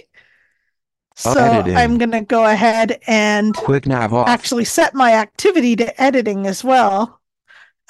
So 1.16 1.38
Editing. 1.38 1.76
I'm 1.76 1.98
going 1.98 2.12
to 2.12 2.22
go 2.22 2.46
ahead 2.46 3.00
and 3.06 3.54
Quick 3.54 3.86
nav 3.86 4.14
off. 4.14 4.28
actually 4.28 4.64
set 4.64 4.94
my 4.94 5.12
activity 5.14 5.76
to 5.76 6.00
editing 6.00 6.46
as 6.46 6.64
well. 6.64 7.20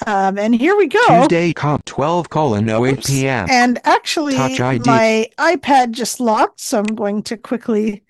Um, 0.07 0.39
and 0.39 0.55
here 0.55 0.77
we 0.77 0.87
go. 0.87 1.23
Tuesday 1.23 1.53
comp 1.53 1.85
12 1.85 2.31
colon 2.31 2.69
08 2.69 3.05
p.m. 3.05 3.47
And 3.51 3.81
actually, 3.85 4.37
my 4.37 5.29
iPad 5.39 5.91
just 5.91 6.21
locked, 6.21 6.61
so 6.61 6.79
I'm 6.79 6.85
going 6.87 7.23
to 7.25 7.37
quickly 7.37 8.05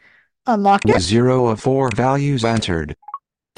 unlock 0.46 0.82
it. 0.84 1.00
Zero 1.00 1.46
of 1.46 1.60
four 1.60 1.90
values 1.94 2.44
entered. 2.44 2.94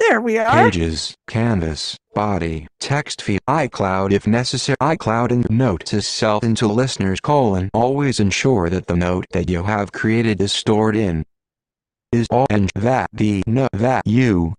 There 0.00 0.20
we 0.20 0.38
are. 0.38 0.64
Pages, 0.64 1.14
canvas, 1.28 1.96
body, 2.14 2.66
text 2.80 3.22
field, 3.22 3.42
iCloud 3.48 4.12
if 4.12 4.26
necessary, 4.26 4.76
iCloud 4.80 5.30
and 5.30 5.48
note 5.50 5.84
to 5.86 6.02
self 6.02 6.42
into 6.42 6.66
listeners 6.66 7.20
colon. 7.20 7.70
Always 7.72 8.18
ensure 8.18 8.68
that 8.70 8.86
the 8.86 8.96
note 8.96 9.26
that 9.30 9.48
you 9.48 9.62
have 9.64 9.92
created 9.92 10.40
is 10.40 10.52
stored 10.52 10.96
in 10.96 11.24
is 12.12 12.26
all 12.30 12.46
and 12.50 12.70
that 12.74 13.08
the 13.12 13.42
no 13.46 13.68
that 13.72 14.06
you 14.06 14.54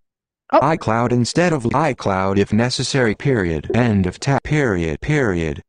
Oh. 0.53 0.59
iCloud 0.59 1.13
instead 1.13 1.53
of 1.53 1.63
iCloud 1.63 2.37
if 2.37 2.51
necessary 2.51 3.15
period 3.15 3.71
end 3.73 4.05
of 4.05 4.19
tab 4.19 4.43
period 4.43 4.99
period 4.99 5.63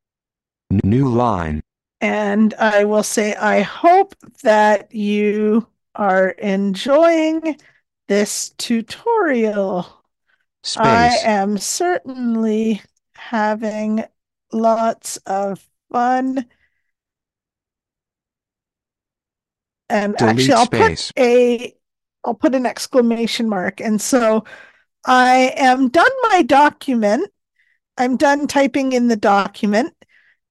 N- 0.73 0.81
new 0.83 1.09
line 1.09 1.63
And 2.01 2.53
I 2.55 2.83
will 2.85 3.05
say, 3.05 3.37
I 3.37 3.61
hope 3.61 4.15
that 4.43 4.93
you 4.93 5.69
are 5.95 6.31
enjoying 6.31 7.59
this 8.13 8.51
tutorial. 8.59 9.87
space 10.63 10.85
I 10.85 11.17
am 11.25 11.57
certainly 11.57 12.83
having 13.15 14.05
lots 14.53 15.17
of 15.25 15.67
fun. 15.91 16.45
And 19.89 20.15
delete 20.19 20.31
actually, 20.31 20.53
I'll 20.53 20.67
space 20.67 21.13
put 21.13 21.23
a, 21.23 21.75
I'll 22.23 22.35
put 22.35 22.55
an 22.55 22.67
exclamation 22.67 23.49
mark. 23.49 23.81
And 23.81 23.99
so 23.99 24.45
I 25.07 25.55
am 25.57 25.89
done 25.89 26.13
my 26.25 26.43
document. 26.43 27.31
I'm 27.97 28.19
done 28.19 28.47
typing 28.47 28.93
in 28.93 29.09
the 29.09 29.17
document. 29.17 29.95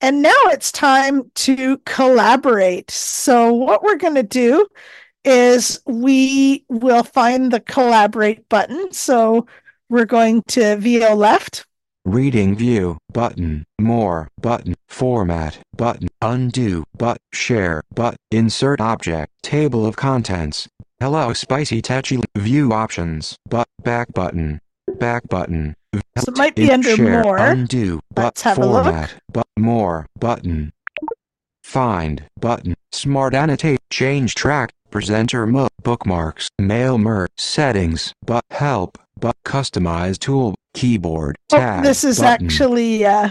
And 0.02 0.24
now 0.24 0.42
it's 0.46 0.72
time 0.72 1.30
to 1.36 1.78
collaborate. 1.86 2.90
So, 2.90 3.54
what 3.54 3.84
we're 3.84 3.98
going 3.98 4.16
to 4.16 4.24
do 4.24 4.66
is 5.24 5.80
we 5.86 6.66
will 6.70 7.04
find 7.04 7.52
the 7.52 7.60
collaborate 7.60 8.48
button. 8.50 8.92
So, 8.92 9.46
we're 9.90 10.06
going 10.06 10.42
to 10.48 10.78
VO 10.78 11.14
left. 11.16 11.66
Reading 12.06 12.56
view 12.56 12.98
button, 13.14 13.66
more 13.80 14.28
button, 14.42 14.74
format 14.88 15.60
button, 15.76 16.08
undo 16.20 16.84
but 16.98 17.18
share 17.32 17.84
but 17.94 18.16
insert 18.32 18.82
object, 18.82 19.32
table 19.44 19.86
of 19.86 19.98
contents. 19.98 20.68
Hello 21.00 21.34
spicy 21.34 21.80
touchy 21.82 22.20
view 22.36 22.74
options, 22.74 23.36
but 23.48 23.68
back 23.84 24.14
button, 24.14 24.62
back 24.98 25.28
button. 25.28 25.76
So 26.18 26.32
it 26.32 26.38
might 26.38 26.56
be 26.56 26.72
under 26.72 26.96
share, 26.96 27.22
more. 27.22 27.38
undo 27.38 28.00
but 28.16 28.24
Let's 28.24 28.42
have 28.44 28.58
a 28.58 28.66
look. 28.66 28.84
format 28.86 29.14
but 29.32 29.46
more 29.60 30.08
button. 30.20 30.72
Find 31.64 32.24
button, 32.40 32.74
smart 32.92 33.36
annotate, 33.36 33.80
change 33.92 34.34
track, 34.34 34.72
presenter 34.92 35.46
mode, 35.48 35.70
bookmarks, 35.82 36.50
mail 36.60 36.98
mer, 36.98 37.28
settings, 37.38 38.14
but 38.26 38.44
help, 38.52 38.98
but 39.20 39.36
customize 39.46 40.20
tool, 40.20 40.56
keyboard, 40.74 41.38
Oh, 41.54 41.58
tab, 41.58 41.84
this 41.84 42.04
is 42.04 42.20
button. 42.20 42.48
actually, 42.48 43.06
uh, 43.06 43.30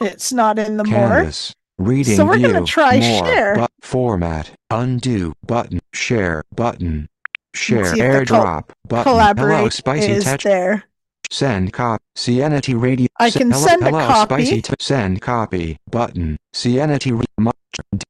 it's 0.00 0.32
not 0.32 0.58
in 0.58 0.76
the 0.76 0.84
more. 0.84 1.08
Canvas. 1.08 1.52
Reading 1.78 2.16
So 2.16 2.26
we're 2.26 2.36
view. 2.36 2.52
gonna 2.52 2.66
try 2.66 3.00
more, 3.00 3.24
share. 3.26 3.54
But 3.56 3.70
format. 3.80 4.50
Undo 4.70 5.32
button. 5.46 5.80
Share 5.94 6.42
button. 6.54 7.08
Share 7.54 7.84
the 7.90 7.96
col- 7.96 8.44
airdrop 8.44 8.64
button. 8.86 9.36
Hello 9.38 9.68
spicy 9.70 10.10
is 10.12 10.24
touch. 10.24 10.44
there. 10.44 10.84
Send 11.30 11.72
copy. 11.72 12.02
Cianity 12.16 12.74
radio. 12.74 13.08
I 13.18 13.30
can 13.30 13.50
hello, 13.50 13.66
send 13.66 13.82
a 13.86 13.90
copy. 13.92 14.44
Spicy 14.44 14.62
t- 14.62 14.74
send 14.78 15.22
copy 15.22 15.78
button. 15.90 16.36
Cianity 16.52 17.12
re- 17.12 17.24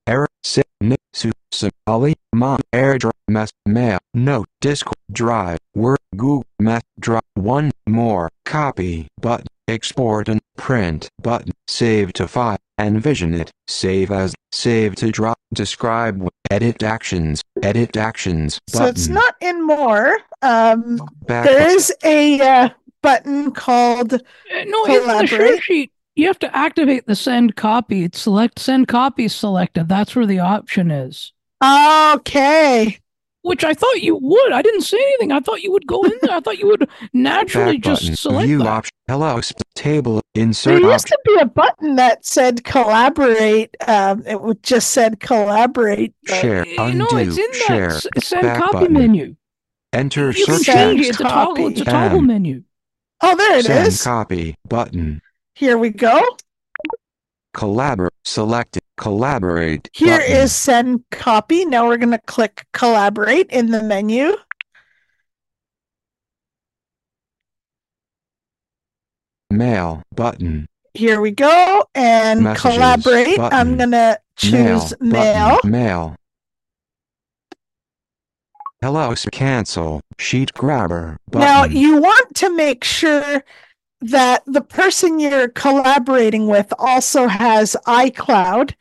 error. 0.09 0.26
Sit. 0.43 0.66
Ni- 1.13 1.33
su. 1.53 1.71
Somali. 1.87 2.15
Mom. 2.35 2.61
Airdrop. 2.73 3.13
Mess. 3.29 3.51
Mail. 3.67 3.99
Note. 4.15 4.47
Discord. 4.61 4.95
Drive. 5.13 5.59
Word. 5.75 5.99
Google. 6.17 6.45
Mess. 6.59 6.83
Drop. 6.99 7.25
One 7.35 7.71
more. 7.89 8.31
Copy 8.45 9.09
button. 9.21 9.47
Export 9.69 10.29
and 10.29 10.41
print 10.57 11.09
button. 11.23 11.53
Save 11.69 12.13
to 12.15 12.27
file. 12.27 12.59
Envision 12.79 13.35
it. 13.35 13.51
Save 13.69 14.11
as. 14.11 14.35
Save 14.53 14.95
to 14.97 15.11
drop. 15.11 15.39
Describe. 15.55 16.27
Edit 16.51 16.83
actions. 16.83 17.43
Edit 17.63 17.97
actions. 17.97 18.59
So 18.69 18.87
it's 18.87 19.09
not 19.09 19.35
in 19.41 19.65
more. 19.67 20.17
Um, 20.43 21.01
Back 21.27 21.45
there 21.45 21.71
is 21.71 21.93
a 22.03 22.41
uh, 22.41 22.69
button 23.03 23.53
called 23.53 24.15
Uh, 24.15 24.19
No, 24.67 24.85
in 24.87 25.07
the 25.07 25.27
share 25.27 25.61
sheet, 25.61 25.93
you 26.17 26.27
have 26.27 26.39
to 26.41 26.57
activate 26.57 27.07
the 27.07 27.15
send 27.17 27.57
copy. 27.57 28.05
It's 28.05 28.21
select 28.21 28.59
send 28.59 28.89
copy 28.89 29.29
selected. 29.29 29.89
That's 29.89 30.15
where 30.17 30.27
the 30.27 30.41
option 30.41 30.91
is. 30.91 31.33
okay. 31.63 32.99
Which 33.43 33.65
I 33.65 33.73
thought 33.73 34.03
you 34.03 34.17
would. 34.21 34.53
I 34.53 34.61
didn't 34.61 34.83
say 34.83 34.99
anything. 34.99 35.33
I 35.33 35.41
thought 35.41 35.63
you 35.63 35.73
would 35.73 35.87
go 35.87 36.03
in 36.03 36.13
there. 36.21 36.37
I 36.37 36.41
thought 36.41 36.59
you 36.59 36.67
would 36.67 36.87
naturally 37.15 37.79
Back 37.79 37.95
button. 37.95 38.07
just 38.09 38.23
select 38.23 38.47
View 38.47 38.59
that. 38.59 38.67
option. 38.67 38.91
Hello. 39.09 39.41
Sp- 39.41 39.63
table. 39.75 40.21
Insert. 40.35 40.75
There 40.75 40.77
Insert 40.77 40.93
used 40.93 41.05
option. 41.07 41.17
to 41.25 41.35
be 41.35 41.41
a 41.41 41.45
button 41.47 41.95
that 41.97 42.25
said 42.27 42.65
collaborate. 42.65 43.75
Um, 43.89 44.23
it 44.27 44.43
would 44.43 44.63
just 44.63 44.91
said 44.91 45.21
collaborate. 45.21 46.13
Share. 46.27 46.67
Uh, 46.79 46.85
Undo. 46.85 46.99
no, 46.99 47.07
it's 47.17 47.39
in 47.39 47.47
that 47.51 47.65
share. 47.67 47.91
s- 47.93 48.07
send 48.19 48.43
back 48.43 48.59
copy 48.61 48.73
button. 48.79 48.93
menu. 48.93 49.37
Enter 49.95 50.33
You 50.33 50.45
can 50.45 50.57
search 50.57 50.67
send 50.67 50.99
change 50.99 51.01
it. 51.01 51.05
text. 51.07 51.11
It's 51.13 51.21
a 51.21 51.25
toggle. 51.33 51.67
It's 51.69 51.81
a 51.81 51.85
toggle 51.87 52.21
menu. 52.21 52.63
Oh, 53.23 53.37
there 53.37 53.59
it 53.59 53.65
Send 53.65 53.89
is. 53.89 54.05
copy 54.05 54.55
button. 54.69 55.23
Here 55.61 55.77
we 55.77 55.91
go. 55.91 56.23
Collaborate. 57.53 58.15
Selected. 58.25 58.83
Collaborate. 58.97 59.91
Here 59.93 60.19
is 60.19 60.25
button. 60.25 60.49
send 60.49 61.05
copy. 61.11 61.67
Now 61.67 61.87
we're 61.87 61.99
going 61.99 62.13
to 62.13 62.21
click 62.27 62.65
collaborate 62.73 63.51
in 63.51 63.71
the 63.71 63.83
menu. 63.83 64.39
mail 69.51 70.03
button. 70.15 70.67
Here 70.95 71.21
we 71.21 71.31
go. 71.31 71.85
And 71.95 72.43
Messages, 72.43 72.77
collaborate. 72.79 73.39
I'm 73.39 73.77
going 73.77 73.91
to 73.91 74.19
choose 74.37 74.91
button, 74.93 75.09
mail. 75.11 75.61
Mail. 75.63 76.17
Hello. 78.81 79.15
Cancel. 79.31 80.01
Sheet 80.19 80.55
grabber. 80.55 81.19
Button. 81.31 81.41
Now 81.41 81.65
you 81.65 81.99
want 81.99 82.35
to 82.37 82.57
make 82.57 82.83
sure 82.83 83.45
that 84.01 84.43
the 84.47 84.63
person 84.63 85.19
you're 85.19 85.49
collaborating 85.49 86.47
with 86.47 86.73
also 86.79 87.27
has 87.27 87.77
iCloud 87.87 88.75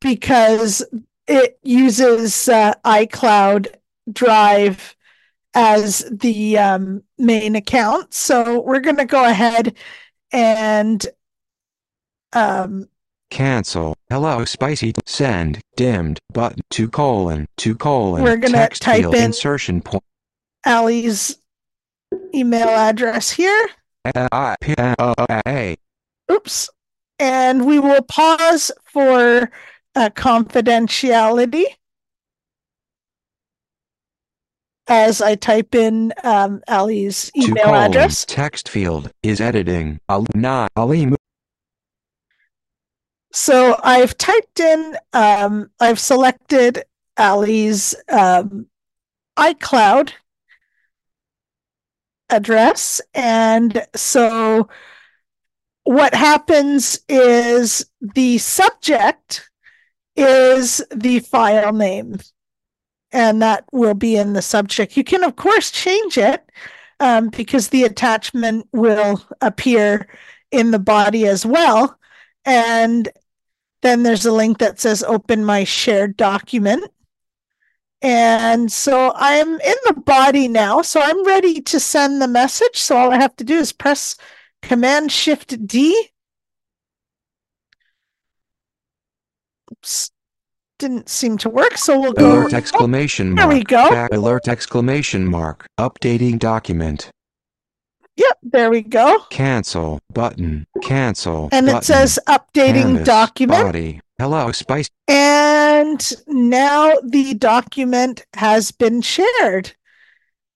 because 0.00 0.84
it 1.26 1.58
uses 1.62 2.48
uh, 2.48 2.74
iCloud 2.84 3.68
Drive 4.12 4.94
as 5.54 6.08
the 6.12 6.58
um, 6.58 7.02
main 7.18 7.56
account. 7.56 8.14
So 8.14 8.60
we're 8.60 8.80
going 8.80 8.98
to 8.98 9.04
go 9.04 9.24
ahead 9.24 9.76
and 10.30 11.04
um, 12.32 12.88
Cancel. 13.30 13.96
Hello 14.08 14.44
spicy. 14.44 14.92
Send. 15.04 15.60
Dimmed. 15.76 16.18
Button. 16.32 16.60
Two 16.70 16.88
colon. 16.88 17.46
Two 17.56 17.74
colon. 17.74 18.22
We're 18.22 18.36
gonna 18.36 18.68
type 18.68 19.04
in- 19.04 19.14
insertion 19.14 19.82
point. 19.82 20.04
Ali's 20.64 21.38
email 22.34 22.68
address 22.68 23.30
here. 23.30 23.68
I 24.14 24.56
P 24.60 24.74
N 24.76 24.94
O 24.98 25.14
A. 25.46 25.76
Oops. 26.30 26.70
And 27.18 27.66
we 27.66 27.78
will 27.78 28.02
pause 28.02 28.70
for 28.84 29.50
uh, 29.94 30.10
confidentiality 30.10 31.64
as 34.88 35.20
I 35.20 35.34
type 35.34 35.74
in 35.74 36.12
um, 36.22 36.62
Two 36.68 37.42
email 37.48 37.64
colon. 37.64 37.90
address. 37.90 38.24
Text 38.24 38.68
field 38.68 39.10
is 39.22 39.40
editing. 39.40 40.00
Ali 40.08 40.26
Ali. 40.76 41.12
So 43.32 43.78
I've 43.82 44.16
typed 44.16 44.60
in, 44.60 44.96
um, 45.12 45.70
I've 45.80 45.98
selected 46.00 46.84
Ali's 47.18 47.94
um, 48.08 48.66
iCloud 49.38 50.12
address. 52.30 53.00
And 53.14 53.86
so 53.94 54.68
what 55.84 56.14
happens 56.14 56.98
is 57.08 57.86
the 58.00 58.38
subject 58.38 59.48
is 60.16 60.82
the 60.94 61.20
file 61.20 61.72
name, 61.72 62.18
and 63.12 63.40
that 63.42 63.64
will 63.72 63.94
be 63.94 64.16
in 64.16 64.32
the 64.32 64.42
subject. 64.42 64.96
You 64.96 65.04
can, 65.04 65.22
of 65.22 65.36
course, 65.36 65.70
change 65.70 66.18
it 66.18 66.42
um, 67.00 67.28
because 67.28 67.68
the 67.68 67.84
attachment 67.84 68.66
will 68.72 69.22
appear 69.40 70.08
in 70.50 70.70
the 70.70 70.78
body 70.78 71.26
as 71.26 71.44
well. 71.44 71.98
And 72.44 73.08
then 73.82 74.02
there's 74.02 74.26
a 74.26 74.32
link 74.32 74.58
that 74.58 74.80
says 74.80 75.04
open 75.04 75.44
my 75.44 75.64
shared 75.64 76.16
document. 76.16 76.90
And 78.06 78.70
so 78.70 79.12
I'm 79.16 79.60
in 79.60 79.74
the 79.86 79.94
body 79.94 80.46
now. 80.46 80.80
So 80.80 81.00
I'm 81.02 81.26
ready 81.26 81.60
to 81.62 81.80
send 81.80 82.22
the 82.22 82.28
message. 82.28 82.76
So 82.76 82.96
all 82.96 83.10
I 83.10 83.16
have 83.16 83.34
to 83.34 83.42
do 83.44 83.56
is 83.56 83.72
press 83.72 84.14
Command 84.62 85.10
Shift 85.10 85.66
D. 85.66 86.10
Oops. 89.72 90.10
Didn't 90.78 91.08
seem 91.08 91.36
to 91.38 91.48
work. 91.48 91.76
So 91.76 91.98
we'll 91.98 92.12
go. 92.12 92.42
Alert 92.42 92.54
exclamation 92.54 93.34
there 93.34 93.46
mark. 93.46 93.56
we 93.56 93.64
go. 93.64 93.90
Back 93.90 94.12
alert 94.12 94.46
exclamation 94.46 95.26
mark. 95.26 95.66
Updating 95.76 96.38
document. 96.38 97.10
Yep, 98.14 98.38
there 98.44 98.70
we 98.70 98.82
go. 98.82 99.24
Cancel 99.30 99.98
button. 100.14 100.64
Cancel. 100.80 101.48
And 101.50 101.66
button. 101.66 101.78
it 101.78 101.84
says 101.84 102.20
updating 102.28 102.82
Canvas, 102.82 103.06
document. 103.06 103.64
Body. 103.64 104.00
Hello 104.18 104.50
Spice. 104.50 104.88
And 105.08 106.12
now 106.26 106.94
the 107.04 107.34
document 107.34 108.24
has 108.32 108.70
been 108.70 109.02
shared. 109.02 109.74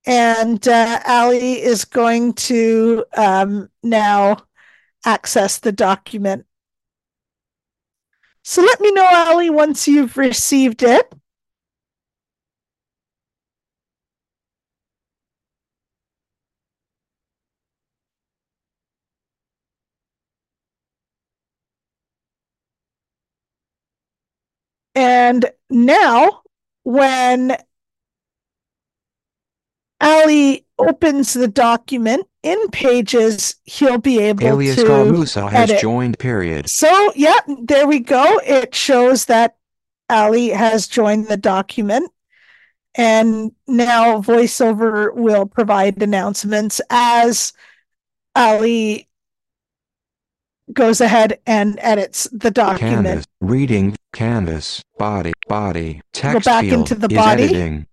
And 0.06 0.66
uh, 0.66 1.00
Ali 1.06 1.60
is 1.60 1.84
going 1.84 2.32
to 2.34 3.04
um, 3.14 3.68
now 3.82 4.38
access 5.04 5.58
the 5.58 5.72
document. 5.72 6.46
So 8.42 8.62
let 8.62 8.80
me 8.80 8.90
know, 8.92 9.06
Ali, 9.12 9.50
once 9.50 9.86
you've 9.86 10.16
received 10.16 10.82
it. 10.82 11.12
And 25.00 25.46
now, 25.70 26.42
when 26.82 27.56
Ali 29.98 30.66
opens 30.78 31.32
the 31.32 31.48
document 31.48 32.26
in 32.42 32.68
Pages, 32.68 33.54
he'll 33.64 33.96
be 33.96 34.20
able 34.20 34.46
Alias 34.46 34.76
to. 34.76 34.82
Garmusa 34.82 35.50
has 35.50 35.70
edit. 35.70 35.80
joined. 35.80 36.18
Period. 36.18 36.68
So, 36.68 37.12
yeah, 37.16 37.38
there 37.62 37.86
we 37.86 38.00
go. 38.00 38.42
It 38.44 38.74
shows 38.74 39.24
that 39.24 39.56
Ali 40.10 40.48
has 40.48 40.86
joined 40.86 41.28
the 41.28 41.38
document. 41.38 42.10
And 42.94 43.52
now 43.66 44.20
VoiceOver 44.20 45.14
will 45.14 45.46
provide 45.46 46.02
announcements 46.02 46.82
as 46.90 47.54
Ali 48.36 49.08
goes 50.74 51.00
ahead 51.00 51.38
and 51.46 51.78
edits 51.82 52.28
the 52.32 52.50
document. 52.50 53.06
Canvas. 53.06 53.26
Reading. 53.40 53.96
Canvas. 54.12 54.82
Body. 54.98 55.32
Body. 55.48 56.00
Text 56.12 56.44
back 56.44 56.64
field 56.64 56.90
into 56.90 56.94
the 56.94 57.08
is 57.10 57.16
body. 57.16 57.44
editing. 57.44 57.86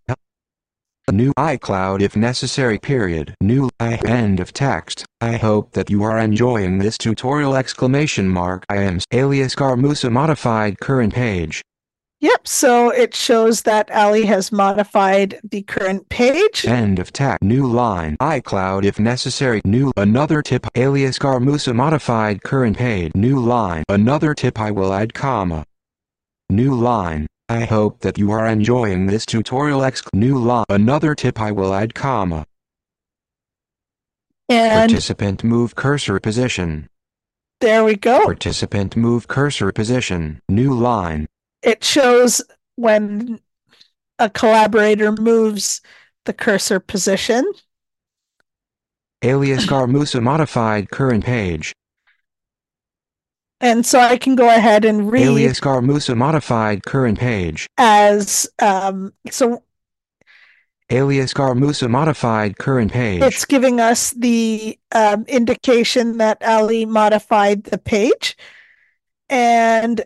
New 1.10 1.32
iCloud 1.36 2.02
if 2.02 2.18
necessary 2.18 2.78
period. 2.78 3.34
New 3.40 3.70
I 3.80 3.96
end 4.06 4.42
of 4.42 4.52
text. 4.52 5.06
I 5.22 5.38
hope 5.38 5.72
that 5.72 5.90
you 5.90 6.04
are 6.04 6.20
enjoying 6.20 6.80
this 6.80 6.98
tutorial 6.98 7.56
exclamation 7.56 8.28
mark. 8.28 8.66
I 8.68 8.78
am 8.84 9.00
alias 9.14 9.56
Garmusa 9.56 10.12
modified 10.12 10.80
current 10.82 11.14
page. 11.14 11.62
Yep, 12.20 12.48
so 12.48 12.90
it 12.90 13.16
shows 13.16 13.62
that 13.62 13.92
Ali 13.92 14.26
has 14.26 14.52
modified 14.52 15.40
the 15.44 15.62
current 15.62 16.10
page. 16.10 16.66
End 16.66 16.98
of 16.98 17.14
text. 17.14 17.44
New 17.44 17.68
line. 17.68 18.18
iCloud 18.20 18.86
if 18.86 19.00
necessary. 19.00 19.62
New 19.64 19.92
another 19.96 20.42
tip. 20.42 20.66
Alias 20.76 21.20
Garmusa 21.20 21.76
modified 21.76 22.42
current 22.42 22.76
page. 22.78 23.12
New 23.14 23.40
line. 23.40 23.84
Another 23.88 24.34
tip 24.34 24.60
I 24.60 24.72
will 24.72 24.94
add 24.94 25.14
comma. 25.14 25.64
New 26.50 26.74
line. 26.74 27.28
I 27.50 27.66
hope 27.66 28.00
that 28.02 28.18
you 28.18 28.32
are 28.32 28.48
enjoying 28.48 29.06
this 29.06 29.26
tutorial 29.26 29.84
Ex 29.84 30.02
new 30.12 30.40
line. 30.40 30.66
Another 30.70 31.14
tip 31.14 31.40
I 31.40 31.52
will 31.52 31.74
add 31.74 31.94
comma. 31.94 32.46
And 34.50 34.90
Participant 34.90 35.44
move 35.44 35.76
cursor 35.76 36.20
position. 36.20 36.90
there 37.62 37.84
we 37.84 37.96
go. 37.96 38.26
Participant 38.26 38.96
move 38.96 39.28
cursor 39.28 39.72
position. 39.72 40.42
New 40.50 40.74
line. 40.74 41.28
It 41.68 41.84
shows 41.84 42.42
when 42.78 43.42
a 44.20 44.30
collaborator 44.30 45.12
moves 45.12 45.82
the 46.24 46.32
cursor 46.32 46.80
position. 46.80 47.44
Alias 49.22 49.66
Garmusa 49.66 50.24
modified 50.24 50.90
current 50.90 51.26
page. 51.26 51.74
And 53.60 53.86
so 53.86 54.00
I 54.00 54.18
can 54.18 54.36
go 54.36 54.48
ahead 54.48 54.86
and 54.86 55.12
read 55.12 55.24
Alias 55.24 55.60
Garmusa 55.60 56.16
modified 56.16 56.86
current 56.86 57.20
page. 57.20 57.68
as 57.78 58.48
um 58.60 59.12
so 59.30 59.62
Alias 60.90 61.34
Garmusa 61.34 61.90
modified 61.90 62.58
current 62.60 62.94
page. 62.94 63.22
it's 63.22 63.44
giving 63.44 63.82
us 63.82 64.12
the 64.12 64.80
um, 64.94 65.26
indication 65.28 66.18
that 66.20 66.42
Ali 66.48 66.86
modified 66.86 67.66
the 67.66 67.78
page. 67.78 68.38
And 69.30 70.06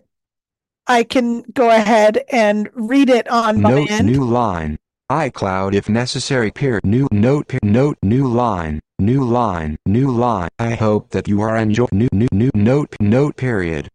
I 0.92 1.04
can 1.06 1.44
go 1.54 1.70
ahead 1.70 2.26
and 2.30 2.70
read 2.74 3.10
it 3.10 3.26
on 3.30 3.62
my 3.62 3.88
end. 3.90 4.08
new 4.08 4.26
line. 4.26 4.78
iCloud 5.10 5.74
if 5.74 5.88
necessary. 5.88 6.52
Period. 6.52 6.86
New 6.86 7.08
note. 7.14 7.48
Per, 7.48 7.60
note 7.64 7.98
new 8.04 8.28
line. 8.28 8.82
New 9.00 9.24
line. 9.24 9.78
New 9.86 10.12
line. 10.12 10.50
I 10.60 10.76
hope 10.76 11.12
that 11.12 11.30
you 11.30 11.40
are 11.40 11.56
enjoying 11.56 11.88
new 11.94 12.10
new 12.12 12.28
new 12.34 12.52
note 12.54 12.94
note 13.00 13.38
period. 13.38 13.88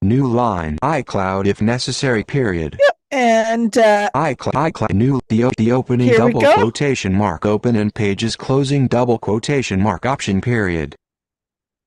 New 0.00 0.26
line. 0.26 0.78
iCloud 0.82 1.44
if 1.46 1.60
necessary. 1.60 2.24
Period. 2.24 2.78
Yep. 2.80 2.96
and 3.10 3.76
uh, 3.76 4.08
iCloud 4.14 4.54
iCloud 4.70 4.94
new 4.94 5.20
the 5.28 5.50
the 5.58 5.72
opening 5.72 6.10
double 6.16 6.40
go. 6.40 6.54
quotation 6.54 7.12
mark 7.12 7.44
open 7.44 7.76
and 7.76 7.94
pages 7.94 8.34
closing 8.34 8.88
double 8.88 9.18
quotation 9.18 9.78
mark 9.78 10.06
option 10.06 10.40
period. 10.40 10.96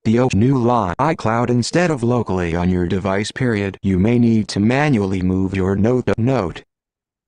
The 0.08 0.30
new 0.32 0.56
line 0.56 0.94
iCloud 0.98 1.50
instead 1.50 1.90
of 1.90 2.02
locally 2.02 2.56
on 2.56 2.70
your 2.70 2.86
device 2.86 3.30
period. 3.30 3.76
You 3.82 3.98
may 3.98 4.18
need 4.18 4.48
to 4.48 4.58
manually 4.58 5.20
move 5.20 5.54
your 5.54 5.76
note 5.76 6.08
note 6.16 6.64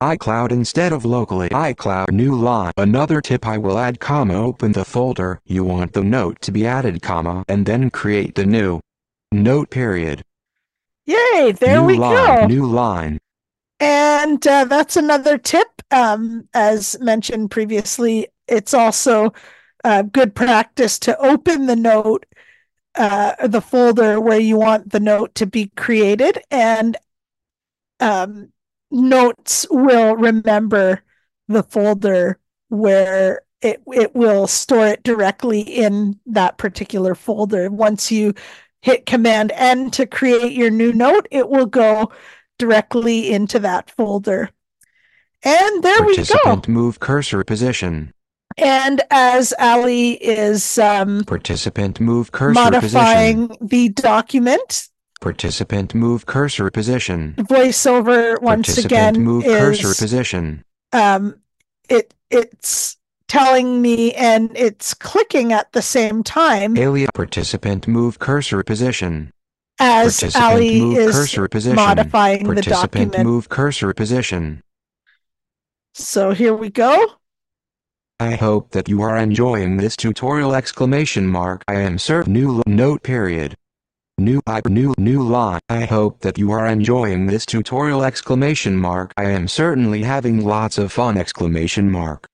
iCloud 0.02 0.50
instead 0.50 0.90
of 0.90 1.04
locally 1.04 1.50
iCloud 1.50 2.10
new 2.10 2.34
line. 2.34 2.72
Another 2.78 3.20
tip 3.20 3.46
I 3.46 3.58
will 3.58 3.78
add 3.78 4.00
comma 4.00 4.32
open 4.32 4.72
the 4.72 4.86
folder 4.86 5.42
you 5.44 5.62
want 5.62 5.92
the 5.92 6.02
note 6.02 6.40
to 6.40 6.52
be 6.52 6.66
added 6.66 7.02
comma 7.02 7.44
and 7.48 7.66
then 7.66 7.90
create 7.90 8.34
the 8.34 8.46
new 8.46 8.80
note 9.30 9.68
period. 9.68 10.24
yay, 11.04 11.52
there 11.52 11.82
new 11.82 11.86
we 11.86 11.98
line, 11.98 12.14
go. 12.14 12.46
New 12.46 12.64
line. 12.64 13.18
And 13.78 14.46
uh, 14.46 14.64
that's 14.64 14.96
another 14.96 15.36
tip. 15.36 15.68
Um, 15.90 16.48
as 16.54 16.98
mentioned 16.98 17.50
previously, 17.50 18.28
it's 18.48 18.72
also 18.72 19.34
uh, 19.84 20.02
good 20.02 20.34
practice 20.34 20.98
to 21.00 21.18
open 21.18 21.66
the 21.66 21.76
note, 21.76 22.26
uh, 22.94 23.46
the 23.46 23.60
folder 23.60 24.20
where 24.20 24.40
you 24.40 24.56
want 24.56 24.90
the 24.90 25.00
note 25.00 25.34
to 25.36 25.46
be 25.46 25.70
created, 25.76 26.40
and 26.50 26.96
um, 28.00 28.52
notes 28.90 29.66
will 29.70 30.16
remember 30.16 31.02
the 31.48 31.62
folder 31.62 32.38
where 32.68 33.42
it 33.62 33.82
it 33.86 34.14
will 34.14 34.46
store 34.46 34.86
it 34.86 35.02
directly 35.02 35.60
in 35.60 36.18
that 36.26 36.58
particular 36.58 37.14
folder. 37.14 37.70
Once 37.70 38.10
you 38.10 38.34
hit 38.82 39.06
Command 39.06 39.52
N 39.54 39.90
to 39.92 40.06
create 40.06 40.52
your 40.52 40.70
new 40.70 40.92
note, 40.92 41.28
it 41.30 41.48
will 41.48 41.66
go 41.66 42.12
directly 42.58 43.32
into 43.32 43.58
that 43.60 43.90
folder. 43.90 44.50
And 45.42 45.82
there 45.82 46.02
we 46.04 46.16
go. 46.44 46.62
Move 46.68 47.00
cursor 47.00 47.44
position. 47.44 48.12
And 48.60 49.00
as 49.10 49.54
Ali 49.58 50.12
is 50.22 50.78
um, 50.78 51.24
Participant 51.24 51.98
move 52.00 52.30
cursor 52.32 52.60
modifying 52.60 53.48
position. 53.48 53.66
the 53.66 53.88
document, 53.88 54.88
Participant 55.20 55.94
move 55.94 56.26
cursor 56.26 56.70
position. 56.70 57.34
voiceover 57.38 58.40
once 58.42 58.76
again 58.78 59.22
move 59.22 59.44
cursor 59.44 59.94
position. 59.94 60.64
um, 60.92 61.40
it 61.88 62.14
it's 62.30 62.96
telling 63.28 63.80
me 63.82 64.12
and 64.14 64.50
it's 64.56 64.92
clicking 64.94 65.52
at 65.52 65.72
the 65.72 65.82
same 65.82 66.22
time 66.22 66.76
Alien 66.76 67.08
participant 67.14 67.86
move 67.88 68.18
cursor 68.18 68.62
position. 68.62 69.32
as 69.78 70.34
Ali 70.36 70.80
move 70.80 70.98
is 70.98 71.12
cursor 71.14 71.48
position. 71.48 71.76
modifying 71.76 72.40
the 72.44 72.54
Participant 72.54 72.92
document. 73.12 73.24
move 73.24 73.48
cursor 73.48 73.92
position. 73.94 74.62
So 75.94 76.32
here 76.32 76.54
we 76.54 76.70
go. 76.70 77.14
I 78.20 78.36
hope 78.36 78.72
that 78.72 78.86
you 78.86 79.00
are 79.00 79.16
enjoying 79.16 79.78
this 79.78 79.96
tutorial 79.96 80.54
exclamation 80.54 81.26
mark 81.26 81.64
I 81.66 81.76
am 81.76 81.96
cert 81.96 82.26
new 82.26 82.62
note 82.66 83.02
period. 83.02 83.54
New 84.18 84.42
I 84.46 84.60
new 84.68 84.92
new 84.98 85.22
line. 85.22 85.60
I 85.70 85.86
hope 85.86 86.20
that 86.20 86.36
you 86.36 86.50
are 86.50 86.66
enjoying 86.66 87.28
this 87.28 87.46
tutorial 87.46 88.04
exclamation 88.04 88.76
mark 88.76 89.14
I 89.16 89.30
am 89.30 89.48
certainly 89.48 90.02
having 90.02 90.44
lots 90.44 90.76
of 90.76 90.92
fun 90.92 91.16
exclamation 91.16 91.90
mark. 91.90 92.26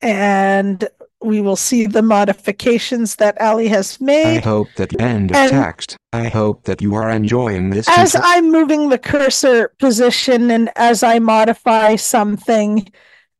And 0.00 0.88
we 1.20 1.42
will 1.42 1.56
see 1.56 1.84
the 1.86 2.00
modifications 2.00 3.16
that 3.16 3.38
Ali 3.38 3.68
has 3.68 4.00
made. 4.00 4.38
I 4.38 4.40
hope 4.40 4.68
that 4.76 4.98
end 4.98 5.30
of 5.30 5.36
And- 5.36 5.50
text. 5.50 5.94
I 6.14 6.28
hope 6.28 6.64
that 6.64 6.80
you 6.80 6.94
are 6.94 7.10
enjoying 7.10 7.68
this 7.68 7.86
As 7.86 8.16
I'm 8.18 8.50
moving 8.50 8.88
the 8.88 8.98
cursor 8.98 9.72
position 9.78 10.50
and 10.50 10.70
as 10.74 11.02
I 11.02 11.18
modify 11.18 11.96
something, 11.96 12.88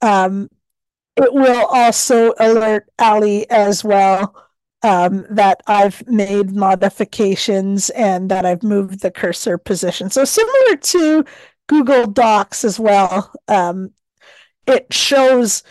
um, 0.03 0.51
it 1.17 1.33
will 1.33 1.67
also 1.67 2.33
alert 2.39 2.89
Ali 2.99 3.49
as 3.51 3.85
well 3.85 4.35
um, 4.83 5.27
that 5.31 5.63
I've 5.67 6.07
made 6.09 6.53
modifications 6.53 7.91
and 7.91 8.31
that 8.31 8.45
I've 8.45 8.63
moved 8.63 9.01
the 9.01 9.11
cursor 9.11 9.59
position. 9.59 10.11
So 10.11 10.25
similar 10.25 10.77
to 10.77 11.25
Google 11.69 12.07
Docs 12.07 12.65
as 12.65 12.81
well, 12.81 13.33
um, 13.49 13.91
it 14.67 14.93
shows 14.93 15.63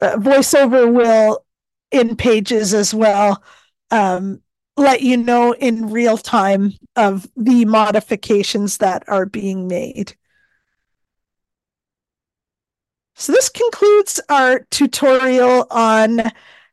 uh, 0.00 0.16
VoiceOver 0.16 0.92
will 0.92 1.44
in 1.90 2.16
Pages 2.16 2.74
as 2.74 2.92
well 2.92 3.42
um, 3.90 4.40
let 4.76 5.02
you 5.02 5.16
know 5.16 5.52
in 5.52 5.90
real 5.90 6.18
time 6.18 6.72
of 6.96 7.26
the 7.36 7.64
modifications 7.64 8.78
that 8.78 9.02
are 9.08 9.26
being 9.26 9.66
made. 9.66 10.14
So 13.18 13.32
this 13.32 13.48
concludes 13.48 14.20
our 14.28 14.60
tutorial 14.70 15.66
on 15.72 16.22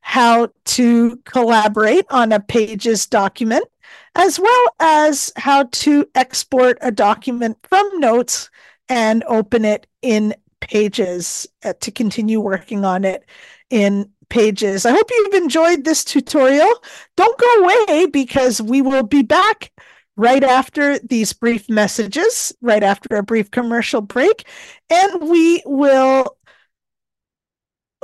how 0.02 0.50
to 0.66 1.18
collaborate 1.26 2.06
on 2.12 2.32
a 2.32 2.40
Pages 2.40 3.08
document, 3.08 3.66
as 4.14 4.40
well 4.40 4.68
as 4.80 5.34
how 5.38 5.64
to 5.64 6.08
export 6.14 6.78
a 6.82 6.92
document 6.92 7.58
from 7.64 8.00
Notes 8.00 8.52
and 8.88 9.24
open 9.24 9.66
it 9.66 9.88
in 10.04 10.36
Pages 10.62 11.48
uh, 11.64 11.74
to 11.82 11.92
continue 11.92 12.40
working 12.40 12.86
on 12.86 13.06
it 13.06 13.26
in 13.72 14.08
Pages. 14.30 14.86
I 14.86 14.92
hope 14.92 15.10
you've 15.10 15.34
enjoyed 15.34 15.84
this 15.84 16.04
tutorial. 16.04 16.72
Don't 17.18 17.40
go 17.40 17.64
away 17.64 18.06
because 18.06 18.62
we 18.62 18.84
will 18.84 19.04
be 19.04 19.24
back 19.24 19.72
right 20.18 20.44
after 20.44 20.98
these 21.00 21.34
brief 21.34 21.70
messages, 21.70 22.54
right 22.62 22.84
after 22.84 23.16
a 23.16 23.24
brief 23.24 23.52
commercial 23.52 24.02
break, 24.02 24.48
and 24.90 25.30
we 25.30 25.62
will 25.66 26.35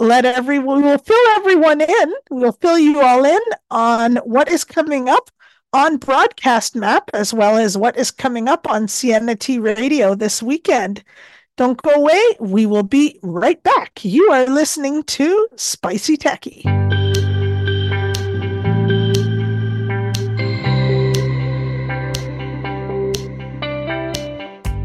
let 0.02 0.26
everyone, 0.26 0.78
we 0.78 0.89
will 0.89 0.97
fill 0.97 1.28
everyone 1.36 1.80
in. 1.82 2.14
We'll 2.32 2.54
fill 2.54 2.80
you 2.80 3.02
all 3.02 3.24
in 3.24 3.39
on 3.70 4.16
what 4.18 4.49
is 4.49 4.64
coming 4.64 5.08
up 5.08 5.30
on 5.74 5.97
Broadcast 5.97 6.76
Map, 6.76 7.12
as 7.14 7.34
well 7.34 7.58
as 7.58 7.78
what 7.78 7.95
is 7.97 8.10
coming 8.10 8.49
up 8.49 8.70
on 8.70 8.88
Siena 8.88 9.36
T 9.36 9.60
Radio 9.60 10.16
this 10.16 10.41
weekend. 10.41 11.04
Don't 11.56 11.82
go 11.82 11.91
away. 11.91 12.22
We 12.39 12.66
will 12.66 12.84
be 12.84 13.20
right 13.22 13.62
back. 13.62 14.04
You 14.04 14.32
are 14.32 14.47
listening 14.47 15.04
to 15.04 15.47
Spicy 15.56 16.18
Techy. 16.18 16.64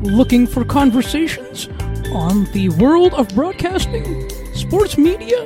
Looking 0.03 0.47
for 0.47 0.65
conversations 0.65 1.69
on 2.13 2.45
the 2.53 2.69
world 2.79 3.15
of 3.15 3.29
broadcasting, 3.31 4.31
sports 4.57 4.97
media, 4.97 5.45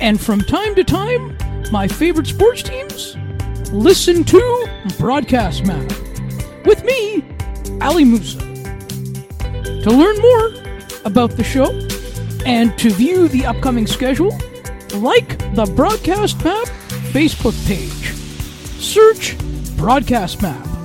and 0.00 0.20
from 0.20 0.40
time 0.40 0.74
to 0.74 0.84
time, 0.84 1.36
my 1.70 1.86
favorite 1.86 2.26
sports 2.26 2.62
teams? 2.62 3.16
Listen 3.72 4.24
to 4.24 4.68
Broadcast 4.98 5.66
Map 5.66 5.92
with 6.64 6.84
me, 6.84 7.24
Ali 7.80 8.04
Musa. 8.04 8.38
To 8.38 9.90
learn 9.90 10.18
more 10.18 10.52
about 11.04 11.32
the 11.32 11.44
show 11.44 11.70
and 12.46 12.76
to 12.78 12.90
view 12.90 13.28
the 13.28 13.44
upcoming 13.46 13.86
schedule, 13.86 14.36
like 14.94 15.38
the 15.54 15.70
Broadcast 15.76 16.42
Map 16.44 16.66
Facebook 17.12 17.56
page. 17.66 18.14
Search 18.80 19.36
Broadcast 19.76 20.42
Map. 20.42 20.75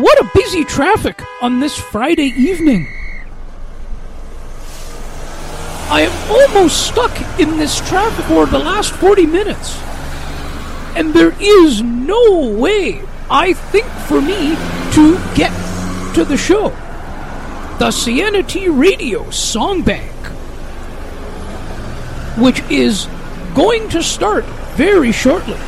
What 0.00 0.20
a 0.20 0.30
busy 0.32 0.62
traffic 0.62 1.20
on 1.42 1.58
this 1.58 1.76
Friday 1.76 2.32
evening. 2.36 2.86
I 5.90 6.02
am 6.02 6.30
almost 6.30 6.86
stuck 6.86 7.40
in 7.40 7.56
this 7.56 7.80
traffic 7.80 8.24
for 8.26 8.46
the 8.46 8.60
last 8.60 8.92
40 8.92 9.26
minutes. 9.26 9.76
And 10.94 11.12
there 11.12 11.34
is 11.40 11.82
no 11.82 12.48
way, 12.48 13.02
I 13.28 13.54
think, 13.54 13.86
for 14.06 14.20
me 14.20 14.54
to 14.92 15.18
get 15.34 15.50
to 16.14 16.24
the 16.24 16.36
show. 16.36 16.68
The 17.80 17.90
Siena 17.90 18.44
T 18.44 18.68
Radio 18.68 19.28
Song 19.30 19.82
Bank, 19.82 20.12
which 22.38 22.60
is 22.70 23.08
going 23.56 23.88
to 23.88 24.00
start 24.04 24.44
very 24.76 25.10
shortly. 25.10 25.58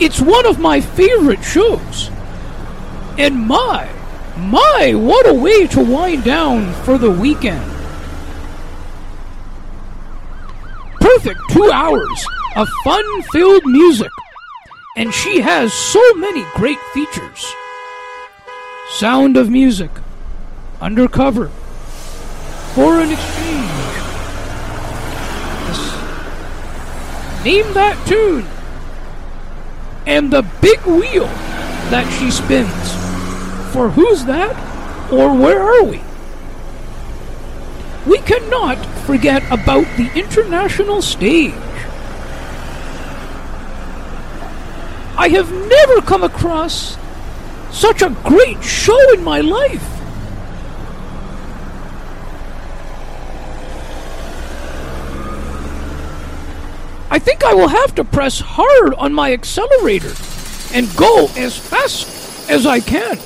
It's 0.00 0.20
one 0.20 0.44
of 0.46 0.58
my 0.58 0.80
favorite 0.80 1.42
shows. 1.42 2.10
And 3.16 3.46
my, 3.46 3.88
my, 4.36 4.92
what 4.94 5.28
a 5.28 5.34
way 5.34 5.68
to 5.68 5.80
wind 5.84 6.24
down 6.24 6.72
for 6.82 6.98
the 6.98 7.10
weekend. 7.10 7.70
Perfect 11.00 11.38
two 11.50 11.70
hours 11.72 12.26
of 12.56 12.68
fun 12.82 13.22
filled 13.30 13.64
music. 13.66 14.10
And 14.96 15.14
she 15.14 15.40
has 15.40 15.72
so 15.72 16.14
many 16.14 16.44
great 16.54 16.78
features 16.92 17.54
Sound 18.90 19.36
of 19.36 19.50
Music, 19.50 19.90
Undercover, 20.80 21.48
Foreign 22.74 23.10
Exchange. 23.10 23.70
Name 27.44 27.74
that 27.74 28.02
tune 28.06 28.46
and 30.06 30.30
the 30.30 30.42
big 30.60 30.80
wheel 30.82 31.26
that 31.90 32.06
she 32.18 32.30
spins. 32.30 32.92
For 33.72 33.90
who's 33.90 34.24
that? 34.26 34.54
Or 35.12 35.34
where 35.34 35.60
are 35.60 35.84
we? 35.84 36.00
We 38.06 38.18
cannot 38.18 38.76
forget 39.06 39.42
about 39.50 39.86
the 39.96 40.10
international 40.14 41.02
stage. 41.02 41.54
I 45.16 45.28
have 45.28 45.50
never 45.52 46.02
come 46.02 46.22
across 46.22 46.98
such 47.70 48.02
a 48.02 48.10
great 48.24 48.62
show 48.62 49.12
in 49.12 49.24
my 49.24 49.40
life. 49.40 49.93
I 57.14 57.20
think 57.20 57.44
I 57.44 57.54
will 57.54 57.68
have 57.68 57.94
to 57.94 58.02
press 58.02 58.40
hard 58.40 58.92
on 58.94 59.14
my 59.14 59.32
accelerator 59.32 60.12
and 60.74 60.92
go 60.96 61.28
as 61.36 61.56
fast 61.56 62.50
as 62.50 62.66
I 62.66 62.80
can. 62.80 63.16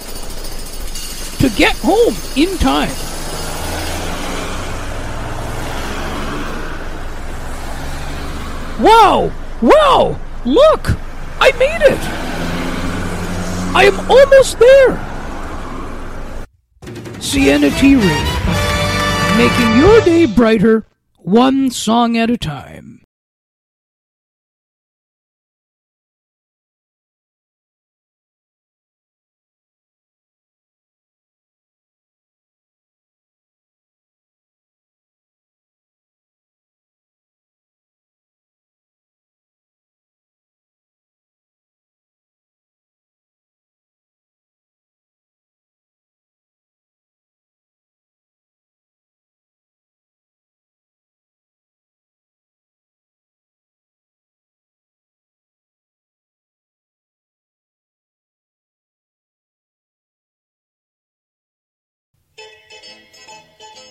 to 1.38 1.48
get 1.56 1.74
home 1.78 2.14
in 2.36 2.58
time. 2.58 2.92
Wow! 8.78 9.32
Wow! 9.62 10.20
Look! 10.44 10.94
I 11.40 11.52
made 11.52 11.80
it! 11.80 12.00
I 13.74 13.84
am 13.84 13.98
almost 14.10 14.58
there! 14.58 14.98
Siena 17.22 17.70
T. 17.70 17.94
Reid, 17.94 19.38
making 19.38 19.78
your 19.78 20.00
day 20.02 20.26
brighter, 20.26 20.84
one 21.16 21.70
song 21.70 22.18
at 22.18 22.28
a 22.28 22.36
time. 22.36 23.07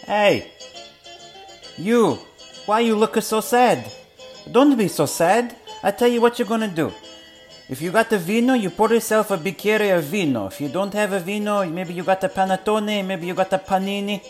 Hey, 0.07 0.53
you, 1.77 2.17
why 2.65 2.79
you 2.79 2.95
looking 2.95 3.21
so 3.21 3.41
sad? 3.41 3.91
Don't 4.49 4.77
be 4.77 4.87
so 4.87 5.05
sad. 5.05 5.53
I 5.83 5.91
tell 5.91 6.07
you 6.07 6.21
what 6.21 6.39
you're 6.39 6.47
gonna 6.47 6.69
do. 6.69 6.93
If 7.67 7.81
you 7.81 7.91
got 7.91 8.13
a 8.13 8.17
vino, 8.17 8.53
you 8.53 8.69
pour 8.69 8.89
yourself 8.89 9.31
a 9.31 9.37
bicchiere 9.37 9.97
of 9.97 10.05
vino. 10.05 10.47
If 10.47 10.61
you 10.61 10.69
don't 10.69 10.93
have 10.93 11.11
a 11.11 11.19
vino, 11.19 11.65
maybe 11.65 11.93
you 11.93 12.03
got 12.03 12.23
a 12.23 12.29
panettone, 12.29 13.05
maybe 13.05 13.27
you 13.27 13.33
got 13.33 13.51
a 13.51 13.57
panini, 13.57 14.21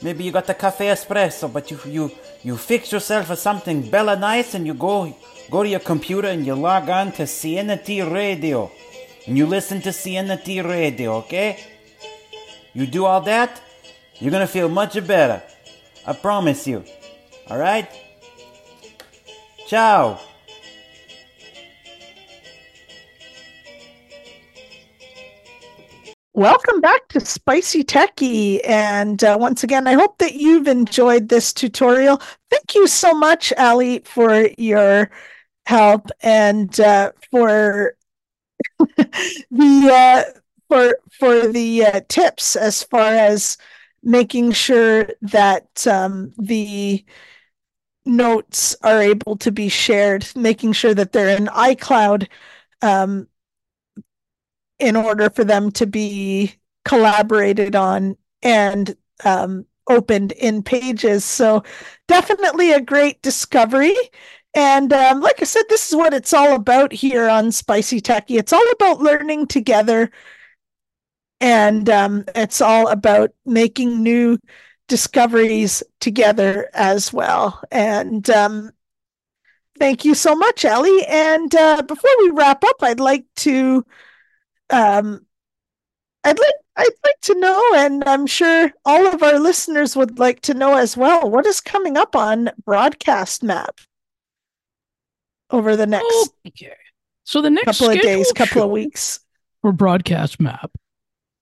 maybe 0.00 0.22
you 0.22 0.30
got 0.30 0.48
a 0.48 0.54
cafe 0.54 0.86
espresso. 0.86 1.52
But 1.52 1.72
you 1.72 1.80
you 1.86 2.12
you 2.44 2.56
fix 2.56 2.92
yourself 2.92 3.30
a 3.30 3.36
something 3.36 3.90
bella 3.90 4.14
nice, 4.14 4.54
and 4.54 4.64
you 4.64 4.74
go 4.74 5.12
go 5.50 5.64
to 5.64 5.68
your 5.68 5.80
computer 5.80 6.28
and 6.28 6.46
you 6.46 6.54
log 6.54 6.88
on 6.88 7.10
to 7.14 7.26
Siena 7.26 7.76
T 7.78 8.00
Radio, 8.00 8.70
and 9.26 9.36
you 9.36 9.46
listen 9.46 9.80
to 9.80 9.92
Siena 9.92 10.36
T 10.36 10.60
Radio. 10.60 11.14
Okay? 11.14 11.58
You 12.74 12.86
do 12.86 13.06
all 13.06 13.22
that, 13.22 13.60
you're 14.20 14.30
gonna 14.30 14.46
feel 14.46 14.68
much 14.68 14.94
better. 15.06 15.42
I 16.06 16.12
promise 16.12 16.66
you. 16.66 16.84
Alright? 17.50 17.88
Ciao! 19.66 20.20
Welcome 26.36 26.80
back 26.80 27.06
to 27.10 27.20
Spicy 27.20 27.84
Techy. 27.84 28.62
And 28.64 29.22
uh, 29.22 29.36
once 29.38 29.62
again, 29.62 29.86
I 29.86 29.92
hope 29.92 30.18
that 30.18 30.34
you've 30.34 30.66
enjoyed 30.66 31.28
this 31.28 31.52
tutorial. 31.52 32.20
Thank 32.50 32.74
you 32.74 32.88
so 32.88 33.14
much, 33.14 33.52
Ali, 33.56 34.00
for 34.00 34.48
your 34.58 35.10
help 35.66 36.10
and 36.22 36.78
uh, 36.80 37.12
for 37.30 37.94
the 38.96 39.90
uh, 39.92 40.38
for 40.68 40.98
for 41.12 41.46
the 41.46 41.86
uh, 41.86 42.00
tips 42.08 42.56
as 42.56 42.82
far 42.82 43.12
as 43.12 43.56
making 44.04 44.52
sure 44.52 45.08
that 45.22 45.86
um, 45.86 46.32
the 46.38 47.04
notes 48.06 48.76
are 48.82 49.00
able 49.00 49.36
to 49.38 49.50
be 49.50 49.68
shared, 49.68 50.26
making 50.36 50.72
sure 50.72 50.94
that 50.94 51.12
they're 51.12 51.36
in 51.36 51.46
iCloud 51.46 52.28
um, 52.82 53.26
in 54.78 54.96
order 54.96 55.30
for 55.30 55.44
them 55.44 55.70
to 55.72 55.86
be 55.86 56.54
collaborated 56.84 57.74
on 57.74 58.16
and 58.42 58.96
um, 59.24 59.64
opened 59.88 60.32
in 60.32 60.62
pages. 60.62 61.24
So, 61.24 61.62
definitely 62.08 62.72
a 62.72 62.80
great 62.80 63.22
discovery. 63.22 63.96
And 64.54 64.92
um, 64.92 65.20
like 65.20 65.40
I 65.40 65.44
said, 65.44 65.64
this 65.68 65.88
is 65.88 65.96
what 65.96 66.14
it's 66.14 66.32
all 66.32 66.54
about 66.54 66.92
here 66.92 67.28
on 67.28 67.50
Spicy 67.50 68.00
Techy. 68.00 68.36
It's 68.36 68.52
all 68.52 68.70
about 68.72 69.00
learning 69.00 69.48
together 69.48 70.10
and 71.44 71.90
um, 71.90 72.24
it's 72.34 72.62
all 72.62 72.88
about 72.88 73.30
making 73.44 74.02
new 74.02 74.38
discoveries 74.88 75.82
together 76.00 76.70
as 76.72 77.12
well. 77.12 77.62
And 77.70 78.28
um, 78.30 78.70
thank 79.78 80.06
you 80.06 80.14
so 80.14 80.34
much, 80.34 80.64
Ellie. 80.64 81.04
And 81.06 81.54
uh, 81.54 81.82
before 81.82 82.10
we 82.20 82.30
wrap 82.30 82.64
up, 82.64 82.76
I'd 82.80 82.98
like 82.98 83.26
to, 83.36 83.84
um, 84.70 85.26
I'd 86.24 86.38
like, 86.38 86.54
I'd 86.76 86.88
like 87.04 87.20
to 87.24 87.38
know, 87.38 87.62
and 87.76 88.02
I'm 88.06 88.26
sure 88.26 88.72
all 88.86 89.06
of 89.06 89.22
our 89.22 89.38
listeners 89.38 89.94
would 89.94 90.18
like 90.18 90.40
to 90.42 90.54
know 90.54 90.78
as 90.78 90.96
well, 90.96 91.28
what 91.28 91.44
is 91.44 91.60
coming 91.60 91.98
up 91.98 92.16
on 92.16 92.52
Broadcast 92.64 93.42
Map 93.42 93.82
over 95.50 95.76
the 95.76 95.86
next 95.86 96.30
okay. 96.48 96.72
So 97.24 97.42
the 97.42 97.50
next 97.50 97.66
couple 97.66 97.90
of 97.90 98.00
days, 98.00 98.32
couple 98.32 98.62
of 98.62 98.70
weeks. 98.70 99.20
for 99.60 99.72
Broadcast 99.72 100.40
Map 100.40 100.70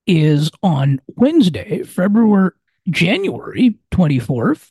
is 0.06 0.50
on 0.62 1.00
Wednesday, 1.16 1.82
February, 1.82 2.50
January 2.90 3.78
24th, 3.92 4.70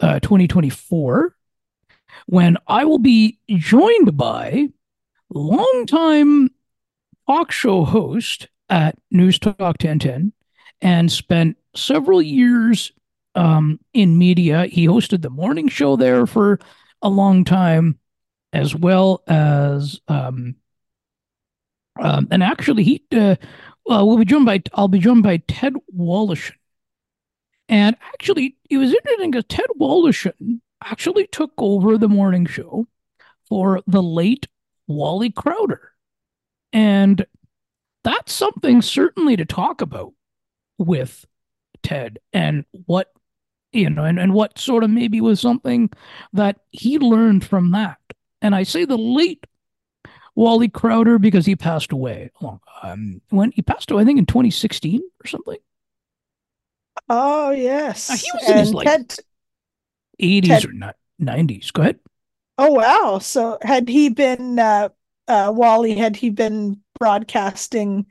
uh, 0.00 0.20
2024, 0.20 1.34
when 2.26 2.56
I 2.66 2.84
will 2.84 2.98
be 2.98 3.38
joined 3.48 4.16
by 4.16 4.68
longtime 5.30 6.50
talk 7.26 7.52
show 7.52 7.84
host 7.84 8.48
at 8.68 8.96
News 9.10 9.38
Talk 9.38 9.58
1010 9.58 10.32
and 10.80 11.12
spent 11.12 11.56
several 11.74 12.22
years 12.22 12.92
um, 13.34 13.78
in 13.92 14.18
media. 14.18 14.66
He 14.66 14.86
hosted 14.86 15.22
the 15.22 15.30
morning 15.30 15.68
show 15.68 15.96
there 15.96 16.26
for 16.26 16.58
a 17.02 17.08
long 17.08 17.44
time, 17.44 17.98
as 18.52 18.74
well 18.74 19.22
as 19.26 20.00
um, 20.08 20.56
um, 22.00 22.28
and 22.30 22.42
actually 22.42 22.82
he 22.82 23.02
uh, 23.12 23.36
well, 23.86 24.06
we'll 24.06 24.18
be 24.18 24.24
joined 24.24 24.46
by 24.46 24.62
I'll 24.74 24.88
be 24.88 24.98
joined 24.98 25.22
by 25.22 25.38
Ted 25.48 25.74
Woloshyn. 25.96 26.54
And 27.68 27.96
actually, 28.12 28.56
it 28.68 28.78
was 28.78 28.92
interesting 28.92 29.30
because 29.30 29.44
Ted 29.48 29.66
Woloshyn 29.78 30.60
actually 30.82 31.26
took 31.28 31.52
over 31.58 31.96
the 31.96 32.08
morning 32.08 32.46
show 32.46 32.86
for 33.48 33.80
the 33.86 34.02
late 34.02 34.48
Wally 34.86 35.30
Crouter. 35.30 35.92
And 36.72 37.24
that's 38.02 38.32
something 38.32 38.82
certainly 38.82 39.36
to 39.36 39.44
talk 39.44 39.80
about 39.80 40.12
with 40.78 41.24
Ted 41.82 42.18
and 42.32 42.64
what 42.86 43.08
you 43.72 43.90
know 43.90 44.04
and, 44.04 44.18
and 44.18 44.34
what 44.34 44.58
sort 44.58 44.84
of 44.84 44.90
maybe 44.90 45.20
was 45.20 45.40
something 45.40 45.90
that 46.32 46.60
he 46.70 46.98
learned 46.98 47.44
from 47.44 47.70
that. 47.72 47.98
And 48.42 48.54
I 48.54 48.62
say 48.62 48.84
the 48.84 48.98
late 48.98 49.46
Wally 50.34 50.68
Crouter 50.68 51.18
because 51.18 51.46
he 51.46 51.56
passed 51.56 51.92
away. 51.92 52.30
Um, 52.82 53.20
when 53.30 53.52
he 53.52 53.62
passed 53.62 53.90
away, 53.90 54.02
I 54.02 54.04
think 54.04 54.18
in 54.18 54.26
2016 54.26 55.02
or 55.24 55.26
something. 55.26 55.58
Oh 57.08 57.50
yes, 57.50 58.08
Uh, 58.10 58.16
he 58.16 58.30
was 58.32 58.48
in 58.48 58.56
his, 58.58 58.68
And 58.68 58.74
like, 58.74 58.88
Ted- 58.88 59.16
80s 60.18 60.64
Ted- 60.64 60.64
or 60.64 60.72
not 60.72 60.96
90s. 61.18 61.70
Go 61.70 61.82
ahead. 61.82 62.00
Oh 62.58 62.72
wow! 62.72 63.18
So 63.18 63.58
had 63.62 63.88
he 63.88 64.08
been 64.10 64.58
uh, 64.58 64.90
uh, 65.28 65.52
Wally? 65.54 65.94
Had 65.96 66.16
he 66.16 66.30
been 66.30 66.82
broadcasting 66.98 68.06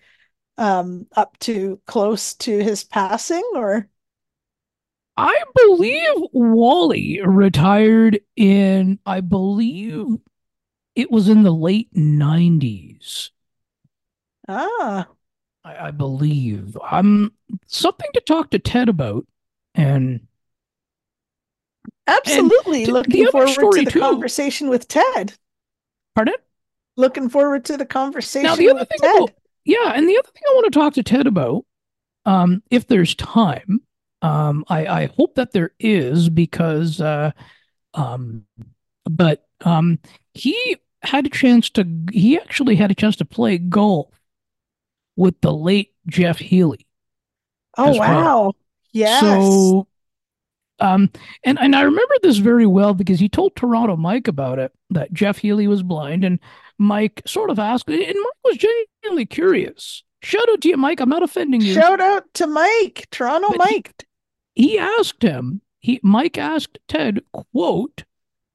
um, 0.57 1.07
up 1.15 1.37
to 1.41 1.81
close 1.87 2.35
to 2.35 2.59
his 2.59 2.83
passing, 2.83 3.43
or 3.55 3.89
I 5.17 5.43
believe 5.55 6.13
Wally 6.31 7.21
retired 7.23 8.21
in, 8.35 8.99
I 9.05 9.19
believe 9.21 10.05
it 10.95 11.11
was 11.11 11.29
in 11.29 11.43
the 11.43 11.51
late 11.51 11.93
90s. 11.93 13.29
ah, 14.47 15.07
I, 15.63 15.87
I 15.87 15.91
believe. 15.91 16.77
Um, 16.89 17.33
something 17.67 18.09
to 18.13 18.21
talk 18.21 18.49
to 18.51 18.59
Ted 18.59 18.89
about. 18.89 19.25
And 19.75 20.27
absolutely. 22.07 22.85
the- 22.85 22.91
Looking 22.91 23.25
the 23.25 23.31
forward 23.31 23.55
to 23.75 23.83
the 23.85 23.91
too- 23.91 23.99
conversation 23.99 24.69
with 24.69 24.87
Ted. 24.87 25.33
pardon? 26.15 26.35
Looking 26.97 27.29
forward 27.29 27.63
to 27.65 27.77
the 27.77 27.85
conversation 27.85 28.43
Now, 28.43 28.55
the 28.55 28.69
other 28.69 28.79
with 28.81 28.89
thing 28.89 28.99
Ted. 29.01 29.15
about, 29.15 29.31
yeah, 29.63 29.93
and 29.95 30.07
the 30.09 30.17
other 30.17 30.29
thing 30.33 30.41
I 30.49 30.53
want 30.55 30.65
to 30.73 30.79
talk 30.79 30.93
to 30.95 31.03
Ted 31.03 31.27
about, 31.27 31.65
um, 32.25 32.61
if 32.69 32.87
there's 32.87 33.15
time, 33.15 33.81
um, 34.21 34.65
I, 34.67 34.85
I 34.85 35.05
hope 35.15 35.35
that 35.35 35.51
there 35.53 35.71
is 35.79 36.27
because, 36.29 36.99
uh, 36.99 37.31
um, 37.93 38.43
but 39.05 39.47
um, 39.63 39.99
he 40.39 40.77
had 41.01 41.25
a 41.25 41.29
chance 41.29 41.69
to, 41.71 41.87
he 42.11 42.37
actually 42.37 42.75
had 42.75 42.91
a 42.91 42.95
chance 42.95 43.15
to 43.17 43.25
play 43.25 43.57
golf 43.57 44.07
with 45.15 45.39
the 45.41 45.53
late 45.53 45.93
Jeff 46.07 46.39
Healey. 46.39 46.85
Oh 47.77 47.91
as 47.91 47.99
well. 47.99 48.21
wow. 48.45 48.53
Yes. 48.91 49.21
So, 49.21 49.87
um, 50.79 51.09
and 51.43 51.59
and 51.59 51.75
I 51.75 51.81
remember 51.81 52.13
this 52.23 52.37
very 52.37 52.65
well 52.65 52.93
because 52.93 53.19
he 53.19 53.29
told 53.29 53.55
Toronto 53.55 53.95
Mike 53.97 54.27
about 54.27 54.59
it 54.59 54.71
that 54.89 55.13
Jeff 55.13 55.37
Healey 55.37 55.67
was 55.67 55.83
blind, 55.83 56.23
and 56.23 56.39
Mike 56.77 57.21
sort 57.27 57.49
of 57.49 57.59
asked, 57.59 57.87
and 57.89 57.99
Mike 57.99 58.43
was 58.43 58.57
genuinely 58.57 59.25
curious. 59.25 60.03
Shout 60.23 60.49
out 60.49 60.61
to 60.61 60.69
you, 60.69 60.77
Mike. 60.77 60.99
I'm 60.99 61.09
not 61.09 61.23
offending 61.23 61.61
you. 61.61 61.73
Shout 61.73 62.01
out 62.01 62.23
to 62.35 62.47
Mike, 62.47 63.07
Toronto 63.11 63.47
But 63.57 63.67
he- 63.69 63.75
Mike. 63.75 64.05
he 64.55 64.79
asked 64.79 65.21
him. 65.21 65.61
He 65.79 65.99
Mike 66.03 66.37
asked 66.37 66.79
Ted, 66.87 67.21
quote, 67.31 68.03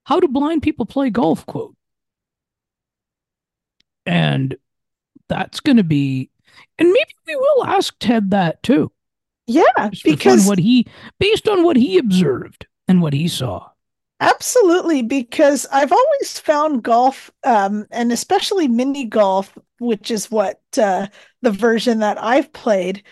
"How 0.05 0.21
do 0.21 0.29
blind 0.29 0.63
people 0.63 0.87
play 0.87 1.11
golf?" 1.11 1.45
Quote, 1.47 1.77
and 4.07 4.57
that's 5.29 5.61
going 5.61 5.77
to 5.77 5.85
be, 5.85 6.31
and 6.79 6.89
maybe 6.89 7.15
we 7.27 7.37
will 7.37 7.65
ask 7.65 7.95
Ted 7.99 8.31
that 8.31 8.63
too. 8.63 8.93
Yeah, 9.47 9.91
because 10.05 10.47
what 10.47 10.59
he 10.59 10.87
based 11.19 11.49
on 11.49 11.65
what 11.65 11.77
he 11.77 11.99
observed 11.99 12.67
and 12.89 13.03
what 13.03 13.13
he 13.13 13.29
saw. 13.29 13.69
Absolutely, 14.21 15.03
because 15.03 15.67
I've 15.71 15.93
always 15.93 16.39
found 16.39 16.83
golf, 16.83 17.31
um, 17.45 17.87
and 17.91 18.11
especially 18.13 18.69
mini 18.69 19.05
golf, 19.05 19.57
which 19.79 20.11
is 20.11 20.31
what 20.31 20.61
uh, 20.79 21.09
the 21.43 21.51
version 21.51 21.99
that 21.99 22.23
I've 22.23 22.51
played, 22.53 23.03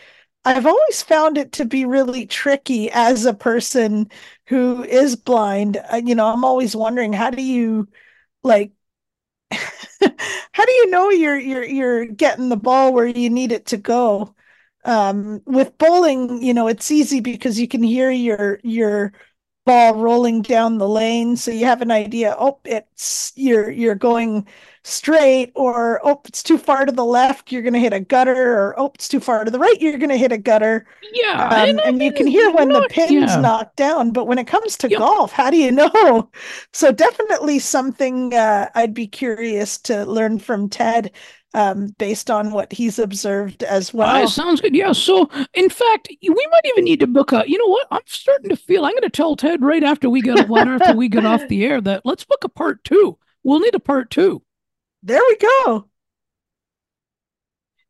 I've 0.44 0.64
always 0.64 1.02
found 1.02 1.36
it 1.38 1.52
to 1.52 1.64
be 1.64 1.84
really 1.84 2.24
tricky 2.26 2.90
as 2.92 3.26
a 3.26 3.34
person 3.34 4.10
who 4.52 4.84
is 4.84 5.16
blind. 5.16 5.78
Uh, 5.92 5.96
you 6.04 6.14
know, 6.14 6.26
I'm 6.26 6.44
always 6.44 6.76
wondering 6.76 7.12
how 7.14 7.30
do 7.30 7.42
you 7.42 7.88
like 8.44 8.72
how 9.50 10.64
do 10.64 10.72
you 10.72 10.90
know 10.90 11.10
you're 11.10 11.38
you're 11.38 11.64
you're 11.64 12.06
getting 12.06 12.48
the 12.48 12.56
ball 12.56 12.92
where 12.92 13.06
you 13.06 13.30
need 13.30 13.52
it 13.52 13.66
to 13.66 13.76
go? 13.76 14.34
Um, 14.84 15.42
with 15.46 15.78
bowling, 15.78 16.42
you 16.42 16.54
know, 16.54 16.68
it's 16.68 16.90
easy 16.90 17.20
because 17.20 17.58
you 17.60 17.68
can 17.68 17.82
hear 17.82 18.10
your 18.10 18.60
your 18.64 19.12
ball 19.64 19.94
rolling 19.96 20.42
down 20.42 20.78
the 20.78 20.88
lane 20.88 21.36
so 21.36 21.50
you 21.50 21.66
have 21.66 21.82
an 21.82 21.90
idea 21.92 22.34
oh 22.38 22.58
it's 22.64 23.32
you're 23.36 23.70
you're 23.70 23.94
going 23.94 24.46
straight 24.84 25.52
or 25.54 26.00
oh 26.04 26.20
it's 26.26 26.42
too 26.42 26.58
far 26.58 26.84
to 26.84 26.92
the 26.92 27.04
left 27.04 27.52
you're 27.52 27.62
going 27.62 27.72
to 27.72 27.78
hit 27.80 27.92
a 27.92 28.00
gutter 28.00 28.58
or 28.58 28.74
oh 28.80 28.90
it's 28.94 29.08
too 29.08 29.20
far 29.20 29.44
to 29.44 29.50
the 29.50 29.58
right 29.58 29.80
you're 29.80 29.98
going 29.98 30.10
to 30.10 30.16
hit 30.16 30.32
a 30.32 30.38
gutter 30.38 30.86
Yeah, 31.12 31.46
um, 31.50 31.80
I 31.80 31.82
and 31.84 32.02
you 32.02 32.12
can 32.12 32.26
hear 32.26 32.50
when 32.50 32.72
the 32.72 32.82
pin's 32.82 33.36
yeah. 33.36 33.36
knocked 33.36 33.76
down 33.76 34.10
but 34.12 34.26
when 34.26 34.38
it 34.38 34.46
comes 34.46 34.76
to 34.78 34.88
Yeah. 34.88 34.98
golf 34.98 35.32
how 35.32 35.50
do 35.50 35.56
you 35.56 35.70
know 35.70 36.30
so 36.72 36.92
definitely 36.92 37.58
something 37.58 38.34
uh, 38.34 38.70
i'd 38.74 38.94
be 38.94 39.06
curious 39.06 39.78
to 39.82 40.04
learn 40.04 40.38
from 40.38 40.68
ted 40.68 41.12
um, 41.54 41.88
based 41.98 42.30
on 42.30 42.50
what 42.50 42.72
he's 42.72 42.98
observed 42.98 43.62
as 43.62 43.92
well 43.92 44.24
Uh, 44.24 44.26
sounds 44.26 44.60
good. 44.60 44.74
Yeah. 44.74 44.92
So, 44.92 45.28
in 45.54 45.68
fact, 45.68 46.08
we 46.22 46.28
might 46.50 46.64
even 46.66 46.84
need 46.84 47.00
to 47.00 47.06
book 47.06 47.32
a. 47.32 47.44
You 47.46 47.58
know 47.58 47.66
what? 47.68 47.86
I'm 47.90 48.00
starting 48.06 48.48
to 48.50 48.56
feel. 48.56 48.84
I'm 48.84 48.92
going 48.92 49.02
to 49.02 49.10
tell 49.10 49.36
Ted 49.36 49.62
right 49.62 49.82
after 49.84 50.08
we 50.10 50.22
get 50.22 50.48
right 50.48 50.66
after 50.66 50.92
we 50.94 51.08
get 51.08 51.24
off 51.26 51.46
the 51.48 51.64
air 51.64 51.80
that 51.82 52.04
let's 52.04 52.24
book 52.24 52.42
a 52.44 52.48
part 52.48 52.82
two. 52.84 53.18
We'll 53.44 53.60
need 53.60 53.74
a 53.74 53.80
part 53.80 54.10
two. 54.10 54.42
There 55.02 55.20
we 55.28 55.36
go 55.36 55.88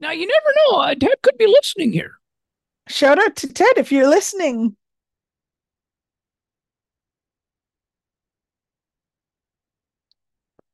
Now 0.00 0.10
you 0.10 0.26
never 0.26 0.54
know. 0.70 0.80
Uh, 0.80 0.94
Ted 0.94 1.22
could 1.22 1.38
be 1.38 1.46
listening 1.46 1.92
here. 1.92 2.18
shout 2.88 3.18
out 3.18 3.36
to 3.36 3.48
ted 3.52 3.78
if 3.78 3.92
you're 3.92 4.08
listening 4.08 4.76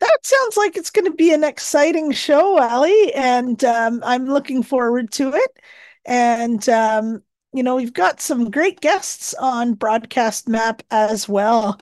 That 0.01 0.19
sounds 0.23 0.57
like 0.57 0.77
it's 0.77 0.91
going 0.91 1.07
to 1.07 1.13
be 1.17 1.33
an 1.33 1.43
exciting 1.45 2.13
show, 2.13 2.59
Ali, 2.59 3.13
and 3.15 3.63
um, 3.65 4.01
I'm 4.05 4.27
looking 4.27 4.63
forward 4.63 5.11
to 5.13 5.33
it. 5.35 5.59
And 6.07 6.67
um, 6.69 7.23
you 7.53 7.63
know, 7.63 7.77
we've 7.77 7.93
got 7.93 8.21
some 8.21 8.51
great 8.51 8.81
guests 8.81 9.35
on 9.35 9.75
Broadcast 9.75 10.49
Map 10.49 10.83
as 10.91 11.29
well, 11.29 11.81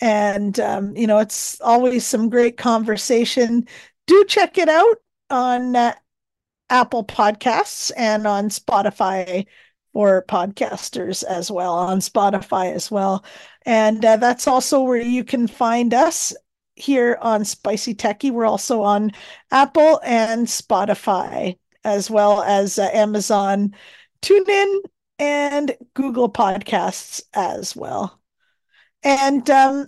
and 0.00 0.58
um, 0.60 0.96
you 0.96 1.06
know, 1.08 1.18
it's 1.18 1.60
always 1.60 2.06
some 2.06 2.30
great 2.30 2.56
conversation. 2.56 3.66
Do 4.06 4.24
check 4.24 4.58
it 4.58 4.68
out 4.68 4.96
on 5.30 5.76
uh, 5.76 5.94
Apple 6.70 7.04
Podcasts 7.04 7.90
and 7.96 8.26
on 8.26 8.48
Spotify 8.48 9.46
for 9.92 10.24
podcasters 10.28 11.24
as 11.24 11.50
well, 11.50 11.72
on 11.72 12.00
Spotify 12.00 12.72
as 12.72 12.90
well. 12.90 13.24
And 13.64 14.04
uh, 14.04 14.16
that's 14.18 14.46
also 14.46 14.82
where 14.82 15.00
you 15.00 15.24
can 15.24 15.48
find 15.48 15.94
us 15.94 16.34
here 16.74 17.18
on 17.20 17.44
Spicy 17.44 17.94
Techy. 17.94 18.30
We're 18.30 18.44
also 18.44 18.82
on 18.82 19.12
Apple 19.50 20.00
and 20.04 20.46
Spotify, 20.46 21.58
as 21.82 22.10
well 22.10 22.42
as 22.42 22.78
uh, 22.78 22.90
Amazon 22.92 23.74
TuneIn 24.22 24.80
and 25.18 25.76
Google 25.94 26.30
Podcasts 26.30 27.22
as 27.32 27.74
well. 27.74 28.20
And 29.02 29.48
um, 29.48 29.86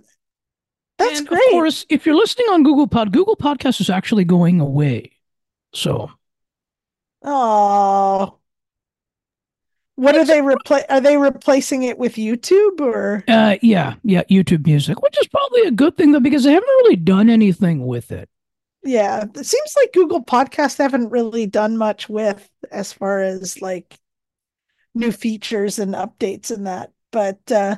that's 0.99 1.21
and 1.21 1.29
great. 1.29 1.41
Of 1.47 1.51
course, 1.53 1.87
if 1.89 2.05
you're 2.07 2.15
listening 2.17 2.47
on 2.51 2.63
Google 2.63 2.87
Pod, 2.87 3.13
Google 3.13 3.37
Podcast 3.37 3.81
is 3.81 3.91
actually 3.91 4.25
going 4.25 4.61
away. 4.61 5.13
So 5.75 6.11
Oh. 7.25 8.39
What 9.97 10.15
are 10.15 10.25
they 10.25 10.39
repla- 10.41 10.85
are 10.89 11.01
they 11.01 11.17
replacing 11.17 11.83
it 11.83 11.99
with 11.99 12.15
YouTube 12.15 12.81
or 12.81 13.25
Uh, 13.27 13.57
yeah, 13.63 13.95
yeah, 14.05 14.23
YouTube 14.31 14.65
Music, 14.65 15.03
which 15.03 15.19
is 15.19 15.27
probably 15.27 15.63
a 15.63 15.73
good 15.73 15.97
thing 15.97 16.13
though, 16.13 16.21
because 16.21 16.45
they 16.45 16.53
haven't 16.53 16.69
really 16.69 16.95
done 16.97 17.29
anything 17.29 17.85
with 17.87 18.13
it. 18.13 18.29
yeah, 18.85 19.25
it 19.25 19.45
seems 19.45 19.75
like 19.77 19.93
Google 19.93 20.25
Podcast 20.25 20.79
haven't 20.79 21.11
really 21.11 21.47
done 21.47 21.77
much 21.77 22.09
with 22.09 22.49
as 22.71 22.93
far 22.93 23.21
as 23.21 23.61
like 23.61 23.99
new 24.95 25.11
features 25.11 25.81
and 25.81 25.95
updates 25.95 26.51
and 26.53 26.67
that. 26.69 26.93
But 27.11 27.51
uh 27.51 27.77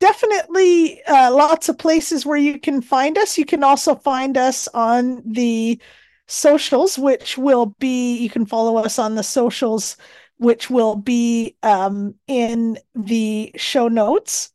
definitely 0.00 1.02
uh 1.04 1.32
lots 1.34 1.68
of 1.68 1.78
places 1.78 2.26
where 2.26 2.36
you 2.38 2.58
can 2.58 2.82
find 2.82 3.18
us. 3.18 3.38
You 3.38 3.44
can 3.44 3.64
also 3.64 3.94
find 3.94 4.36
us 4.36 4.68
on 4.68 5.22
the 5.24 5.80
socials, 6.26 6.98
which 6.98 7.38
will 7.38 7.66
be 7.78 8.16
you 8.18 8.30
can 8.30 8.46
follow 8.46 8.76
us 8.76 8.98
on 8.98 9.14
the 9.14 9.22
socials, 9.22 9.96
which 10.38 10.70
will 10.70 10.96
be 10.96 11.56
um 11.62 12.14
in 12.26 12.78
the 12.94 13.52
show 13.56 13.88
notes. 13.88 14.52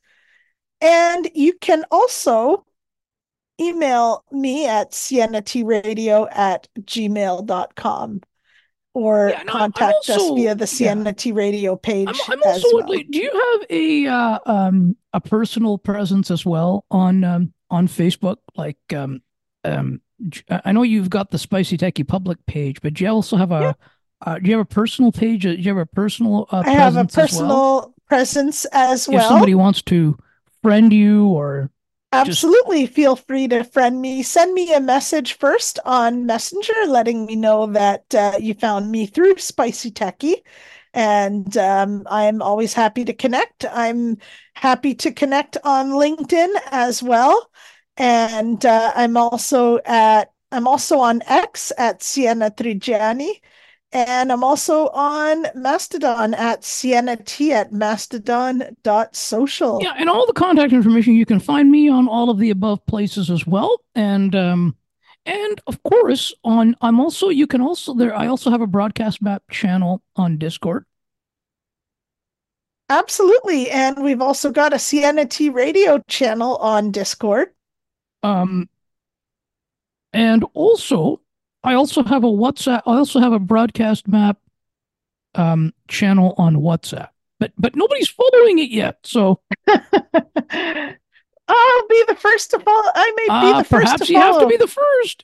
And 0.82 1.30
you 1.36 1.54
can 1.60 1.84
also 1.92 2.66
email 3.60 4.24
me 4.32 4.68
at 4.68 4.92
sienatradio 4.92 6.28
at 6.32 6.68
gmail.com 6.80 8.22
or 8.94 9.30
Yeah, 9.30 9.44
contact 9.44 10.10
us 10.10 10.30
via 10.30 10.56
the 10.56 10.78
yeah. 10.80 11.12
T 11.12 11.32
radio 11.32 11.76
page 11.76 12.08
I'm, 12.10 12.34
I'm 12.34 12.44
as 12.46 12.64
also. 12.64 12.78
well. 12.78 12.88
Do 13.10 13.20
you 13.20 13.32
have 13.52 13.66
a 13.70 14.08
uh, 14.08 14.40
um 14.46 14.96
a 15.14 15.22
personal 15.22 15.78
presence 15.78 16.32
as 16.32 16.46
well 16.46 16.86
on 16.92 17.24
um 17.24 17.54
on 17.70 17.88
Facebook? 17.88 18.38
Like 18.56 18.78
um 18.94 19.22
um, 19.64 20.02
I 20.50 20.72
know 20.72 20.84
you've 20.84 21.10
got 21.10 21.32
the 21.32 21.38
Spicy 21.38 21.78
Techy 21.78 22.04
public 22.04 22.46
page, 22.46 22.82
but 22.82 22.94
do 22.94 23.04
you 23.04 23.10
also 23.10 23.38
have 23.38 23.52
a 23.52 23.60
Yeah. 23.62 23.74
uh, 24.26 24.40
do 24.40 24.50
you 24.50 24.58
have 24.58 24.66
a 24.66 24.66
personal 24.66 25.12
page? 25.12 25.44
Do 25.44 25.52
you 25.54 25.70
have 25.70 25.78
a 25.78 25.86
personal 25.86 26.48
uh, 26.52 26.64
I 26.66 26.72
have 26.72 26.96
a 26.98 27.06
presence 27.06 27.18
as 27.18 27.40
well? 27.42 27.94
presence 28.08 28.66
as 28.74 29.08
If 29.08 29.22
somebody 29.24 29.56
wants 29.56 29.82
to 29.84 30.18
friend 30.64 30.92
you 30.92 31.28
or 31.28 31.70
Absolutely. 32.12 32.88
Feel 32.88 33.16
free 33.16 33.48
to 33.50 33.64
friend 33.64 34.02
me. 34.02 34.24
Send 34.24 34.54
me 34.54 34.74
a 34.74 34.80
message 34.80 35.34
first 35.38 35.78
on 35.86 36.26
Messenger 36.26 36.74
letting 36.88 37.26
me 37.26 37.36
know 37.36 37.68
that 37.68 38.16
uh, 38.16 38.34
you 38.40 38.56
found 38.56 38.92
me 38.92 39.06
through 39.06 39.38
Spicy 39.38 39.92
Techy. 39.92 40.44
And 40.94 41.56
um, 41.56 42.08
I'm 42.10 42.42
always 42.42 42.74
happy 42.74 43.06
to 43.06 43.14
connect. 43.14 43.64
I'm 43.72 44.18
happy 44.56 44.96
to 44.96 45.12
connect 45.12 45.58
on 45.64 45.92
LinkedIn 45.92 46.50
as 46.72 47.04
well. 47.04 47.52
And 47.98 48.66
uh, 48.66 48.92
I'm 48.96 49.16
also 49.16 49.80
at 49.86 50.32
I'm 50.52 50.68
also 50.68 50.98
on 50.98 51.22
X 51.28 51.72
at 51.78 52.02
Siena 52.02 52.50
Trigiani. 52.50 53.40
And 53.92 54.32
I'm 54.32 54.44
also 54.44 54.90
on 54.90 55.48
Mastodon 55.56 56.36
at 56.36 56.64
Siena 56.64 57.18
T 57.18 57.52
at 57.52 57.72
mastodon.social. 57.72 59.80
Yeah, 59.82 59.94
and 59.98 60.08
all 60.08 60.28
the 60.28 60.34
contact 60.34 60.74
information 60.74 61.16
you 61.16 61.26
can 61.26 61.40
find 61.40 61.72
me 61.72 61.90
on 61.90 62.08
all 62.08 62.30
of 62.30 62.38
the 62.38 62.52
above 62.52 62.86
places 62.86 63.32
as 63.32 63.48
well. 63.48 63.82
And 63.96 64.36
um 64.36 64.76
and 65.26 65.60
of 65.66 65.82
course 65.82 66.32
on 66.44 66.76
I'm 66.82 67.00
also 67.00 67.30
you 67.30 67.48
can 67.48 67.62
also 67.62 67.96
there 67.96 68.16
I 68.16 68.28
also 68.28 68.52
have 68.52 68.62
a 68.62 68.68
broadcast 68.68 69.24
map 69.24 69.42
channel 69.50 70.04
on 70.16 70.38
Discord. 70.38 70.86
Absolutely. 72.90 73.72
And 73.72 74.04
we've 74.04 74.22
also 74.22 74.52
got 74.52 74.74
a 74.74 74.80
Siena 74.80 75.26
T 75.26 75.50
radio 75.50 75.98
channel 76.08 76.58
on 76.58 76.92
Discord. 76.92 77.56
Um 78.22 78.70
and 80.14 80.46
also 80.54 81.22
I 81.64 81.74
also 81.74 82.04
have 82.04 82.24
a 82.24 82.28
WhatsApp 82.28 82.84
I 82.86 82.98
also 82.98 83.20
have 83.20 83.34
a 83.34 83.40
broadcast 83.40 84.08
map 84.08 84.38
um 85.36 85.74
channel 85.88 86.36
on 86.38 86.58
WhatsApp. 86.58 87.10
But 87.40 87.54
but 87.58 87.76
nobody's 87.76 88.10
following 88.10 88.60
it 88.60 88.70
yet. 88.70 89.00
So 89.04 89.40
I'll 89.68 89.80
be 91.88 92.04
the 92.08 92.18
first 92.20 92.52
to 92.52 92.60
follow. 92.60 92.92
I 92.94 93.12
may 93.16 93.26
be 93.26 93.54
uh, 93.54 93.58
the 93.60 93.64
first 93.64 93.86
perhaps 93.86 94.08
to 94.08 94.14
you 94.14 94.20
have 94.20 94.40
to 94.40 94.48
be 94.48 94.58
the 94.58 94.68
first. 94.68 95.24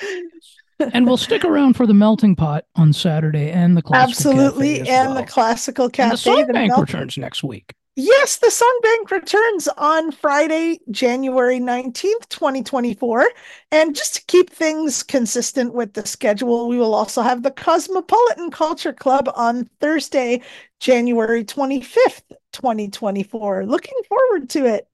and 0.92 1.06
we'll 1.06 1.16
stick 1.16 1.44
around 1.44 1.74
for 1.74 1.86
the 1.86 1.94
melting 1.94 2.36
pot 2.36 2.64
on 2.76 2.92
Saturday 2.92 3.50
and 3.50 3.76
the 3.76 3.82
classical 3.82 4.32
Absolutely. 4.32 4.80
And 4.80 5.10
well. 5.10 5.14
the 5.14 5.24
classical 5.24 5.88
cafe. 5.88 6.02
and 6.02 6.12
the 6.12 6.18
song 6.18 6.46
the 6.46 6.52
bank 6.52 6.76
returns 6.76 7.16
next 7.16 7.42
week. 7.42 7.74
Yes, 7.94 8.38
the 8.38 8.50
Song 8.50 8.80
Bank 8.82 9.10
returns 9.10 9.68
on 9.68 10.12
Friday, 10.12 10.80
January 10.90 11.58
19th, 11.60 12.26
2024. 12.30 13.28
And 13.70 13.94
just 13.94 14.14
to 14.14 14.24
keep 14.26 14.48
things 14.50 15.02
consistent 15.02 15.74
with 15.74 15.92
the 15.92 16.06
schedule, 16.06 16.68
we 16.68 16.78
will 16.78 16.94
also 16.94 17.20
have 17.20 17.42
the 17.42 17.50
Cosmopolitan 17.50 18.50
Culture 18.50 18.94
Club 18.94 19.30
on 19.34 19.68
Thursday, 19.80 20.40
January 20.80 21.44
25th, 21.44 22.32
2024. 22.52 23.66
Looking 23.66 24.00
forward 24.08 24.48
to 24.50 24.64
it. 24.66 24.88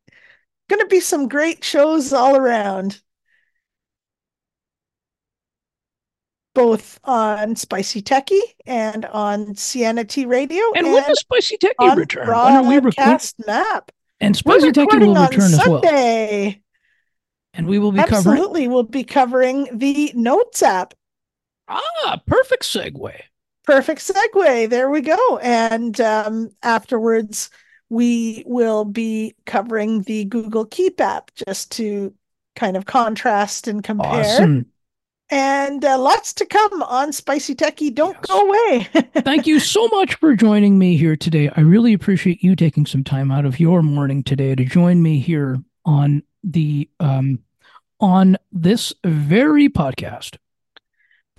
Going 0.69 0.81
to 0.81 0.87
be 0.87 1.01
some 1.01 1.29
great 1.29 1.65
shows 1.65 2.13
all 2.13 2.37
around. 2.37 3.01
Both 6.59 6.99
on 7.05 7.55
Spicy 7.55 8.03
Techy 8.03 8.41
and 8.67 9.05
on 9.07 9.55
Siena 9.55 10.05
T 10.05 10.27
Radio 10.27 10.63
And 10.75 10.93
when 10.93 11.05
does 11.07 11.21
Spicy 11.21 11.57
Techy 11.57 11.95
return? 11.97 12.27
When 12.27 12.37
are 12.37 12.63
we 12.65 12.79
recording? 12.81 13.21
Map. 13.47 13.93
And 14.21 14.37
Spicy 14.37 14.73
Techy 14.73 14.99
will 14.99 15.15
return 15.15 15.41
as 15.41 15.61
well. 15.65 15.83
Sunday. 15.83 16.61
And 17.55 17.69
we 17.69 17.79
will 17.79 17.93
be 17.93 17.99
covering. 17.99 18.39
Absolutely, 18.39 18.67
we'll 18.67 18.83
be 18.83 19.05
covering 19.05 19.69
the 19.73 20.13
Notes 20.17 20.63
app. 20.63 20.95
Ah, 21.69 22.21
perfect 22.27 22.65
segue. 22.65 23.13
Perfect 23.65 24.01
segue. 24.01 24.69
There 24.69 24.91
we 24.91 25.01
go. 25.01 25.39
And 25.39 26.01
um, 26.01 26.51
afterwards, 26.63 27.51
we 27.89 28.43
will 28.47 28.85
be 28.85 29.37
covering 29.47 30.03
the 30.03 30.25
Google 30.25 30.65
Keep 30.65 31.01
app 31.01 31.31
just 31.35 31.71
to 31.73 32.15
kind 32.57 32.77
of 32.77 32.85
contrast 32.85 33.69
and 33.69 33.85
compare. 33.85 34.25
Awesome. 34.25 34.67
And 35.31 35.85
uh, 35.85 35.99
lots 35.99 36.33
to 36.35 36.47
come 36.47 36.83
on 36.83 37.13
Spicy 37.13 37.55
Techy. 37.55 37.91
Don't 37.91 38.17
Yes. 38.17 38.27
go 38.27 38.49
away. 38.49 38.89
Thank 39.25 39.47
you 39.47 39.61
so 39.61 39.87
much 39.89 40.15
for 40.15 40.35
joining 40.35 40.79
me 40.79 40.97
here 40.97 41.17
today. 41.17 41.51
I 41.55 41.61
really 41.61 41.93
appreciate 41.93 42.43
you 42.43 42.57
taking 42.57 42.87
some 42.87 43.05
time 43.05 43.31
out 43.31 43.45
of 43.45 43.61
your 43.61 43.83
morning 43.83 44.23
today 44.23 44.55
to 44.55 44.65
join 44.65 45.03
me 45.03 45.19
here 45.21 45.59
on 45.85 46.23
the 46.45 46.89
um 47.01 47.41
on 48.01 48.37
this 48.53 48.95
very 49.05 49.69
podcast. 49.69 50.37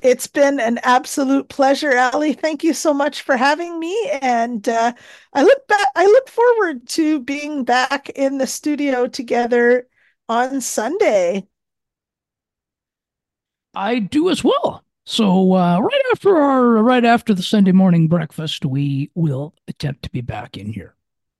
It's 0.02 0.28
been 0.28 0.60
an 0.60 0.80
absolute 0.84 1.50
pleasure, 1.50 1.98
Ali. 1.98 2.34
Thank 2.34 2.64
you 2.64 2.74
so 2.74 2.94
much 2.94 3.22
for 3.22 3.36
having 3.36 3.80
me. 3.80 4.10
And 4.22 4.68
uh, 4.70 4.94
I 5.34 5.44
look 5.44 5.68
back. 5.68 5.88
I 5.96 6.06
look 6.06 6.30
forward 6.30 6.88
to 6.90 7.20
being 7.22 7.64
back 7.64 8.10
in 8.10 8.38
the 8.38 8.48
studio 8.48 9.08
together 9.08 9.88
on 10.30 10.62
Sunday. 10.62 11.48
I 13.76 14.00
do 14.00 14.30
as 14.30 14.44
well. 14.44 14.84
So 15.06 15.54
uh, 15.56 15.80
right 15.80 16.02
after 16.12 16.38
our 16.38 16.64
right 16.84 17.04
after 17.04 17.34
the 17.34 17.44
Sunday 17.44 17.72
morning 17.72 18.08
breakfast, 18.08 18.66
we 18.66 19.10
will 19.16 19.56
attempt 19.68 20.04
to 20.04 20.10
be 20.12 20.22
back 20.22 20.58
in 20.58 20.72
here. 20.72 20.96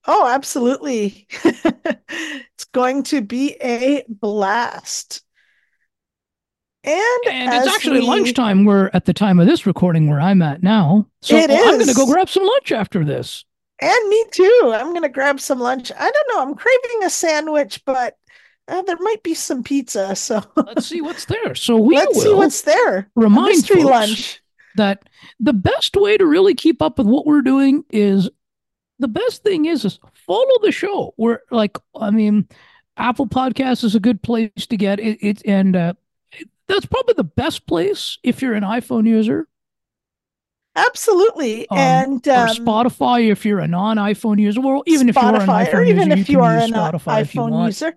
Oh, 0.08 0.28
absolutely! 0.28 1.28
it's 1.44 2.66
going 2.74 3.04
to 3.04 3.22
be 3.22 3.56
a 3.62 4.06
blast. 4.08 5.22
And, 6.84 7.24
And 7.28 7.54
it's 7.54 7.68
actually 7.68 8.00
we- 8.00 8.08
lunchtime. 8.08 8.64
We're 8.64 8.90
at 8.94 9.06
the 9.06 9.14
time 9.14 9.40
of 9.40 9.46
this 9.46 9.66
recording 9.66 10.10
where 10.10 10.20
I'm 10.20 10.42
at 10.42 10.64
now. 10.64 11.08
So 11.22 11.36
It 11.36 11.52
I'm 11.52 11.76
going 11.76 11.86
to 11.86 11.94
go 11.94 12.06
grab 12.08 12.30
some 12.30 12.46
lunch 12.46 12.72
after 12.72 13.04
this. 13.04 13.44
And 13.82 14.10
me 14.10 14.26
too. 14.32 14.74
I'm 14.74 14.90
going 14.90 15.04
to 15.04 15.10
grab 15.10 15.40
some 15.40 15.60
lunch. 15.60 15.92
I 15.92 16.10
don't 16.10 16.28
know. 16.30 16.42
I'm 16.42 16.56
craving 16.56 17.04
a 17.04 17.10
sandwich, 17.10 17.82
but 17.86 18.18
uh, 18.70 18.82
there 18.84 18.98
might 19.00 19.24
be 19.24 19.34
some 19.34 19.64
pizza. 19.64 20.16
So 20.16 20.44
Let's 20.56 20.88
see 20.88 21.02
what's 21.02 21.26
there. 21.26 21.56
So 21.56 21.78
we 21.78 21.96
let's 21.96 22.16
will 22.16 22.22
see 22.22 22.34
what's 22.34 22.62
there. 22.62 23.10
Remind 23.16 23.48
mystery 23.48 23.84
lunch. 23.84 24.42
that 24.76 25.10
the 25.40 25.54
best 25.54 25.96
way 25.96 26.18
to 26.18 26.26
really 26.26 26.56
keep 26.56 26.82
up 26.82 26.98
with 26.98 27.08
what 27.08 27.26
we're 27.26 27.42
doing 27.42 27.84
is 27.90 28.30
the 29.00 29.08
best 29.08 29.44
thing 29.44 29.66
is 29.66 29.86
is 29.86 30.00
follow 30.14 30.60
the 30.62 30.72
show. 30.72 31.14
We're 31.18 31.40
like, 31.52 31.78
I 32.00 32.12
mean, 32.12 32.48
Apple 32.98 33.28
Podcasts 33.28 33.84
is 33.84 33.96
a 33.96 34.00
good 34.00 34.22
place 34.22 34.68
to 34.68 34.78
get 34.78 35.00
it. 35.00 35.18
it 35.22 35.42
and 35.46 35.76
uh, 35.76 35.94
that's 36.68 36.86
probably 36.86 37.16
the 37.16 37.24
best 37.24 37.66
place 37.66 38.20
if 38.24 38.42
you're 38.42 38.54
an 38.54 38.64
iPhone 38.64 39.08
user. 39.08 39.48
Absolutely. 40.76 41.68
Um, 41.70 41.78
and 41.78 42.28
or 42.28 42.32
um, 42.32 42.50
Spotify 42.50 43.32
if 43.32 43.46
you're 43.46 43.60
a 43.60 43.68
non-iPhone 43.68 44.40
user. 44.40 44.62
Well, 44.62 44.84
even 44.86 45.10
if 45.10 45.16
you 45.16 45.22
are 45.22 45.36
an 45.36 45.48
iPhone 45.48 45.74
or 45.74 45.84
even 45.84 46.10
user, 46.10 46.22
if 46.22 46.30
you, 46.30 46.38
you 46.38 46.44
are 46.44 46.58
an 46.58 46.72
Spotify 46.72 47.24
iPhone 47.24 47.66
user. 47.66 47.96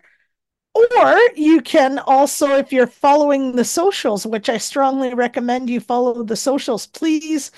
Or 0.74 1.18
you 1.36 1.60
can 1.60 1.98
also, 1.98 2.56
if 2.56 2.72
you're 2.72 2.86
following 2.86 3.52
the 3.52 3.64
socials, 3.64 4.26
which 4.26 4.48
I 4.48 4.58
strongly 4.58 5.14
recommend 5.14 5.68
you 5.68 5.80
follow 5.80 6.22
the 6.22 6.36
socials, 6.36 6.86
please, 6.86 7.50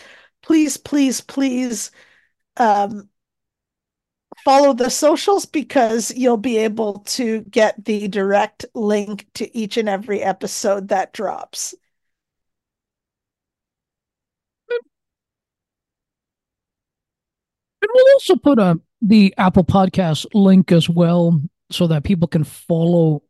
please, 0.43 0.77
please, 0.77 1.21
please 1.21 1.91
um, 2.57 3.09
follow 4.45 4.73
the 4.73 4.91
socials 4.91 5.47
because 5.47 6.11
you'll 6.15 6.37
be 6.37 6.59
able 6.59 7.01
to 7.01 7.43
get 7.43 7.85
the 7.85 8.09
direct 8.09 8.65
link 8.75 9.27
to 9.35 9.57
each 9.57 9.77
and 9.77 9.89
every 9.89 10.23
episode 10.23 10.89
that 10.89 11.13
drops. 11.13 11.75
And 17.83 17.91
we'll 17.95 18.15
also 18.15 18.37
put 18.37 18.59
a 18.59 18.81
the 19.03 19.35
Apple 19.37 19.65
Podcast 19.65 20.27
link 20.33 20.73
as 20.73 20.89
well 20.89 21.43
so 21.71 21.87
that 21.87 22.05
people 22.05 22.29
can 22.29 22.45
follow 22.45 23.23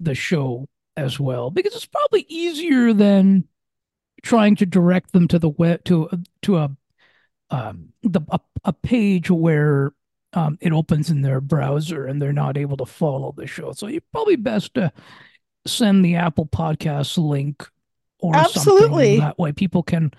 the 0.00 0.14
show 0.14 0.68
as 0.96 1.18
well 1.18 1.50
because 1.50 1.74
it's 1.74 1.86
probably 1.86 2.26
easier 2.28 2.92
than 2.92 3.44
trying 4.22 4.56
to 4.56 4.66
direct 4.66 5.12
them 5.12 5.28
to 5.28 5.38
the 5.38 5.48
web 5.48 5.82
to 5.84 6.08
to 6.42 6.56
a 6.56 6.76
um 7.50 7.92
the 8.02 8.20
a, 8.30 8.40
a 8.64 8.72
page 8.72 9.30
where 9.30 9.92
um 10.32 10.58
it 10.60 10.72
opens 10.72 11.08
in 11.08 11.22
their 11.22 11.40
browser 11.40 12.04
and 12.04 12.20
they're 12.20 12.32
not 12.32 12.56
able 12.56 12.76
to 12.76 12.86
follow 12.86 13.32
the 13.36 13.46
show. 13.46 13.72
So 13.72 13.86
you're 13.86 14.02
probably 14.12 14.36
best 14.36 14.74
to 14.74 14.92
send 15.66 16.04
the 16.04 16.16
Apple 16.16 16.46
Podcast 16.46 17.16
link 17.16 17.66
or 18.18 18.34
Absolutely. 18.34 18.88
something 18.88 19.20
that 19.20 19.38
way 19.38 19.52
people 19.52 19.82
can 19.82 20.12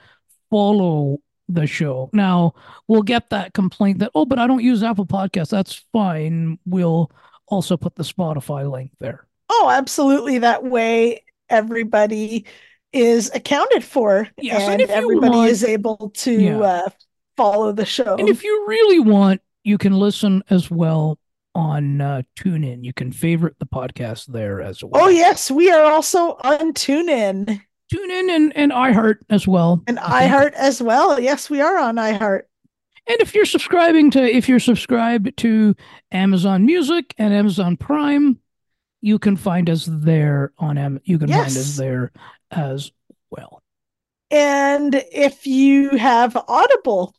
follow 0.49 1.19
the 1.49 1.67
show. 1.67 2.09
Now, 2.13 2.53
we'll 2.87 3.01
get 3.01 3.31
that 3.31 3.53
complaint 3.53 3.99
that, 3.99 4.11
oh, 4.15 4.25
but 4.25 4.39
I 4.39 4.47
don't 4.47 4.63
use 4.63 4.83
Apple 4.83 5.05
Podcasts. 5.05 5.49
That's 5.49 5.73
fine. 5.91 6.59
We'll 6.65 7.11
also 7.49 7.77
put 7.77 7.95
the 7.95 8.03
Spotify 8.03 8.69
link 8.69 8.91
there. 8.99 9.25
Oh, 9.49 9.69
absolutely. 9.71 10.39
That 10.39 10.63
way, 10.63 11.23
everybody 11.49 12.45
is 12.93 13.31
accounted 13.33 13.83
for, 13.83 14.27
Yes, 14.37 14.61
and 14.61 14.81
and 14.81 14.89
everybody 14.91 15.35
want- 15.37 15.49
is 15.51 15.63
able 15.63 16.11
to 16.15 16.31
Yeah. 16.31 16.59
uh, 16.59 16.89
follow 17.37 17.71
the 17.71 17.85
show. 17.85 18.15
And 18.17 18.29
if 18.29 18.43
you 18.43 18.65
really 18.67 18.99
want, 18.99 19.41
you 19.63 19.77
can 19.77 19.93
listen 19.93 20.43
as 20.49 20.69
well 20.71 21.19
on 21.55 21.99
uh, 22.01 22.21
TuneIn. 22.39 22.83
You 22.83 22.93
can 22.93 23.11
favorite 23.11 23.55
the 23.59 23.65
podcast 23.65 24.27
there 24.27 24.61
as 24.61 24.83
well. 24.83 25.03
oh, 25.03 25.07
yes, 25.09 25.49
we 25.51 25.69
are 25.71 25.83
also 25.91 26.37
on 26.43 26.73
TuneIn 26.73 27.59
TuneIn 27.93 28.29
and, 28.29 28.55
and 28.55 28.71
iHeart 28.71 29.15
as 29.31 29.47
well. 29.47 29.81
and 29.87 29.97
iHeart 29.97 30.53
as 30.53 30.79
well. 30.81 31.19
Yes, 31.19 31.49
we 31.49 31.59
are 31.59 31.77
on 31.77 31.95
iHeart. 31.95 32.43
And 33.09 33.19
if 33.21 33.33
you're 33.33 33.45
subscribing 33.45 34.11
to, 34.11 34.23
if 34.23 34.47
you're 34.47 34.59
subscribed 34.59 35.35
to 35.37 35.75
Amazon 36.11 36.67
Music 36.67 37.15
and 37.17 37.33
Amazon 37.33 37.75
Prime, 37.75 38.39
you 39.01 39.17
can 39.17 39.35
find 39.35 39.67
us 39.67 39.89
there 39.89 40.53
on 40.59 40.77
Am. 40.77 40.99
You 41.03 41.17
can 41.17 41.27
find 41.27 41.47
us 41.47 41.75
there 41.75 42.11
as 42.51 42.91
well. 43.31 43.63
And 44.29 44.93
if 45.11 45.47
you 45.47 45.89
have 45.97 46.37
Audible, 46.37 47.15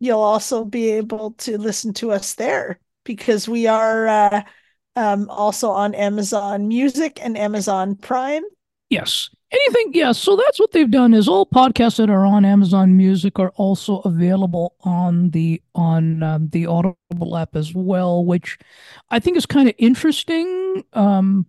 you'll 0.00 0.20
also 0.20 0.64
be 0.64 0.92
able 0.92 1.32
to 1.32 1.58
listen 1.58 1.92
to 1.94 2.10
us 2.10 2.32
there 2.34 2.80
because 3.04 3.46
we 3.46 3.66
are 3.66 4.06
uh, 4.08 4.42
um, 4.96 5.28
also 5.28 5.70
on 5.70 5.94
Amazon 5.94 6.68
Music 6.68 7.18
and 7.22 7.36
Amazon 7.36 7.96
Prime. 7.96 8.44
Yes. 8.88 9.28
Anything? 9.50 9.92
Yes. 9.94 10.18
So 10.18 10.36
that's 10.36 10.60
what 10.60 10.72
they've 10.72 10.90
done. 10.90 11.14
Is 11.14 11.26
all 11.26 11.46
podcasts 11.46 11.96
that 11.96 12.10
are 12.10 12.26
on 12.26 12.44
Amazon 12.44 12.96
Music 12.96 13.38
are 13.38 13.52
also 13.56 14.00
available 14.00 14.74
on 14.82 15.30
the 15.30 15.62
on 15.74 16.22
um, 16.22 16.48
the 16.50 16.66
Audible 16.66 17.36
app 17.36 17.56
as 17.56 17.74
well, 17.74 18.24
which 18.24 18.58
I 19.10 19.18
think 19.18 19.38
is 19.38 19.46
kind 19.46 19.68
of 19.68 19.74
interesting. 19.78 20.84
Um, 20.92 21.46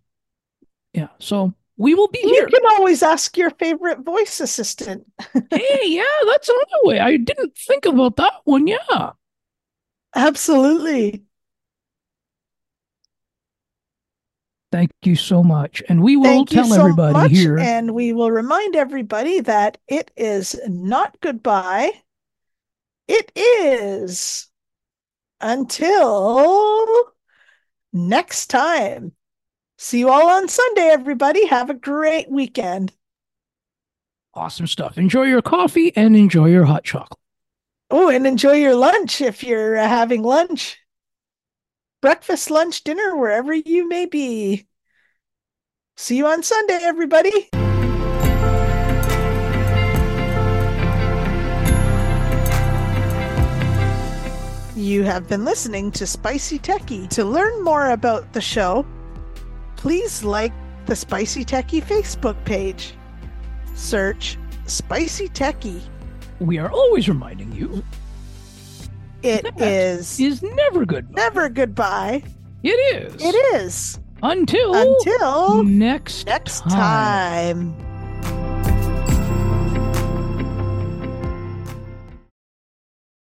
yeah. 0.93 1.09
So 1.19 1.53
we 1.75 1.93
will 1.93 2.07
be 2.07 2.19
You 2.23 2.29
here. 2.29 2.41
You 2.43 2.47
can 2.47 2.65
always 2.77 3.03
ask 3.03 3.37
your 3.37 3.51
favorite 3.51 3.99
voice 3.99 4.39
assistant. 4.39 5.05
hey, 5.51 5.81
yeah, 5.85 6.03
that's 6.27 6.49
another 6.49 6.83
way. 6.83 6.99
I 6.99 7.17
didn't 7.17 7.57
think 7.57 7.85
about 7.85 8.15
that 8.15 8.33
one. 8.45 8.67
Yeah. 8.67 9.11
Absolutely. 10.15 11.23
Thank 14.71 14.91
you 15.03 15.15
so 15.15 15.43
much. 15.43 15.81
And 15.89 16.03
we 16.03 16.15
will 16.15 16.25
Thank 16.25 16.49
tell 16.49 16.65
so 16.65 16.79
everybody 16.79 17.13
much. 17.13 17.31
here. 17.31 17.57
And 17.57 17.93
we 17.95 18.13
will 18.13 18.31
remind 18.31 18.75
everybody 18.75 19.39
that 19.41 19.77
it 19.87 20.11
is 20.15 20.59
not 20.67 21.19
goodbye. 21.21 21.91
It 23.07 23.31
is 23.35 24.47
until 25.41 26.87
next 27.91 28.47
time. 28.47 29.13
See 29.77 29.99
you 29.99 30.09
all 30.09 30.29
on 30.29 30.47
Sunday, 30.47 30.89
everybody. 30.89 31.47
Have 31.47 31.69
a 31.69 31.73
great 31.73 32.29
weekend. 32.29 32.91
Awesome 34.35 34.67
stuff. 34.67 34.97
Enjoy 34.97 35.23
your 35.23 35.41
coffee 35.41 35.91
and 35.95 36.15
enjoy 36.15 36.47
your 36.47 36.65
hot 36.65 36.83
chocolate. 36.83 37.19
Oh, 37.89 38.09
and 38.09 38.27
enjoy 38.27 38.53
your 38.53 38.75
lunch 38.75 39.21
if 39.21 39.43
you're 39.43 39.75
having 39.75 40.21
lunch. 40.21 40.77
Breakfast, 42.01 42.49
lunch, 42.49 42.85
dinner, 42.85 43.17
wherever 43.17 43.53
you 43.53 43.85
may 43.89 44.05
be. 44.05 44.67
See 45.97 46.15
you 46.15 46.27
on 46.27 46.43
Sunday, 46.43 46.79
everybody. 46.81 47.49
You 54.77 55.03
have 55.03 55.27
been 55.27 55.43
listening 55.43 55.91
to 55.91 56.07
Spicy 56.07 56.57
Techy. 56.57 57.09
To 57.09 57.25
learn 57.25 57.65
more 57.65 57.91
about 57.91 58.31
the 58.31 58.39
show, 58.39 58.85
please 59.75 60.23
like 60.23 60.53
the 60.85 60.95
Spicy 60.95 61.43
Techy 61.43 61.81
Facebook 61.81 62.41
page. 62.45 62.93
Search 63.75 64.37
Spicy 64.67 65.27
Techy. 65.27 65.81
We 66.39 66.59
are 66.59 66.71
always 66.71 67.09
reminding 67.09 67.51
you 67.51 67.83
It 69.23 69.43
That 69.43 69.61
is 69.61 70.19
is 70.19 70.41
never 70.41 70.85
good. 70.85 71.09
never 71.13 71.49
goodbye. 71.49 72.23
It 72.63 72.69
is. 72.69 73.15
It 73.21 73.35
is 73.61 73.99
Until 74.23 74.73
until 74.75 75.63
next 75.63 76.25
next 76.25 76.61
time. 76.61 77.73
time. 77.73 77.88